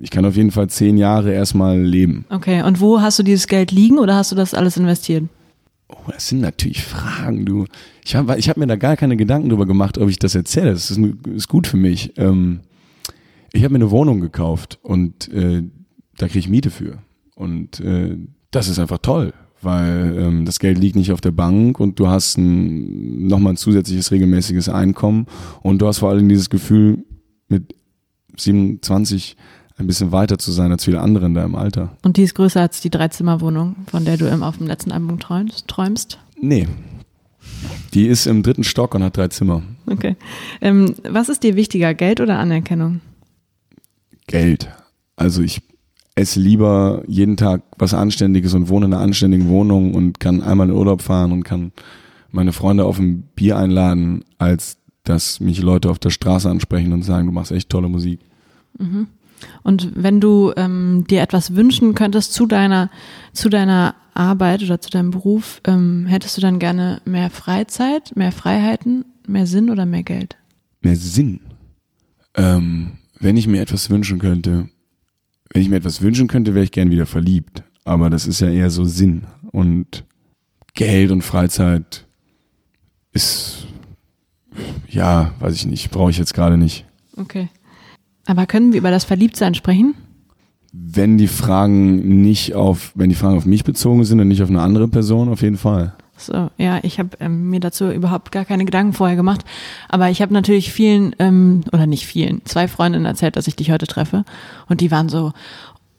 ich 0.00 0.10
kann 0.10 0.24
auf 0.24 0.36
jeden 0.36 0.50
Fall 0.50 0.68
zehn 0.68 0.96
Jahre 0.96 1.32
erstmal 1.32 1.80
leben. 1.80 2.24
Okay, 2.30 2.62
und 2.62 2.80
wo 2.80 3.00
hast 3.00 3.18
du 3.18 3.22
dieses 3.22 3.46
Geld 3.46 3.70
liegen 3.70 3.98
oder 3.98 4.16
hast 4.16 4.32
du 4.32 4.36
das 4.36 4.54
alles 4.54 4.76
investiert? 4.76 5.24
Oh, 5.88 6.10
das 6.10 6.28
sind 6.28 6.40
natürlich 6.40 6.82
Fragen, 6.82 7.44
du. 7.44 7.66
Ich 8.04 8.16
habe 8.16 8.36
ich 8.36 8.48
hab 8.48 8.56
mir 8.56 8.66
da 8.66 8.76
gar 8.76 8.96
keine 8.96 9.16
Gedanken 9.16 9.50
drüber 9.50 9.66
gemacht, 9.66 9.98
ob 9.98 10.08
ich 10.08 10.18
das 10.18 10.34
erzähle. 10.34 10.72
Das 10.72 10.90
ist, 10.90 10.98
ist 10.98 11.48
gut 11.48 11.66
für 11.66 11.76
mich. 11.76 12.12
Ähm, 12.16 12.60
ich 13.52 13.62
habe 13.62 13.72
mir 13.72 13.78
eine 13.78 13.90
Wohnung 13.92 14.20
gekauft 14.20 14.80
und 14.82 15.32
äh, 15.32 15.62
da 16.16 16.26
kriege 16.26 16.40
ich 16.40 16.48
Miete 16.48 16.70
für. 16.70 16.98
Und 17.36 17.78
äh, 17.80 18.16
das 18.54 18.68
ist 18.68 18.78
einfach 18.78 18.98
toll, 18.98 19.32
weil 19.62 20.16
ähm, 20.18 20.44
das 20.44 20.58
Geld 20.58 20.78
liegt 20.78 20.96
nicht 20.96 21.12
auf 21.12 21.20
der 21.20 21.32
Bank 21.32 21.80
und 21.80 21.98
du 21.98 22.08
hast 22.08 22.38
ein, 22.38 23.26
nochmal 23.26 23.54
ein 23.54 23.56
zusätzliches 23.56 24.10
regelmäßiges 24.10 24.68
Einkommen 24.68 25.26
und 25.62 25.80
du 25.80 25.86
hast 25.86 25.98
vor 25.98 26.10
allem 26.10 26.28
dieses 26.28 26.50
Gefühl, 26.50 27.04
mit 27.48 27.74
27 28.36 29.36
ein 29.76 29.86
bisschen 29.86 30.12
weiter 30.12 30.38
zu 30.38 30.52
sein 30.52 30.70
als 30.70 30.84
viele 30.84 31.00
andere 31.00 31.26
in 31.26 31.34
deinem 31.34 31.56
Alter. 31.56 31.96
Und 32.02 32.16
die 32.16 32.22
ist 32.22 32.34
größer 32.34 32.60
als 32.60 32.80
die 32.80 32.90
Dreizimmerwohnung, 32.90 33.76
von 33.86 34.04
der 34.04 34.16
du 34.16 34.28
im, 34.28 34.42
auf 34.42 34.58
dem 34.58 34.68
letzten 34.68 34.92
Album 34.92 35.18
träumst? 35.18 36.18
Nee. 36.40 36.68
Die 37.92 38.06
ist 38.06 38.26
im 38.26 38.42
dritten 38.42 38.64
Stock 38.64 38.94
und 38.94 39.02
hat 39.02 39.16
drei 39.16 39.28
Zimmer. 39.28 39.62
Okay. 39.86 40.16
Ähm, 40.60 40.94
was 41.08 41.28
ist 41.28 41.42
dir 41.42 41.56
wichtiger, 41.56 41.92
Geld 41.94 42.20
oder 42.20 42.38
Anerkennung? 42.38 43.00
Geld. 44.26 44.68
Also 45.16 45.42
ich 45.42 45.62
esse 46.14 46.40
lieber 46.40 47.02
jeden 47.06 47.36
Tag 47.36 47.62
was 47.76 47.94
Anständiges 47.94 48.54
und 48.54 48.68
wohne 48.68 48.86
in 48.86 48.94
einer 48.94 49.02
anständigen 49.02 49.48
Wohnung 49.48 49.94
und 49.94 50.20
kann 50.20 50.42
einmal 50.42 50.68
in 50.68 50.74
Urlaub 50.74 51.02
fahren 51.02 51.32
und 51.32 51.44
kann 51.44 51.72
meine 52.30 52.52
Freunde 52.52 52.84
auf 52.84 52.98
ein 52.98 53.22
Bier 53.34 53.56
einladen, 53.58 54.24
als 54.38 54.78
dass 55.04 55.40
mich 55.40 55.60
Leute 55.60 55.90
auf 55.90 55.98
der 55.98 56.10
Straße 56.10 56.48
ansprechen 56.48 56.92
und 56.92 57.02
sagen, 57.02 57.26
du 57.26 57.32
machst 57.32 57.52
echt 57.52 57.68
tolle 57.68 57.88
Musik. 57.88 58.20
Mhm. 58.78 59.08
Und 59.62 59.90
wenn 59.94 60.20
du 60.20 60.52
ähm, 60.56 61.04
dir 61.08 61.20
etwas 61.20 61.54
wünschen 61.54 61.94
könntest 61.94 62.32
zu 62.32 62.46
deiner, 62.46 62.90
zu 63.32 63.48
deiner 63.48 63.94
Arbeit 64.14 64.62
oder 64.62 64.80
zu 64.80 64.90
deinem 64.90 65.10
Beruf, 65.10 65.60
ähm, 65.66 66.06
hättest 66.06 66.36
du 66.36 66.40
dann 66.40 66.58
gerne 66.58 67.02
mehr 67.04 67.30
Freizeit, 67.30 68.16
mehr 68.16 68.32
Freiheiten, 68.32 69.04
mehr 69.26 69.46
Sinn 69.46 69.70
oder 69.70 69.84
mehr 69.84 70.04
Geld? 70.04 70.36
Mehr 70.80 70.96
Sinn. 70.96 71.40
Ähm, 72.34 72.92
wenn 73.18 73.36
ich 73.36 73.46
mir 73.46 73.60
etwas 73.60 73.90
wünschen 73.90 74.18
könnte, 74.18 74.68
wenn 75.54 75.62
ich 75.62 75.70
mir 75.70 75.76
etwas 75.76 76.02
wünschen 76.02 76.26
könnte, 76.26 76.54
wäre 76.54 76.64
ich 76.64 76.72
gern 76.72 76.90
wieder 76.90 77.06
verliebt. 77.06 77.62
Aber 77.84 78.10
das 78.10 78.26
ist 78.26 78.40
ja 78.40 78.50
eher 78.50 78.70
so 78.70 78.84
Sinn. 78.84 79.22
Und 79.52 80.04
Geld 80.74 81.12
und 81.12 81.22
Freizeit 81.22 82.06
ist, 83.12 83.68
ja, 84.88 85.32
weiß 85.38 85.54
ich 85.54 85.66
nicht, 85.66 85.92
brauche 85.92 86.10
ich 86.10 86.18
jetzt 86.18 86.34
gerade 86.34 86.56
nicht. 86.56 86.84
Okay. 87.16 87.48
Aber 88.26 88.46
können 88.46 88.72
wir 88.72 88.80
über 88.80 88.90
das 88.90 89.04
Verliebtsein 89.04 89.54
sprechen? 89.54 89.94
Wenn 90.72 91.18
die 91.18 91.28
Fragen 91.28 92.20
nicht 92.22 92.54
auf, 92.54 92.90
wenn 92.96 93.10
die 93.10 93.14
Fragen 93.14 93.36
auf 93.36 93.46
mich 93.46 93.62
bezogen 93.62 94.04
sind 94.04 94.18
und 94.18 94.26
nicht 94.26 94.42
auf 94.42 94.50
eine 94.50 94.60
andere 94.60 94.88
Person, 94.88 95.28
auf 95.28 95.42
jeden 95.42 95.56
Fall. 95.56 95.94
So, 96.16 96.50
ja, 96.58 96.78
ich 96.82 96.98
habe 96.98 97.10
ähm, 97.20 97.50
mir 97.50 97.60
dazu 97.60 97.90
überhaupt 97.90 98.30
gar 98.30 98.44
keine 98.44 98.64
Gedanken 98.64 98.92
vorher 98.92 99.16
gemacht. 99.16 99.44
Aber 99.88 100.10
ich 100.10 100.22
habe 100.22 100.32
natürlich 100.32 100.72
vielen, 100.72 101.14
ähm, 101.18 101.64
oder 101.72 101.86
nicht 101.86 102.06
vielen, 102.06 102.44
zwei 102.44 102.68
Freundinnen 102.68 103.04
erzählt, 103.04 103.36
dass 103.36 103.48
ich 103.48 103.56
dich 103.56 103.70
heute 103.70 103.86
treffe. 103.86 104.24
Und 104.68 104.80
die 104.80 104.90
waren 104.90 105.08
so 105.08 105.32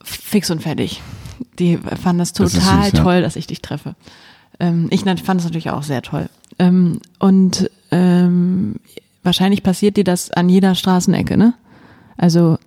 fix 0.03 0.49
und 0.49 0.61
fertig. 0.61 1.01
Die 1.59 1.77
fanden 1.77 2.19
das 2.19 2.33
total 2.33 2.81
das 2.81 2.91
süß, 2.91 3.01
toll, 3.01 3.15
ja. 3.15 3.21
dass 3.21 3.35
ich 3.35 3.47
dich 3.47 3.61
treffe. 3.61 3.95
Ähm, 4.59 4.87
ich 4.89 5.01
fand 5.01 5.39
es 5.39 5.45
natürlich 5.45 5.69
auch 5.69 5.83
sehr 5.83 6.01
toll. 6.01 6.29
Ähm, 6.59 7.01
und 7.19 7.69
ähm, 7.91 8.75
wahrscheinlich 9.23 9.63
passiert 9.63 9.97
dir 9.97 10.05
das 10.05 10.31
an 10.31 10.47
jeder 10.47 10.75
Straßenecke, 10.75 11.35
ne? 11.35 11.53
Also 12.17 12.57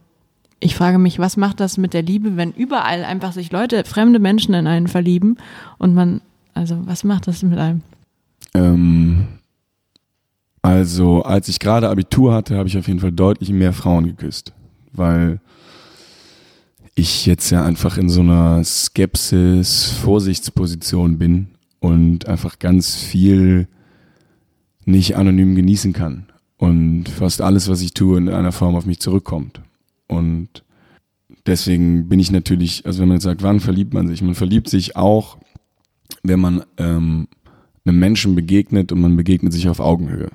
ich 0.61 0.75
frage 0.75 0.99
mich, 0.99 1.19
was 1.19 1.37
macht 1.37 1.61
das 1.61 1.79
mit 1.79 1.95
der 1.95 2.03
Liebe, 2.03 2.37
wenn 2.37 2.53
überall 2.53 3.05
einfach 3.05 3.33
sich 3.33 3.53
Leute, 3.53 3.85
fremde 3.85 4.19
Menschen 4.19 4.55
in 4.55 4.67
einen 4.67 4.89
verlieben 4.89 5.39
und 5.79 5.95
man 5.95 6.21
also 6.59 6.87
was 6.87 7.05
macht 7.05 7.29
das 7.29 7.43
mit 7.45 7.59
einem? 7.59 7.83
Ähm, 8.53 9.29
also 10.61 11.23
als 11.23 11.49
ich 11.49 11.61
gerade 11.61 11.89
Abitur 11.89 12.35
hatte, 12.35 12.57
habe 12.57 12.69
ich 12.69 12.77
auf 12.77 12.89
jeden 12.89 12.99
Fall 12.99 13.13
deutlich 13.13 13.51
mehr 13.51 13.73
Frauen 13.73 14.07
geküsst, 14.07 14.53
weil 14.93 15.41
ich 16.97 17.27
jetzt 17.27 17.51
ja 17.51 17.65
einfach 17.65 17.97
in 17.97 18.09
so 18.09 18.23
einer 18.23 18.65
Skepsis, 18.65 19.85
Vorsichtsposition 19.85 21.17
bin 21.17 21.49
und 21.79 22.27
einfach 22.27 22.59
ganz 22.59 22.97
viel 22.97 23.69
nicht 24.85 25.17
anonym 25.17 25.55
genießen 25.55 25.93
kann 25.93 26.27
und 26.57 27.09
fast 27.09 27.41
alles, 27.41 27.69
was 27.69 27.83
ich 27.83 27.95
tue, 27.95 28.19
in 28.19 28.29
einer 28.29 28.51
Form 28.51 28.75
auf 28.75 28.85
mich 28.85 28.99
zurückkommt. 28.99 29.61
Und 30.09 30.65
deswegen 31.47 32.09
bin 32.09 32.19
ich 32.19 32.33
natürlich, 32.33 32.85
also 32.85 33.01
wenn 33.01 33.09
man 33.09 33.19
jetzt 33.19 33.25
sagt, 33.25 33.45
wann 33.45 33.61
verliebt 33.61 33.95
man 33.95 34.09
sich? 34.09 34.23
Man 34.23 34.35
verliebt 34.35 34.69
sich 34.69 34.97
auch 34.97 35.39
wenn 36.23 36.41
man 36.41 36.65
ähm, 36.77 37.29
einem 37.85 37.99
Menschen 37.99 38.35
begegnet 38.35 38.93
und 38.93 39.01
man 39.01 39.17
begegnet 39.17 39.53
sich 39.53 39.69
auf 39.69 39.81
Augenhöhe. 39.81 40.31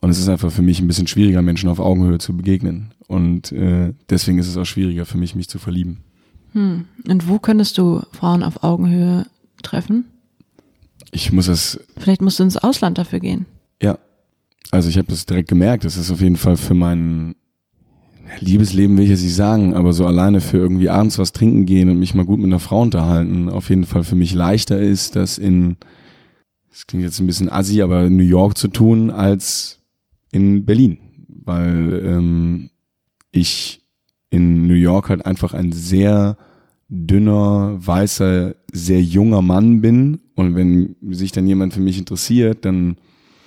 Und 0.00 0.10
es 0.10 0.18
ist 0.18 0.28
einfach 0.28 0.50
für 0.50 0.62
mich 0.62 0.80
ein 0.80 0.86
bisschen 0.86 1.06
schwieriger, 1.06 1.42
Menschen 1.42 1.68
auf 1.68 1.78
Augenhöhe 1.78 2.18
zu 2.18 2.36
begegnen. 2.36 2.94
Und 3.06 3.52
äh, 3.52 3.92
deswegen 4.08 4.38
ist 4.38 4.48
es 4.48 4.56
auch 4.56 4.64
schwieriger 4.64 5.04
für 5.04 5.18
mich, 5.18 5.34
mich 5.34 5.48
zu 5.48 5.58
verlieben. 5.58 5.98
Hm. 6.52 6.86
Und 7.06 7.28
wo 7.28 7.38
könntest 7.38 7.76
du 7.78 8.02
Frauen 8.12 8.42
auf 8.42 8.64
Augenhöhe 8.64 9.26
treffen? 9.62 10.06
Ich 11.12 11.32
muss 11.32 11.48
es. 11.48 11.80
Vielleicht 11.98 12.22
musst 12.22 12.38
du 12.38 12.44
ins 12.44 12.56
Ausland 12.56 12.98
dafür 12.98 13.20
gehen. 13.20 13.46
Ja. 13.82 13.98
Also 14.70 14.88
ich 14.88 14.96
habe 14.96 15.08
das 15.08 15.26
direkt 15.26 15.48
gemerkt. 15.48 15.84
Das 15.84 15.96
ist 15.96 16.10
auf 16.10 16.20
jeden 16.20 16.36
Fall 16.36 16.56
für 16.56 16.74
meinen 16.74 17.34
Liebesleben 18.38 18.96
will 18.96 19.04
ich 19.04 19.10
jetzt 19.10 19.22
nicht 19.22 19.34
sagen, 19.34 19.74
aber 19.74 19.92
so 19.92 20.06
alleine 20.06 20.40
für 20.40 20.58
irgendwie 20.58 20.88
abends 20.88 21.18
was 21.18 21.32
trinken 21.32 21.66
gehen 21.66 21.88
und 21.90 21.98
mich 21.98 22.14
mal 22.14 22.24
gut 22.24 22.38
mit 22.38 22.46
einer 22.46 22.60
Frau 22.60 22.82
unterhalten, 22.82 23.48
auf 23.48 23.68
jeden 23.68 23.84
Fall 23.84 24.04
für 24.04 24.14
mich 24.14 24.34
leichter 24.34 24.78
ist, 24.78 25.16
das 25.16 25.38
in, 25.38 25.76
das 26.70 26.86
klingt 26.86 27.04
jetzt 27.04 27.18
ein 27.20 27.26
bisschen 27.26 27.50
assi, 27.50 27.82
aber 27.82 28.08
New 28.08 28.22
York 28.22 28.56
zu 28.56 28.68
tun, 28.68 29.10
als 29.10 29.80
in 30.30 30.64
Berlin. 30.64 30.98
Weil 31.44 32.02
ähm, 32.04 32.70
ich 33.32 33.82
in 34.30 34.66
New 34.66 34.74
York 34.74 35.08
halt 35.08 35.26
einfach 35.26 35.54
ein 35.54 35.72
sehr 35.72 36.36
dünner, 36.88 37.76
weißer, 37.78 38.54
sehr 38.72 39.02
junger 39.02 39.42
Mann 39.42 39.80
bin. 39.80 40.20
Und 40.34 40.54
wenn 40.54 40.96
sich 41.10 41.32
dann 41.32 41.46
jemand 41.46 41.74
für 41.74 41.80
mich 41.80 41.98
interessiert, 41.98 42.64
dann 42.64 42.96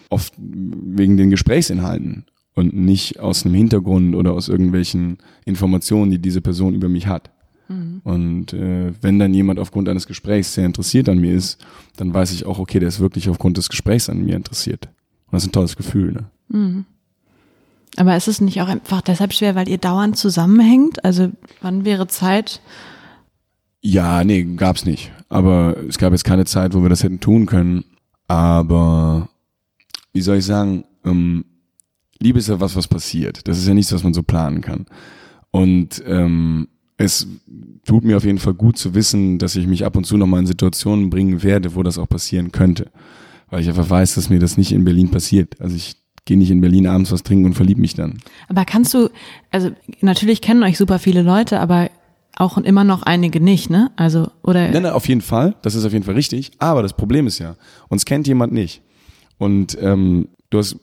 oft 0.10 0.34
wegen 0.38 1.18
den 1.18 1.30
Gesprächsinhalten 1.30 2.26
und 2.56 2.74
nicht 2.74 3.20
aus 3.20 3.46
einem 3.46 3.56
Hintergrund 3.56 4.16
oder 4.16 4.34
aus 4.34 4.50
irgendwelchen 4.50 5.18
Informationen, 5.46 6.12
die 6.12 6.20
diese 6.20 6.42
Person 6.42 6.74
über 6.74 6.90
mich 6.90 7.08
hat. 7.08 7.32
Mhm. 7.68 8.02
Und 8.04 8.54
äh, 8.54 8.94
wenn 9.02 9.20
dann 9.20 9.34
jemand 9.34 9.60
aufgrund 9.60 9.90
eines 9.90 10.08
Gesprächs 10.08 10.54
sehr 10.54 10.66
interessiert 10.66 11.10
an 11.10 11.20
mir 11.20 11.34
ist, 11.34 11.64
dann 11.98 12.14
weiß 12.14 12.32
ich 12.32 12.46
auch, 12.46 12.60
okay, 12.60 12.80
der 12.80 12.90
ist 12.90 13.00
wirklich 13.00 13.30
aufgrund 13.30 13.58
des 13.58 13.70
Gesprächs 13.70 14.10
an 14.10 14.24
mir 14.24 14.36
interessiert. 14.36 14.90
das 15.32 15.44
ist 15.44 15.50
ein 15.50 15.54
tolles 15.54 15.76
Gefühl. 15.76 16.12
Ne? 16.12 16.26
Mhm. 16.50 16.86
Aber 17.96 18.18
ist 18.18 18.28
es 18.28 18.42
nicht 18.42 18.62
auch 18.62 18.68
einfach 18.68 19.02
deshalb 19.02 19.34
schwer, 19.34 19.56
weil 19.56 19.70
ihr 19.70 19.78
dauernd 19.78 20.18
zusammenhängt? 20.18 21.04
Also 21.06 21.32
wann 21.62 21.86
wäre 21.86 22.08
Zeit? 22.08 22.60
Ja, 23.82 24.24
nee, 24.24 24.44
gab's 24.44 24.86
nicht. 24.86 25.12
Aber 25.30 25.76
es 25.88 25.98
gab 25.98 26.12
jetzt 26.12 26.24
keine 26.24 26.46
Zeit, 26.46 26.74
wo 26.74 26.82
wir 26.82 26.90
das 26.90 27.04
hätten 27.04 27.20
tun 27.20 27.46
können. 27.46 27.84
Aber 28.28 29.30
wie 30.12 30.22
soll 30.22 30.38
ich 30.38 30.46
sagen, 30.46 30.86
ähm, 31.06 31.46
Liebe 32.24 32.40
ist 32.40 32.48
ja 32.48 32.60
was, 32.60 32.76
was 32.76 32.88
passiert. 32.88 33.48
Das 33.48 33.58
ist 33.58 33.68
ja 33.68 33.74
nichts, 33.74 33.94
was 33.94 34.04
man 34.04 34.14
so 34.14 34.24
planen 34.24 34.62
kann. 34.62 34.86
Und 35.52 36.02
ähm, 36.08 36.68
es 36.98 37.28
tut 37.86 38.04
mir 38.04 38.18
auf 38.18 38.24
jeden 38.24 38.40
Fall 38.40 38.54
gut 38.54 38.78
zu 38.78 38.96
wissen, 38.96 39.38
dass 39.38 39.56
ich 39.56 39.68
mich 39.68 39.86
ab 39.86 39.96
und 39.98 40.06
zu 40.06 40.18
noch 40.18 40.28
mal 40.28 40.40
in 40.40 40.48
Situationen 40.48 41.10
bringen 41.10 41.44
werde, 41.44 41.76
wo 41.76 41.84
das 41.84 41.98
auch 41.98 42.08
passieren 42.08 42.52
könnte. 42.52 42.92
Weil 43.50 43.62
ich 43.62 43.68
einfach 43.68 43.90
weiß, 43.90 44.16
dass 44.16 44.30
mir 44.30 44.40
das 44.40 44.58
nicht 44.58 44.72
in 44.72 44.86
Berlin 44.86 45.12
passiert. 45.12 45.60
Also 45.60 45.76
ich 45.76 45.96
gehe 46.26 46.38
nicht 46.38 46.50
in 46.50 46.62
Berlin 46.62 46.88
abends 46.88 47.12
was 47.12 47.24
trinken 47.24 47.46
und 47.46 47.54
verlieb 47.54 47.78
mich 47.78 47.94
dann. 47.94 48.18
Aber 48.48 48.64
kannst 48.66 48.94
du, 48.94 49.10
also 49.52 49.72
natürlich 50.02 50.42
kennen 50.42 50.64
euch 50.64 50.78
super 50.78 50.98
viele 50.98 51.22
Leute, 51.22 51.60
aber 51.60 51.90
auch 52.36 52.58
immer 52.58 52.84
noch 52.84 53.04
einige 53.04 53.40
nicht, 53.42 53.70
ne? 53.70 53.92
Also, 53.96 54.32
oder? 54.42 54.70
Nein, 54.70 54.84
nein, 54.84 54.94
auf 54.94 55.08
jeden 55.08 55.22
Fall. 55.22 55.56
Das 55.62 55.76
ist 55.76 55.86
auf 55.86 55.94
jeden 55.94 56.06
Fall 56.06 56.16
richtig. 56.16 56.52
Aber 56.58 56.82
das 56.82 56.94
Problem 56.94 57.28
ist 57.28 57.40
ja, 57.40 57.56
uns 57.90 58.06
kennt 58.06 58.28
jemand 58.28 58.54
nicht. 58.54 58.82
Und 59.38 59.78
ähm, 59.80 60.30
du 60.50 60.58
hast 60.58 60.78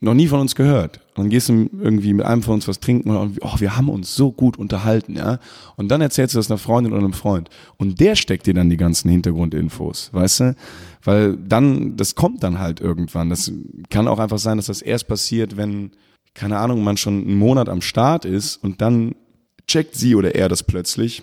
noch 0.00 0.14
nie 0.14 0.28
von 0.28 0.40
uns 0.40 0.54
gehört. 0.54 1.00
Und 1.14 1.24
dann 1.24 1.30
gehst 1.30 1.48
du 1.48 1.68
irgendwie 1.80 2.12
mit 2.12 2.24
einem 2.24 2.42
von 2.42 2.54
uns 2.54 2.68
was 2.68 2.78
trinken 2.78 3.10
und 3.10 3.38
oh, 3.42 3.58
wir 3.58 3.76
haben 3.76 3.88
uns 3.88 4.14
so 4.14 4.30
gut 4.30 4.56
unterhalten, 4.56 5.16
ja. 5.16 5.40
Und 5.76 5.88
dann 5.88 6.00
erzählst 6.00 6.34
du 6.34 6.38
das 6.38 6.50
einer 6.50 6.58
Freundin 6.58 6.92
oder 6.92 7.02
einem 7.02 7.12
Freund. 7.12 7.50
Und 7.76 7.98
der 7.98 8.14
steckt 8.14 8.46
dir 8.46 8.54
dann 8.54 8.70
die 8.70 8.76
ganzen 8.76 9.10
Hintergrundinfos, 9.10 10.10
weißt 10.12 10.40
du? 10.40 10.56
Weil 11.02 11.36
dann, 11.36 11.96
das 11.96 12.14
kommt 12.14 12.42
dann 12.42 12.58
halt 12.58 12.80
irgendwann. 12.80 13.30
Das 13.30 13.50
kann 13.90 14.08
auch 14.08 14.18
einfach 14.18 14.38
sein, 14.38 14.58
dass 14.58 14.66
das 14.66 14.82
erst 14.82 15.08
passiert, 15.08 15.56
wenn, 15.56 15.90
keine 16.34 16.58
Ahnung, 16.58 16.84
man 16.84 16.96
schon 16.96 17.22
einen 17.22 17.36
Monat 17.36 17.68
am 17.68 17.80
Start 17.80 18.24
ist 18.24 18.56
und 18.56 18.80
dann 18.80 19.14
checkt 19.66 19.96
sie 19.96 20.14
oder 20.14 20.34
er 20.34 20.48
das 20.48 20.62
plötzlich 20.62 21.22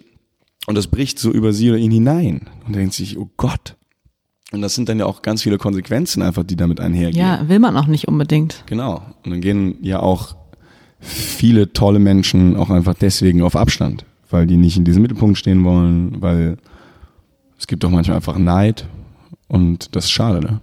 und 0.67 0.75
das 0.75 0.87
bricht 0.87 1.19
so 1.19 1.31
über 1.31 1.53
sie 1.53 1.69
oder 1.69 1.79
ihn 1.79 1.91
hinein 1.91 2.49
und 2.65 2.75
denkt 2.75 2.93
sich, 2.93 3.17
oh 3.17 3.29
Gott, 3.37 3.75
und 4.51 4.61
das 4.61 4.75
sind 4.75 4.89
dann 4.89 4.99
ja 4.99 5.05
auch 5.05 5.21
ganz 5.21 5.41
viele 5.43 5.57
Konsequenzen 5.57 6.21
einfach, 6.21 6.43
die 6.43 6.55
damit 6.55 6.79
einhergehen. 6.79 7.19
Ja, 7.19 7.47
will 7.49 7.59
man 7.59 7.75
auch 7.77 7.87
nicht 7.87 8.07
unbedingt. 8.07 8.63
Genau. 8.67 9.01
Und 9.23 9.31
dann 9.31 9.41
gehen 9.41 9.77
ja 9.81 9.99
auch 9.99 10.35
viele 10.99 11.73
tolle 11.73 11.99
Menschen 11.99 12.55
auch 12.55 12.69
einfach 12.69 12.93
deswegen 12.93 13.41
auf 13.41 13.55
Abstand, 13.55 14.05
weil 14.29 14.47
die 14.47 14.57
nicht 14.57 14.77
in 14.77 14.83
diesem 14.83 15.01
Mittelpunkt 15.01 15.37
stehen 15.37 15.63
wollen, 15.63 16.21
weil 16.21 16.57
es 17.57 17.67
gibt 17.67 17.83
auch 17.85 17.89
manchmal 17.89 18.17
einfach 18.17 18.37
Neid 18.37 18.87
und 19.47 19.95
das 19.95 20.05
ist 20.05 20.11
schade, 20.11 20.39
ne? 20.41 20.61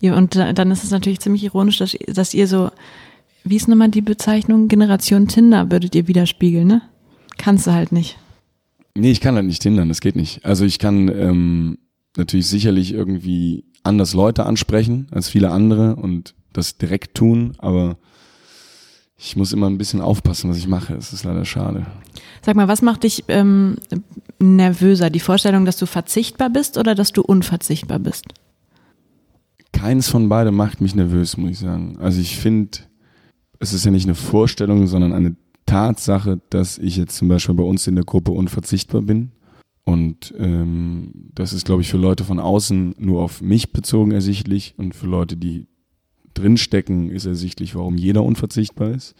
Ja, 0.00 0.16
und 0.16 0.36
dann 0.36 0.70
ist 0.70 0.84
es 0.84 0.92
natürlich 0.92 1.18
ziemlich 1.18 1.42
ironisch, 1.42 1.78
dass, 1.78 1.96
dass 2.06 2.32
ihr 2.32 2.46
so, 2.46 2.70
wie 3.42 3.56
ist 3.56 3.66
nochmal 3.66 3.90
die 3.90 4.00
Bezeichnung, 4.00 4.68
Generation 4.68 5.26
Tinder 5.26 5.72
würdet 5.72 5.96
ihr 5.96 6.06
widerspiegeln, 6.06 6.68
ne? 6.68 6.82
Kannst 7.36 7.66
du 7.66 7.72
halt 7.72 7.90
nicht. 7.90 8.16
Nee, 8.94 9.10
ich 9.10 9.20
kann 9.20 9.34
halt 9.34 9.46
nicht 9.46 9.62
Tindern, 9.62 9.88
das 9.88 10.00
geht 10.00 10.14
nicht. 10.14 10.44
Also 10.44 10.64
ich 10.64 10.78
kann, 10.78 11.08
ähm, 11.08 11.78
natürlich 12.16 12.46
sicherlich 12.46 12.92
irgendwie 12.92 13.64
anders 13.82 14.14
Leute 14.14 14.46
ansprechen 14.46 15.08
als 15.10 15.28
viele 15.28 15.50
andere 15.50 15.96
und 15.96 16.34
das 16.52 16.78
direkt 16.78 17.14
tun, 17.14 17.52
aber 17.58 17.96
ich 19.16 19.36
muss 19.36 19.52
immer 19.52 19.68
ein 19.68 19.78
bisschen 19.78 20.00
aufpassen, 20.00 20.48
was 20.48 20.58
ich 20.58 20.68
mache. 20.68 20.94
Es 20.94 21.12
ist 21.12 21.24
leider 21.24 21.44
schade. 21.44 21.86
Sag 22.42 22.54
mal, 22.54 22.68
was 22.68 22.82
macht 22.82 23.02
dich 23.02 23.24
ähm, 23.26 23.76
nervöser? 24.38 25.10
Die 25.10 25.20
Vorstellung, 25.20 25.64
dass 25.64 25.76
du 25.76 25.86
verzichtbar 25.86 26.50
bist 26.50 26.78
oder 26.78 26.94
dass 26.94 27.12
du 27.12 27.22
unverzichtbar 27.22 27.98
bist? 27.98 28.26
Keins 29.72 30.08
von 30.08 30.28
beiden 30.28 30.54
macht 30.54 30.80
mich 30.80 30.94
nervös, 30.94 31.36
muss 31.36 31.50
ich 31.50 31.58
sagen. 31.58 31.98
Also 32.00 32.20
ich 32.20 32.38
finde, 32.38 32.78
es 33.58 33.72
ist 33.72 33.84
ja 33.84 33.90
nicht 33.90 34.06
eine 34.06 34.14
Vorstellung, 34.14 34.86
sondern 34.86 35.12
eine 35.12 35.36
Tatsache, 35.66 36.40
dass 36.50 36.78
ich 36.78 36.96
jetzt 36.96 37.16
zum 37.16 37.28
Beispiel 37.28 37.54
bei 37.54 37.64
uns 37.64 37.86
in 37.88 37.96
der 37.96 38.04
Gruppe 38.04 38.30
unverzichtbar 38.30 39.02
bin. 39.02 39.32
Und 39.88 40.34
ähm, 40.38 41.30
das 41.32 41.54
ist, 41.54 41.64
glaube 41.64 41.80
ich, 41.80 41.88
für 41.88 41.96
Leute 41.96 42.22
von 42.22 42.40
außen 42.40 42.96
nur 42.98 43.22
auf 43.22 43.40
mich 43.40 43.72
bezogen 43.72 44.10
ersichtlich 44.10 44.74
und 44.76 44.94
für 44.94 45.06
Leute, 45.06 45.38
die 45.38 45.66
drinstecken, 46.34 47.10
ist 47.10 47.24
ersichtlich, 47.24 47.74
warum 47.74 47.96
jeder 47.96 48.22
unverzichtbar 48.22 48.90
ist. 48.90 49.14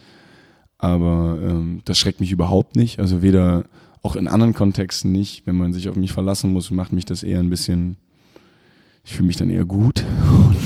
Aber 0.77 1.39
ähm, 1.43 1.81
das 1.87 1.97
schreckt 1.99 2.21
mich 2.21 2.33
überhaupt 2.33 2.77
nicht. 2.77 2.99
Also 2.99 3.23
weder 3.23 3.65
auch 4.03 4.15
in 4.15 4.29
anderen 4.29 4.53
Kontexten 4.53 5.11
nicht. 5.11 5.47
Wenn 5.47 5.57
man 5.57 5.73
sich 5.73 5.89
auf 5.89 5.97
mich 5.97 6.13
verlassen 6.13 6.53
muss, 6.53 6.71
macht 6.71 6.93
mich 6.93 7.07
das 7.07 7.23
eher 7.23 7.39
ein 7.39 7.49
bisschen, 7.49 7.97
ich 9.05 9.15
fühle 9.15 9.29
mich 9.29 9.37
dann 9.37 9.49
eher 9.49 9.65
gut. 9.65 10.05
Und, 10.31 10.57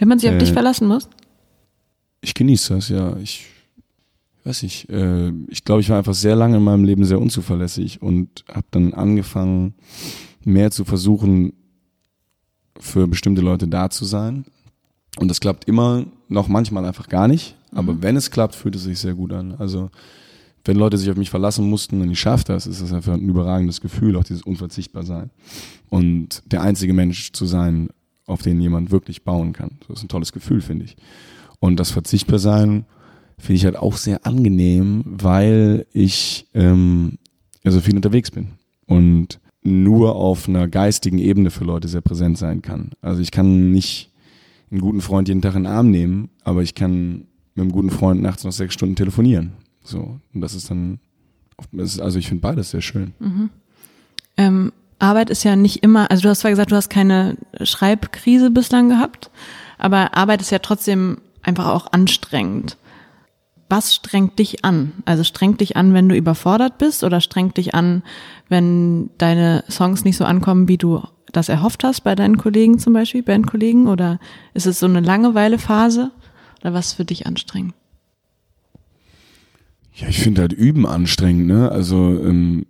Wenn 0.00 0.08
man 0.08 0.18
sich 0.18 0.30
auf 0.30 0.38
dich 0.38 0.50
äh, 0.50 0.52
verlassen 0.52 0.88
muss? 0.88 1.08
Ich 2.22 2.34
genieße 2.34 2.74
das, 2.74 2.88
ja. 2.88 3.16
Ich 3.18 3.46
weiß 4.44 4.62
ich, 4.64 4.88
äh, 4.88 5.32
ich 5.48 5.64
glaube, 5.64 5.80
ich 5.80 5.90
war 5.90 5.98
einfach 5.98 6.14
sehr 6.14 6.36
lange 6.36 6.56
in 6.56 6.64
meinem 6.64 6.84
Leben 6.84 7.04
sehr 7.04 7.20
unzuverlässig 7.20 8.02
und 8.02 8.44
habe 8.48 8.66
dann 8.70 8.94
angefangen, 8.94 9.74
mehr 10.44 10.70
zu 10.70 10.84
versuchen, 10.84 11.52
für 12.78 13.06
bestimmte 13.06 13.42
Leute 13.42 13.68
da 13.68 13.90
zu 13.90 14.04
sein. 14.04 14.44
Und 15.18 15.28
das 15.28 15.40
klappt 15.40 15.66
immer 15.66 16.06
noch 16.28 16.48
manchmal 16.48 16.84
einfach 16.84 17.08
gar 17.08 17.28
nicht. 17.28 17.54
Aber 17.70 17.94
mhm. 17.94 18.02
wenn 18.02 18.16
es 18.16 18.30
klappt, 18.30 18.54
fühlt 18.54 18.74
es 18.74 18.84
sich 18.84 18.98
sehr 18.98 19.14
gut 19.14 19.32
an. 19.32 19.54
Also 19.54 19.90
wenn 20.64 20.76
Leute 20.76 20.96
sich 20.96 21.10
auf 21.10 21.16
mich 21.16 21.30
verlassen 21.30 21.68
mussten 21.68 22.00
und 22.00 22.10
ich 22.10 22.20
schaffe 22.20 22.44
das, 22.44 22.66
ist 22.66 22.82
das 22.82 22.92
einfach 22.92 23.14
ein 23.14 23.20
überragendes 23.20 23.80
Gefühl, 23.80 24.16
auch 24.16 24.24
dieses 24.24 24.42
Unverzichtbarsein. 24.42 25.30
Und 25.88 26.42
der 26.46 26.62
einzige 26.62 26.92
Mensch 26.92 27.32
zu 27.32 27.46
sein, 27.46 27.90
auf 28.26 28.42
den 28.42 28.60
jemand 28.60 28.90
wirklich 28.90 29.24
bauen 29.24 29.52
kann. 29.52 29.78
Das 29.88 29.98
ist 29.98 30.04
ein 30.04 30.08
tolles 30.08 30.32
Gefühl, 30.32 30.60
finde 30.60 30.84
ich. 30.84 30.96
Und 31.58 31.78
das 31.78 31.90
Verzichtbarsein 31.90 32.86
finde 33.42 33.54
ich 33.54 33.64
halt 33.64 33.76
auch 33.76 33.96
sehr 33.96 34.24
angenehm, 34.24 35.02
weil 35.04 35.84
ich 35.92 36.46
ähm, 36.54 37.18
ja 37.64 37.72
so 37.72 37.80
viel 37.80 37.96
unterwegs 37.96 38.30
bin 38.30 38.52
und 38.86 39.40
nur 39.62 40.14
auf 40.14 40.48
einer 40.48 40.68
geistigen 40.68 41.18
Ebene 41.18 41.50
für 41.50 41.64
Leute 41.64 41.88
sehr 41.88 42.02
präsent 42.02 42.38
sein 42.38 42.62
kann. 42.62 42.90
Also 43.00 43.20
ich 43.20 43.32
kann 43.32 43.72
nicht 43.72 44.10
einen 44.70 44.80
guten 44.80 45.00
Freund 45.00 45.26
jeden 45.26 45.42
Tag 45.42 45.56
in 45.56 45.64
den 45.64 45.72
Arm 45.72 45.90
nehmen, 45.90 46.30
aber 46.44 46.62
ich 46.62 46.76
kann 46.76 47.26
mit 47.54 47.62
einem 47.62 47.72
guten 47.72 47.90
Freund 47.90 48.22
nachts 48.22 48.44
noch 48.44 48.52
sechs 48.52 48.74
Stunden 48.74 48.94
telefonieren. 48.94 49.54
So 49.82 50.20
und 50.32 50.40
das 50.40 50.54
ist 50.54 50.70
dann, 50.70 51.00
also 51.72 52.18
ich 52.20 52.28
finde 52.28 52.42
beides 52.42 52.70
sehr 52.70 52.80
schön. 52.80 53.12
Mhm. 53.18 53.50
Ähm, 54.36 54.72
Arbeit 55.00 55.30
ist 55.30 55.42
ja 55.42 55.56
nicht 55.56 55.82
immer, 55.82 56.08
also 56.12 56.22
du 56.22 56.28
hast 56.28 56.40
zwar 56.40 56.52
gesagt, 56.52 56.70
du 56.70 56.76
hast 56.76 56.90
keine 56.90 57.36
Schreibkrise 57.60 58.52
bislang 58.52 58.88
gehabt, 58.88 59.32
aber 59.78 60.16
Arbeit 60.16 60.42
ist 60.42 60.52
ja 60.52 60.60
trotzdem 60.60 61.18
einfach 61.42 61.66
auch 61.66 61.92
anstrengend 61.92 62.76
was 63.72 63.94
strengt 63.94 64.38
dich 64.38 64.66
an? 64.66 64.92
Also 65.06 65.24
strengt 65.24 65.62
dich 65.62 65.78
an, 65.78 65.94
wenn 65.94 66.06
du 66.06 66.14
überfordert 66.14 66.76
bist 66.76 67.04
oder 67.04 67.22
strengt 67.22 67.56
dich 67.56 67.74
an, 67.74 68.02
wenn 68.50 69.08
deine 69.16 69.64
Songs 69.70 70.04
nicht 70.04 70.18
so 70.18 70.26
ankommen, 70.26 70.68
wie 70.68 70.76
du 70.76 71.02
das 71.32 71.48
erhofft 71.48 71.82
hast 71.82 72.02
bei 72.02 72.14
deinen 72.14 72.36
Kollegen 72.36 72.78
zum 72.78 72.92
Beispiel, 72.92 73.22
Bandkollegen? 73.22 73.88
Oder 73.88 74.20
ist 74.52 74.66
es 74.66 74.78
so 74.78 74.84
eine 74.84 75.00
Langeweile-Phase? 75.00 76.10
Oder 76.60 76.74
was 76.74 76.92
für 76.92 77.06
dich 77.06 77.26
anstrengend? 77.26 77.72
Ja, 79.94 80.08
ich 80.08 80.18
finde 80.18 80.42
halt 80.42 80.52
Üben 80.52 80.84
anstrengend, 80.84 81.46
ne? 81.46 81.72
Also 81.72 81.96
ähm, 81.96 82.66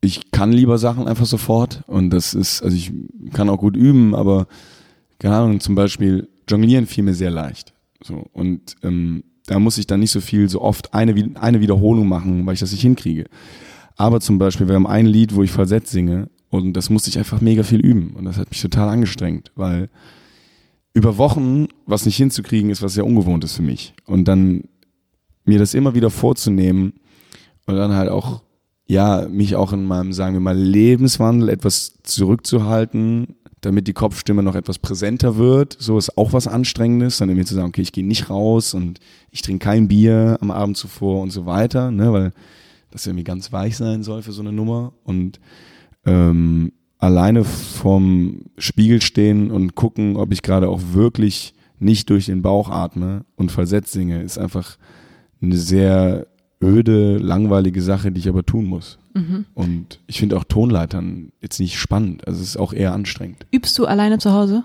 ich 0.00 0.30
kann 0.30 0.50
lieber 0.50 0.78
Sachen 0.78 1.08
einfach 1.08 1.26
sofort 1.26 1.82
und 1.86 2.08
das 2.08 2.32
ist, 2.32 2.62
also 2.62 2.74
ich 2.74 2.90
kann 3.34 3.50
auch 3.50 3.58
gut 3.58 3.76
üben, 3.76 4.14
aber 4.14 4.46
keine 5.18 5.36
Ahnung, 5.36 5.60
zum 5.60 5.74
Beispiel 5.74 6.26
Jonglieren 6.48 6.86
fiel 6.86 7.04
mir 7.04 7.12
sehr 7.12 7.30
leicht. 7.30 7.74
So 8.02 8.24
und 8.32 8.76
ähm, 8.82 9.24
da 9.48 9.58
muss 9.58 9.78
ich 9.78 9.86
dann 9.86 10.00
nicht 10.00 10.10
so 10.10 10.20
viel, 10.20 10.48
so 10.48 10.60
oft 10.60 10.94
eine, 10.94 11.32
eine 11.40 11.60
Wiederholung 11.60 12.06
machen, 12.06 12.46
weil 12.46 12.54
ich 12.54 12.60
das 12.60 12.70
nicht 12.70 12.82
hinkriege. 12.82 13.24
Aber 13.96 14.20
zum 14.20 14.38
Beispiel, 14.38 14.68
wir 14.68 14.74
haben 14.74 14.86
ein 14.86 15.06
Lied, 15.06 15.34
wo 15.34 15.42
ich 15.42 15.50
Falsett 15.50 15.88
singe 15.88 16.28
und 16.50 16.74
das 16.74 16.90
musste 16.90 17.10
ich 17.10 17.18
einfach 17.18 17.40
mega 17.40 17.62
viel 17.62 17.80
üben 17.80 18.14
und 18.14 18.26
das 18.26 18.36
hat 18.36 18.50
mich 18.50 18.60
total 18.60 18.88
angestrengt, 18.88 19.50
weil 19.56 19.88
über 20.92 21.16
Wochen 21.16 21.68
was 21.86 22.06
nicht 22.06 22.16
hinzukriegen 22.16 22.70
ist 22.70 22.82
was 22.82 22.94
sehr 22.94 23.06
ungewohnt 23.06 23.44
ist 23.44 23.54
für 23.54 23.62
mich 23.62 23.94
und 24.06 24.26
dann 24.26 24.64
mir 25.44 25.58
das 25.58 25.74
immer 25.74 25.94
wieder 25.94 26.10
vorzunehmen 26.10 26.94
und 27.66 27.76
dann 27.76 27.92
halt 27.92 28.10
auch 28.10 28.42
ja 28.88 29.28
mich 29.30 29.54
auch 29.54 29.72
in 29.72 29.84
meinem 29.84 30.12
sagen 30.12 30.34
wir 30.34 30.40
mal 30.40 30.58
Lebenswandel 30.58 31.48
etwas 31.48 31.94
zurückzuhalten 32.02 33.36
damit 33.60 33.88
die 33.88 33.92
Kopfstimme 33.92 34.42
noch 34.42 34.54
etwas 34.54 34.78
präsenter 34.78 35.36
wird. 35.36 35.76
So 35.78 35.98
ist 35.98 36.16
auch 36.16 36.32
was 36.32 36.46
Anstrengendes, 36.46 37.18
dann 37.18 37.28
irgendwie 37.28 37.46
zu 37.46 37.54
sagen, 37.54 37.68
okay, 37.68 37.82
ich 37.82 37.92
gehe 37.92 38.06
nicht 38.06 38.30
raus 38.30 38.74
und 38.74 39.00
ich 39.30 39.42
trinke 39.42 39.64
kein 39.64 39.88
Bier 39.88 40.38
am 40.40 40.50
Abend 40.50 40.76
zuvor 40.76 41.22
und 41.22 41.30
so 41.30 41.46
weiter, 41.46 41.90
ne, 41.90 42.12
weil 42.12 42.32
das 42.90 43.06
irgendwie 43.06 43.24
ganz 43.24 43.52
weich 43.52 43.76
sein 43.76 44.02
soll 44.02 44.22
für 44.22 44.32
so 44.32 44.42
eine 44.42 44.52
Nummer. 44.52 44.92
Und 45.04 45.40
ähm, 46.06 46.72
alleine 46.98 47.44
vorm 47.44 48.42
Spiegel 48.56 49.02
stehen 49.02 49.50
und 49.50 49.74
gucken, 49.74 50.16
ob 50.16 50.32
ich 50.32 50.42
gerade 50.42 50.68
auch 50.68 50.80
wirklich 50.92 51.54
nicht 51.78 52.10
durch 52.10 52.26
den 52.26 52.42
Bauch 52.42 52.70
atme 52.70 53.24
und 53.36 53.52
Falsett 53.52 53.86
singe, 53.86 54.22
ist 54.22 54.38
einfach 54.38 54.78
eine 55.40 55.56
sehr 55.56 56.26
öde, 56.62 57.18
langweilige 57.18 57.82
Sache, 57.82 58.10
die 58.10 58.20
ich 58.20 58.28
aber 58.28 58.44
tun 58.44 58.64
muss. 58.64 58.98
Mhm. 59.14 59.44
Und 59.54 60.00
ich 60.06 60.18
finde 60.18 60.36
auch 60.36 60.44
Tonleitern 60.44 61.32
jetzt 61.40 61.60
nicht 61.60 61.78
spannend. 61.78 62.26
Also 62.26 62.40
es 62.40 62.48
ist 62.48 62.56
auch 62.56 62.72
eher 62.72 62.92
anstrengend. 62.92 63.46
Übst 63.50 63.78
du 63.78 63.86
alleine 63.86 64.18
zu 64.18 64.32
Hause? 64.32 64.64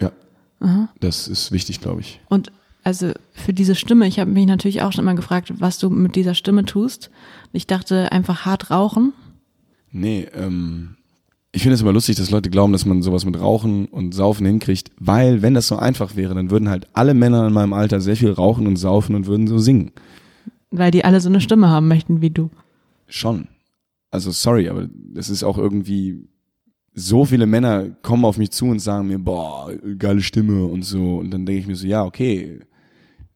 Ja. 0.00 0.12
Aha. 0.60 0.88
Das 1.00 1.28
ist 1.28 1.52
wichtig, 1.52 1.80
glaube 1.80 2.00
ich. 2.00 2.20
Und 2.28 2.50
also 2.82 3.12
für 3.32 3.52
diese 3.52 3.74
Stimme, 3.74 4.06
ich 4.06 4.18
habe 4.18 4.30
mich 4.30 4.46
natürlich 4.46 4.82
auch 4.82 4.92
schon 4.92 5.04
immer 5.04 5.14
gefragt, 5.14 5.52
was 5.58 5.78
du 5.78 5.90
mit 5.90 6.16
dieser 6.16 6.34
Stimme 6.34 6.64
tust. 6.64 7.10
Ich 7.52 7.66
dachte 7.66 8.12
einfach 8.12 8.44
hart 8.44 8.70
rauchen. 8.70 9.12
Nee, 9.90 10.28
ähm, 10.34 10.96
ich 11.52 11.62
finde 11.62 11.74
es 11.74 11.80
immer 11.80 11.92
lustig, 11.92 12.16
dass 12.16 12.30
Leute 12.30 12.50
glauben, 12.50 12.72
dass 12.72 12.84
man 12.84 13.00
sowas 13.00 13.24
mit 13.24 13.40
Rauchen 13.40 13.86
und 13.86 14.12
Saufen 14.12 14.44
hinkriegt, 14.44 14.90
weil 14.98 15.40
wenn 15.40 15.54
das 15.54 15.68
so 15.68 15.76
einfach 15.76 16.16
wäre, 16.16 16.34
dann 16.34 16.50
würden 16.50 16.68
halt 16.68 16.88
alle 16.92 17.14
Männer 17.14 17.46
in 17.46 17.52
meinem 17.52 17.72
Alter 17.72 18.00
sehr 18.00 18.16
viel 18.16 18.32
rauchen 18.32 18.66
und 18.66 18.76
saufen 18.76 19.14
und 19.14 19.26
würden 19.26 19.46
so 19.46 19.58
singen. 19.58 19.92
Weil 20.76 20.90
die 20.90 21.04
alle 21.04 21.20
so 21.20 21.28
eine 21.28 21.40
Stimme 21.40 21.68
haben 21.68 21.88
möchten 21.88 22.20
wie 22.20 22.30
du. 22.30 22.50
Schon. 23.06 23.48
Also 24.10 24.30
sorry, 24.30 24.68
aber 24.68 24.88
das 25.12 25.30
ist 25.30 25.44
auch 25.44 25.58
irgendwie 25.58 26.28
so 26.94 27.24
viele 27.24 27.46
Männer 27.46 27.90
kommen 28.02 28.24
auf 28.24 28.38
mich 28.38 28.50
zu 28.50 28.66
und 28.66 28.78
sagen 28.78 29.08
mir, 29.08 29.18
boah, 29.18 29.72
geile 29.98 30.22
Stimme 30.22 30.64
und 30.64 30.82
so. 30.82 31.18
Und 31.18 31.30
dann 31.30 31.46
denke 31.46 31.60
ich 31.60 31.66
mir 31.66 31.76
so, 31.76 31.86
ja, 31.86 32.04
okay. 32.04 32.60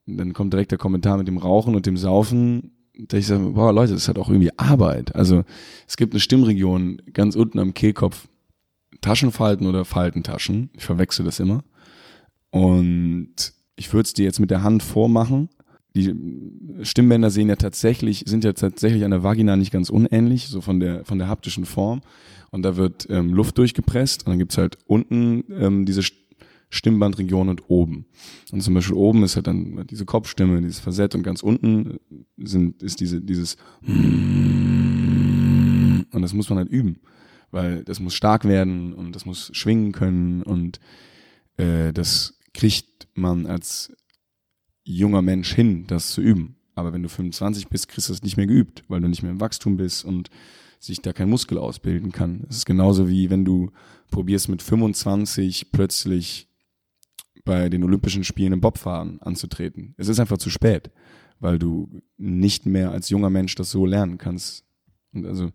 Und 0.07 0.16
dann 0.16 0.32
kommt 0.32 0.53
direkt 0.53 0.70
der 0.70 0.78
Kommentar 0.78 1.18
mit 1.18 1.28
dem 1.28 1.39
Rauchen 1.39 1.74
und 1.74 1.86
dem 1.86 1.97
Saufen. 1.97 2.72
Da 2.97 3.16
ich 3.16 3.26
sage, 3.26 3.51
boah, 3.51 3.72
Leute, 3.72 3.95
das 3.95 4.09
hat 4.09 4.18
auch 4.18 4.28
irgendwie 4.28 4.57
Arbeit. 4.57 5.14
Also 5.14 5.45
es 5.86 5.97
gibt 5.97 6.12
eine 6.12 6.20
Stimmregion 6.20 7.03
ganz 7.12 7.36
unten 7.36 7.59
am 7.59 7.74
Kehlkopf, 7.74 8.28
Taschenfalten 9.01 9.66
oder 9.66 9.84
Faltentaschen. 9.84 10.70
Ich 10.74 10.84
verwechsel 10.84 11.24
das 11.24 11.41
immer. 11.41 11.62
Und 12.51 13.34
ich 13.76 13.93
würde 13.93 14.07
es 14.07 14.12
dir 14.12 14.24
jetzt 14.24 14.41
mit 14.41 14.51
der 14.51 14.62
Hand 14.62 14.82
vormachen. 14.82 15.49
Die 16.05 16.84
Stimmbänder 16.84 17.30
sehen 17.30 17.49
ja 17.49 17.57
tatsächlich, 17.57 18.24
sind 18.26 18.44
ja 18.44 18.53
tatsächlich 18.53 19.05
an 19.05 19.11
der 19.11 19.22
Vagina 19.22 19.57
nicht 19.57 19.72
ganz 19.72 19.90
unähnlich, 19.90 20.49
so 20.49 20.61
von 20.61 20.80
der, 20.80 21.05
von 21.05 21.18
der 21.18 21.28
haptischen 21.28 21.64
Form. 21.64 22.03
Und 22.51 22.62
da 22.62 22.76
wird 22.76 23.07
ähm, 23.11 23.34
Luft 23.34 23.59
durchgepresst 23.59 24.26
und 24.26 24.30
dann 24.30 24.38
gibt's 24.38 24.57
halt 24.59 24.78
unten 24.86 25.44
ähm, 25.51 25.84
diese 25.84 26.03
Stimmbandregion 26.70 27.49
und 27.49 27.68
oben. 27.68 28.07
Und 28.53 28.62
zum 28.62 28.74
Beispiel 28.74 28.96
oben 28.96 29.22
ist 29.22 29.36
halt 29.36 29.46
dann 29.46 29.86
diese 29.88 30.05
Kopfstimme, 30.05 30.61
dieses 30.61 30.80
Facett 30.80 31.14
und 31.14 31.22
ganz 31.22 31.42
unten 31.42 31.99
sind, 32.36 32.82
ist 32.82 33.01
diese, 33.01 33.20
dieses 33.20 33.57
und 36.12 36.22
das 36.22 36.32
muss 36.32 36.49
man 36.49 36.59
halt 36.59 36.68
üben, 36.68 37.01
weil 37.51 37.84
das 37.84 38.01
muss 38.01 38.14
stark 38.14 38.44
werden 38.44 38.92
und 38.92 39.14
das 39.14 39.24
muss 39.24 39.51
schwingen 39.53 39.92
können 39.92 40.42
und 40.42 40.80
äh, 41.57 41.92
das 41.92 42.38
kriegt 42.53 43.09
man 43.14 43.46
als 43.46 43.92
junger 44.89 45.22
Mensch 45.22 45.55
hin, 45.55 45.84
das 45.86 46.11
zu 46.11 46.20
üben. 46.20 46.57
Aber 46.74 46.93
wenn 46.93 47.03
du 47.03 47.09
25 47.09 47.68
bist, 47.68 47.89
kriegst 47.89 48.09
du 48.09 48.12
das 48.12 48.22
nicht 48.22 48.36
mehr 48.36 48.47
geübt, 48.47 48.84
weil 48.89 49.01
du 49.01 49.09
nicht 49.09 49.22
mehr 49.22 49.32
im 49.32 49.41
Wachstum 49.41 49.76
bist 49.76 50.05
und 50.05 50.30
sich 50.80 51.03
da 51.03 51.12
kein 51.12 51.28
Muskel 51.28 51.59
ausbilden 51.59 52.12
kann. 52.12 52.47
Es 52.49 52.59
ist 52.59 52.66
genauso 52.66 53.09
wie 53.09 53.30
wenn 53.30 53.45
du 53.45 53.70
probierst 54.11 54.49
mit 54.49 54.62
25 54.62 55.72
plötzlich 55.72 56.49
bei 57.45 57.68
den 57.68 57.82
Olympischen 57.82 58.24
Spielen 58.24 58.53
im 58.53 58.61
Bobfahren 58.61 59.20
anzutreten. 59.20 59.95
Es 59.97 60.09
ist 60.09 60.20
einfach 60.20 60.39
zu 60.39 60.51
spät, 60.51 60.91
weil 61.41 61.59
du 61.59 62.03
nicht 62.16 62.66
mehr 62.66 62.93
als 62.93 63.09
junger 63.09 63.30
Mensch 63.30 63.55
das 63.57 63.70
so 63.70 63.86
lernen 63.86 64.18
kannst. 64.18 64.64
Und 65.12 65.26
also 65.26 65.51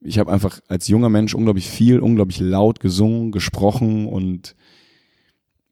ich 0.00 0.18
habe 0.18 0.32
einfach 0.32 0.60
als 0.68 0.88
junger 0.88 1.08
Mensch 1.08 1.34
unglaublich 1.34 1.68
viel, 1.68 2.00
unglaublich 2.00 2.40
laut 2.40 2.80
gesungen, 2.80 3.32
gesprochen 3.32 4.06
und 4.06 4.56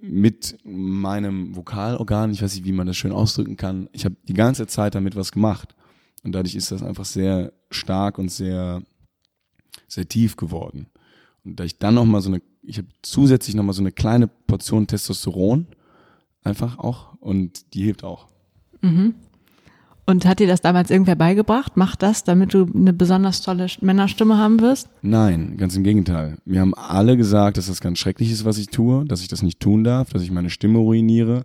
mit 0.06 0.58
meinem 0.64 1.56
Vokalorgan, 1.56 2.30
ich 2.30 2.42
weiß 2.42 2.54
nicht, 2.54 2.64
wie 2.64 2.72
man 2.72 2.86
das 2.86 2.96
schön 2.96 3.12
ausdrücken 3.12 3.56
kann, 3.56 3.88
ich 3.92 4.04
habe 4.04 4.16
die 4.28 4.34
ganze 4.34 4.66
Zeit 4.66 4.94
damit 4.94 5.16
was 5.16 5.32
gemacht. 5.32 5.74
Und 6.22 6.32
dadurch 6.32 6.54
ist 6.54 6.70
das 6.70 6.82
einfach 6.82 7.04
sehr 7.04 7.52
stark 7.70 8.18
und 8.18 8.30
sehr, 8.30 8.82
sehr 9.88 10.08
tief 10.08 10.36
geworden. 10.36 10.86
Und 11.44 11.60
da 11.60 11.64
ich 11.64 11.78
dann 11.78 11.94
nochmal 11.94 12.22
so 12.22 12.30
eine, 12.30 12.42
ich 12.62 12.78
habe 12.78 12.88
zusätzlich 13.02 13.54
nochmal 13.54 13.74
so 13.74 13.82
eine 13.82 13.92
kleine 13.92 14.26
Portion 14.26 14.86
Testosteron, 14.86 15.66
einfach 16.42 16.78
auch, 16.78 17.14
und 17.20 17.74
die 17.74 17.84
hilft 17.84 18.04
auch. 18.04 18.28
Mhm. 18.80 19.14
Und 20.06 20.26
hat 20.26 20.38
dir 20.38 20.46
das 20.46 20.60
damals 20.60 20.90
irgendwer 20.90 21.16
beigebracht? 21.16 21.72
Mach 21.76 21.96
das, 21.96 22.24
damit 22.24 22.52
du 22.52 22.66
eine 22.74 22.92
besonders 22.92 23.40
tolle 23.40 23.66
Männerstimme 23.80 24.36
haben 24.36 24.60
wirst? 24.60 24.90
Nein, 25.00 25.56
ganz 25.56 25.76
im 25.76 25.82
Gegenteil. 25.82 26.36
Mir 26.44 26.60
haben 26.60 26.74
alle 26.74 27.16
gesagt, 27.16 27.56
dass 27.56 27.68
das 27.68 27.80
ganz 27.80 27.98
schrecklich 27.98 28.30
ist, 28.30 28.44
was 28.44 28.58
ich 28.58 28.66
tue, 28.66 29.06
dass 29.06 29.22
ich 29.22 29.28
das 29.28 29.42
nicht 29.42 29.60
tun 29.60 29.82
darf, 29.82 30.10
dass 30.10 30.22
ich 30.22 30.30
meine 30.30 30.50
Stimme 30.50 30.78
ruiniere. 30.78 31.44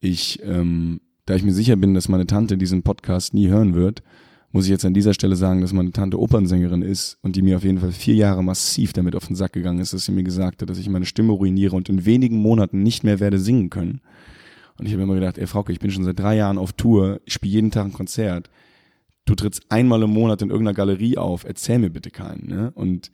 Ich, 0.00 0.42
ähm, 0.44 1.00
da 1.24 1.36
ich 1.36 1.44
mir 1.44 1.54
sicher 1.54 1.76
bin, 1.76 1.94
dass 1.94 2.08
meine 2.08 2.26
Tante 2.26 2.58
diesen 2.58 2.82
Podcast 2.82 3.32
nie 3.32 3.48
hören 3.48 3.74
wird, 3.74 4.02
muss 4.50 4.66
ich 4.66 4.70
jetzt 4.70 4.84
an 4.84 4.94
dieser 4.94 5.14
Stelle 5.14 5.34
sagen, 5.36 5.62
dass 5.62 5.72
meine 5.72 5.90
Tante 5.90 6.20
Opernsängerin 6.20 6.82
ist 6.82 7.18
und 7.22 7.34
die 7.34 7.42
mir 7.42 7.56
auf 7.56 7.64
jeden 7.64 7.78
Fall 7.78 7.90
vier 7.92 8.14
Jahre 8.14 8.42
massiv 8.42 8.92
damit 8.92 9.16
auf 9.16 9.26
den 9.26 9.34
Sack 9.34 9.52
gegangen 9.52 9.80
ist, 9.80 9.92
dass 9.92 10.04
sie 10.04 10.12
mir 10.12 10.22
gesagt 10.22 10.62
hat, 10.62 10.70
dass 10.70 10.78
ich 10.78 10.88
meine 10.88 11.06
Stimme 11.06 11.32
ruiniere 11.32 11.74
und 11.74 11.88
in 11.88 12.04
wenigen 12.04 12.38
Monaten 12.38 12.82
nicht 12.82 13.02
mehr 13.02 13.18
werde 13.18 13.38
singen 13.38 13.70
können. 13.70 14.00
Und 14.78 14.86
ich 14.86 14.92
habe 14.92 15.02
immer 15.02 15.14
gedacht, 15.14 15.38
ey 15.38 15.46
Frauke, 15.46 15.72
ich 15.72 15.78
bin 15.78 15.90
schon 15.90 16.04
seit 16.04 16.18
drei 16.18 16.36
Jahren 16.36 16.58
auf 16.58 16.72
Tour, 16.72 17.20
ich 17.24 17.34
spiele 17.34 17.52
jeden 17.52 17.70
Tag 17.70 17.86
ein 17.86 17.92
Konzert. 17.92 18.50
Du 19.24 19.34
trittst 19.34 19.70
einmal 19.70 20.02
im 20.02 20.10
Monat 20.10 20.42
in 20.42 20.50
irgendeiner 20.50 20.74
Galerie 20.74 21.16
auf, 21.16 21.44
erzähl 21.44 21.78
mir 21.78 21.90
bitte 21.90 22.10
keinen. 22.10 22.48
Ne? 22.48 22.72
Und 22.74 23.10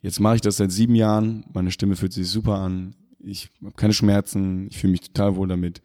jetzt 0.00 0.20
mache 0.20 0.36
ich 0.36 0.40
das 0.40 0.56
seit 0.56 0.72
sieben 0.72 0.94
Jahren, 0.94 1.44
meine 1.52 1.70
Stimme 1.70 1.96
fühlt 1.96 2.12
sich 2.12 2.28
super 2.28 2.56
an, 2.58 2.94
ich 3.20 3.50
habe 3.62 3.74
keine 3.74 3.92
Schmerzen, 3.92 4.68
ich 4.68 4.78
fühle 4.78 4.92
mich 4.92 5.00
total 5.00 5.36
wohl 5.36 5.48
damit. 5.48 5.80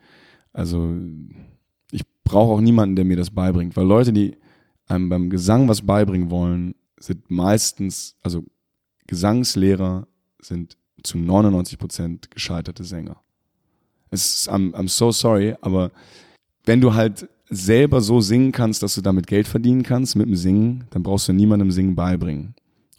Also 0.53 0.95
ich 1.91 2.03
brauche 2.23 2.53
auch 2.53 2.61
niemanden, 2.61 2.95
der 2.95 3.05
mir 3.05 3.17
das 3.17 3.31
beibringt, 3.31 3.75
weil 3.77 3.85
Leute, 3.85 4.13
die 4.13 4.37
einem 4.87 5.09
beim 5.09 5.29
Gesang 5.29 5.67
was 5.67 5.81
beibringen 5.81 6.29
wollen, 6.29 6.75
sind 6.99 7.29
meistens, 7.31 8.17
also 8.21 8.43
Gesangslehrer 9.07 10.07
sind 10.41 10.77
zu 11.03 11.17
99 11.17 11.77
Prozent 11.77 12.31
gescheiterte 12.31 12.83
Sänger. 12.83 13.21
Es 14.11 14.35
ist, 14.35 14.49
I'm, 14.51 14.73
I'm 14.73 14.89
so 14.89 15.11
sorry, 15.11 15.55
aber 15.61 15.91
wenn 16.65 16.81
du 16.81 16.93
halt 16.93 17.27
selber 17.49 18.01
so 18.01 18.21
singen 18.21 18.51
kannst, 18.51 18.83
dass 18.83 18.95
du 18.95 19.01
damit 19.01 19.27
Geld 19.27 19.47
verdienen 19.47 19.83
kannst 19.83 20.15
mit 20.15 20.27
dem 20.27 20.35
Singen, 20.35 20.85
dann 20.91 21.03
brauchst 21.03 21.27
du 21.27 21.33
niemandem 21.33 21.71
Singen 21.71 21.95
beibringen. 21.95 22.55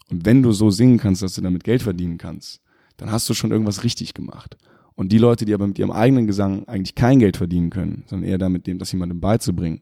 Und 0.09 0.25
wenn 0.25 0.43
du 0.43 0.51
so 0.51 0.69
singen 0.69 0.97
kannst, 0.97 1.23
dass 1.23 1.33
du 1.33 1.41
damit 1.41 1.63
Geld 1.63 1.81
verdienen 1.81 2.17
kannst, 2.17 2.61
dann 2.97 3.11
hast 3.11 3.27
du 3.29 3.33
schon 3.33 3.51
irgendwas 3.51 3.83
richtig 3.83 4.13
gemacht. 4.13 4.57
Und 4.95 5.11
die 5.11 5.17
Leute, 5.17 5.45
die 5.45 5.53
aber 5.53 5.67
mit 5.67 5.79
ihrem 5.79 5.91
eigenen 5.91 6.27
Gesang 6.27 6.67
eigentlich 6.67 6.93
kein 6.93 7.19
Geld 7.19 7.37
verdienen 7.37 7.71
können, 7.71 8.03
sondern 8.05 8.29
eher 8.29 8.37
damit 8.37 8.67
dem, 8.67 8.77
das 8.77 8.91
jemandem 8.91 9.19
beizubringen, 9.19 9.81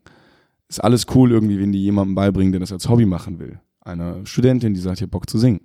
ist 0.70 0.82
alles 0.82 1.06
cool 1.14 1.32
irgendwie, 1.32 1.60
wenn 1.60 1.74
die 1.74 1.84
jemandem 1.84 2.16
beibringen, 2.16 2.54
der 2.54 2.62
das 2.62 2.72
als 2.72 2.88
Hobby 2.88 3.06
machen 3.06 3.40
will. 3.40 3.60
Einer 3.82 4.26
Studentin, 4.26 4.74
die 4.74 4.80
sagt, 4.80 5.00
ich 5.00 5.04
hab 5.04 5.12
Bock 5.12 5.30
zu 5.30 5.38
singen. 5.38 5.62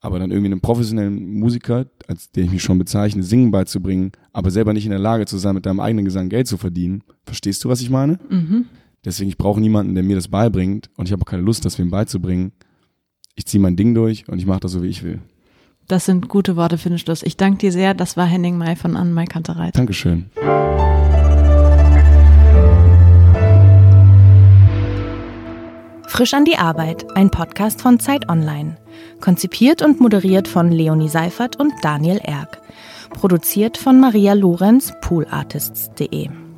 Aber 0.00 0.18
dann 0.18 0.30
irgendwie 0.30 0.46
einem 0.46 0.62
professionellen 0.62 1.38
Musiker, 1.38 1.86
als 2.08 2.30
der 2.30 2.44
ich 2.44 2.50
mich 2.50 2.62
schon 2.62 2.78
bezeichne, 2.78 3.22
Singen 3.22 3.50
beizubringen, 3.50 4.12
aber 4.32 4.50
selber 4.50 4.72
nicht 4.72 4.86
in 4.86 4.90
der 4.90 4.98
Lage 4.98 5.26
zu 5.26 5.36
sein, 5.36 5.54
mit 5.54 5.66
deinem 5.66 5.80
eigenen 5.80 6.06
Gesang 6.06 6.30
Geld 6.30 6.46
zu 6.46 6.56
verdienen. 6.56 7.02
Verstehst 7.24 7.62
du, 7.64 7.68
was 7.68 7.82
ich 7.82 7.90
meine? 7.90 8.18
Mhm. 8.30 8.64
Deswegen, 9.04 9.28
ich 9.28 9.38
brauche 9.38 9.60
niemanden, 9.60 9.94
der 9.94 10.04
mir 10.04 10.16
das 10.16 10.28
beibringt 10.28 10.90
und 10.96 11.06
ich 11.06 11.12
habe 11.12 11.22
auch 11.22 11.26
keine 11.26 11.42
Lust, 11.42 11.64
das 11.64 11.78
wem 11.78 11.90
beizubringen. 11.90 12.52
Ich 13.34 13.46
ziehe 13.46 13.60
mein 13.60 13.76
Ding 13.76 13.94
durch 13.94 14.26
und 14.28 14.38
ich 14.38 14.46
mache 14.46 14.60
das 14.60 14.72
so, 14.72 14.82
wie 14.82 14.88
ich 14.88 15.02
will. 15.02 15.20
Das 15.86 16.04
sind 16.04 16.28
gute 16.28 16.56
Worte 16.56 16.78
für 16.78 16.88
den 16.88 16.98
Schluss. 16.98 17.22
Ich 17.22 17.36
danke 17.36 17.58
dir 17.58 17.72
sehr. 17.72 17.94
Das 17.94 18.16
war 18.16 18.24
Henning 18.24 18.56
May 18.56 18.76
von 18.76 18.96
Anne 18.96 19.10
Mai 19.10 19.24
Kantereit. 19.24 19.76
Dankeschön. 19.76 20.30
Frisch 26.06 26.34
an 26.34 26.44
die 26.44 26.56
Arbeit, 26.56 27.06
ein 27.16 27.30
Podcast 27.30 27.80
von 27.80 27.98
Zeit 27.98 28.28
Online. 28.28 28.76
Konzipiert 29.20 29.82
und 29.82 30.00
moderiert 30.00 30.48
von 30.48 30.70
Leonie 30.70 31.08
Seifert 31.08 31.56
und 31.56 31.72
Daniel 31.82 32.18
Erck. 32.22 32.60
Produziert 33.10 33.76
von 33.76 34.00
Maria 34.00 34.34
Lorenz, 34.34 34.92
poolartists.de. 35.00 36.49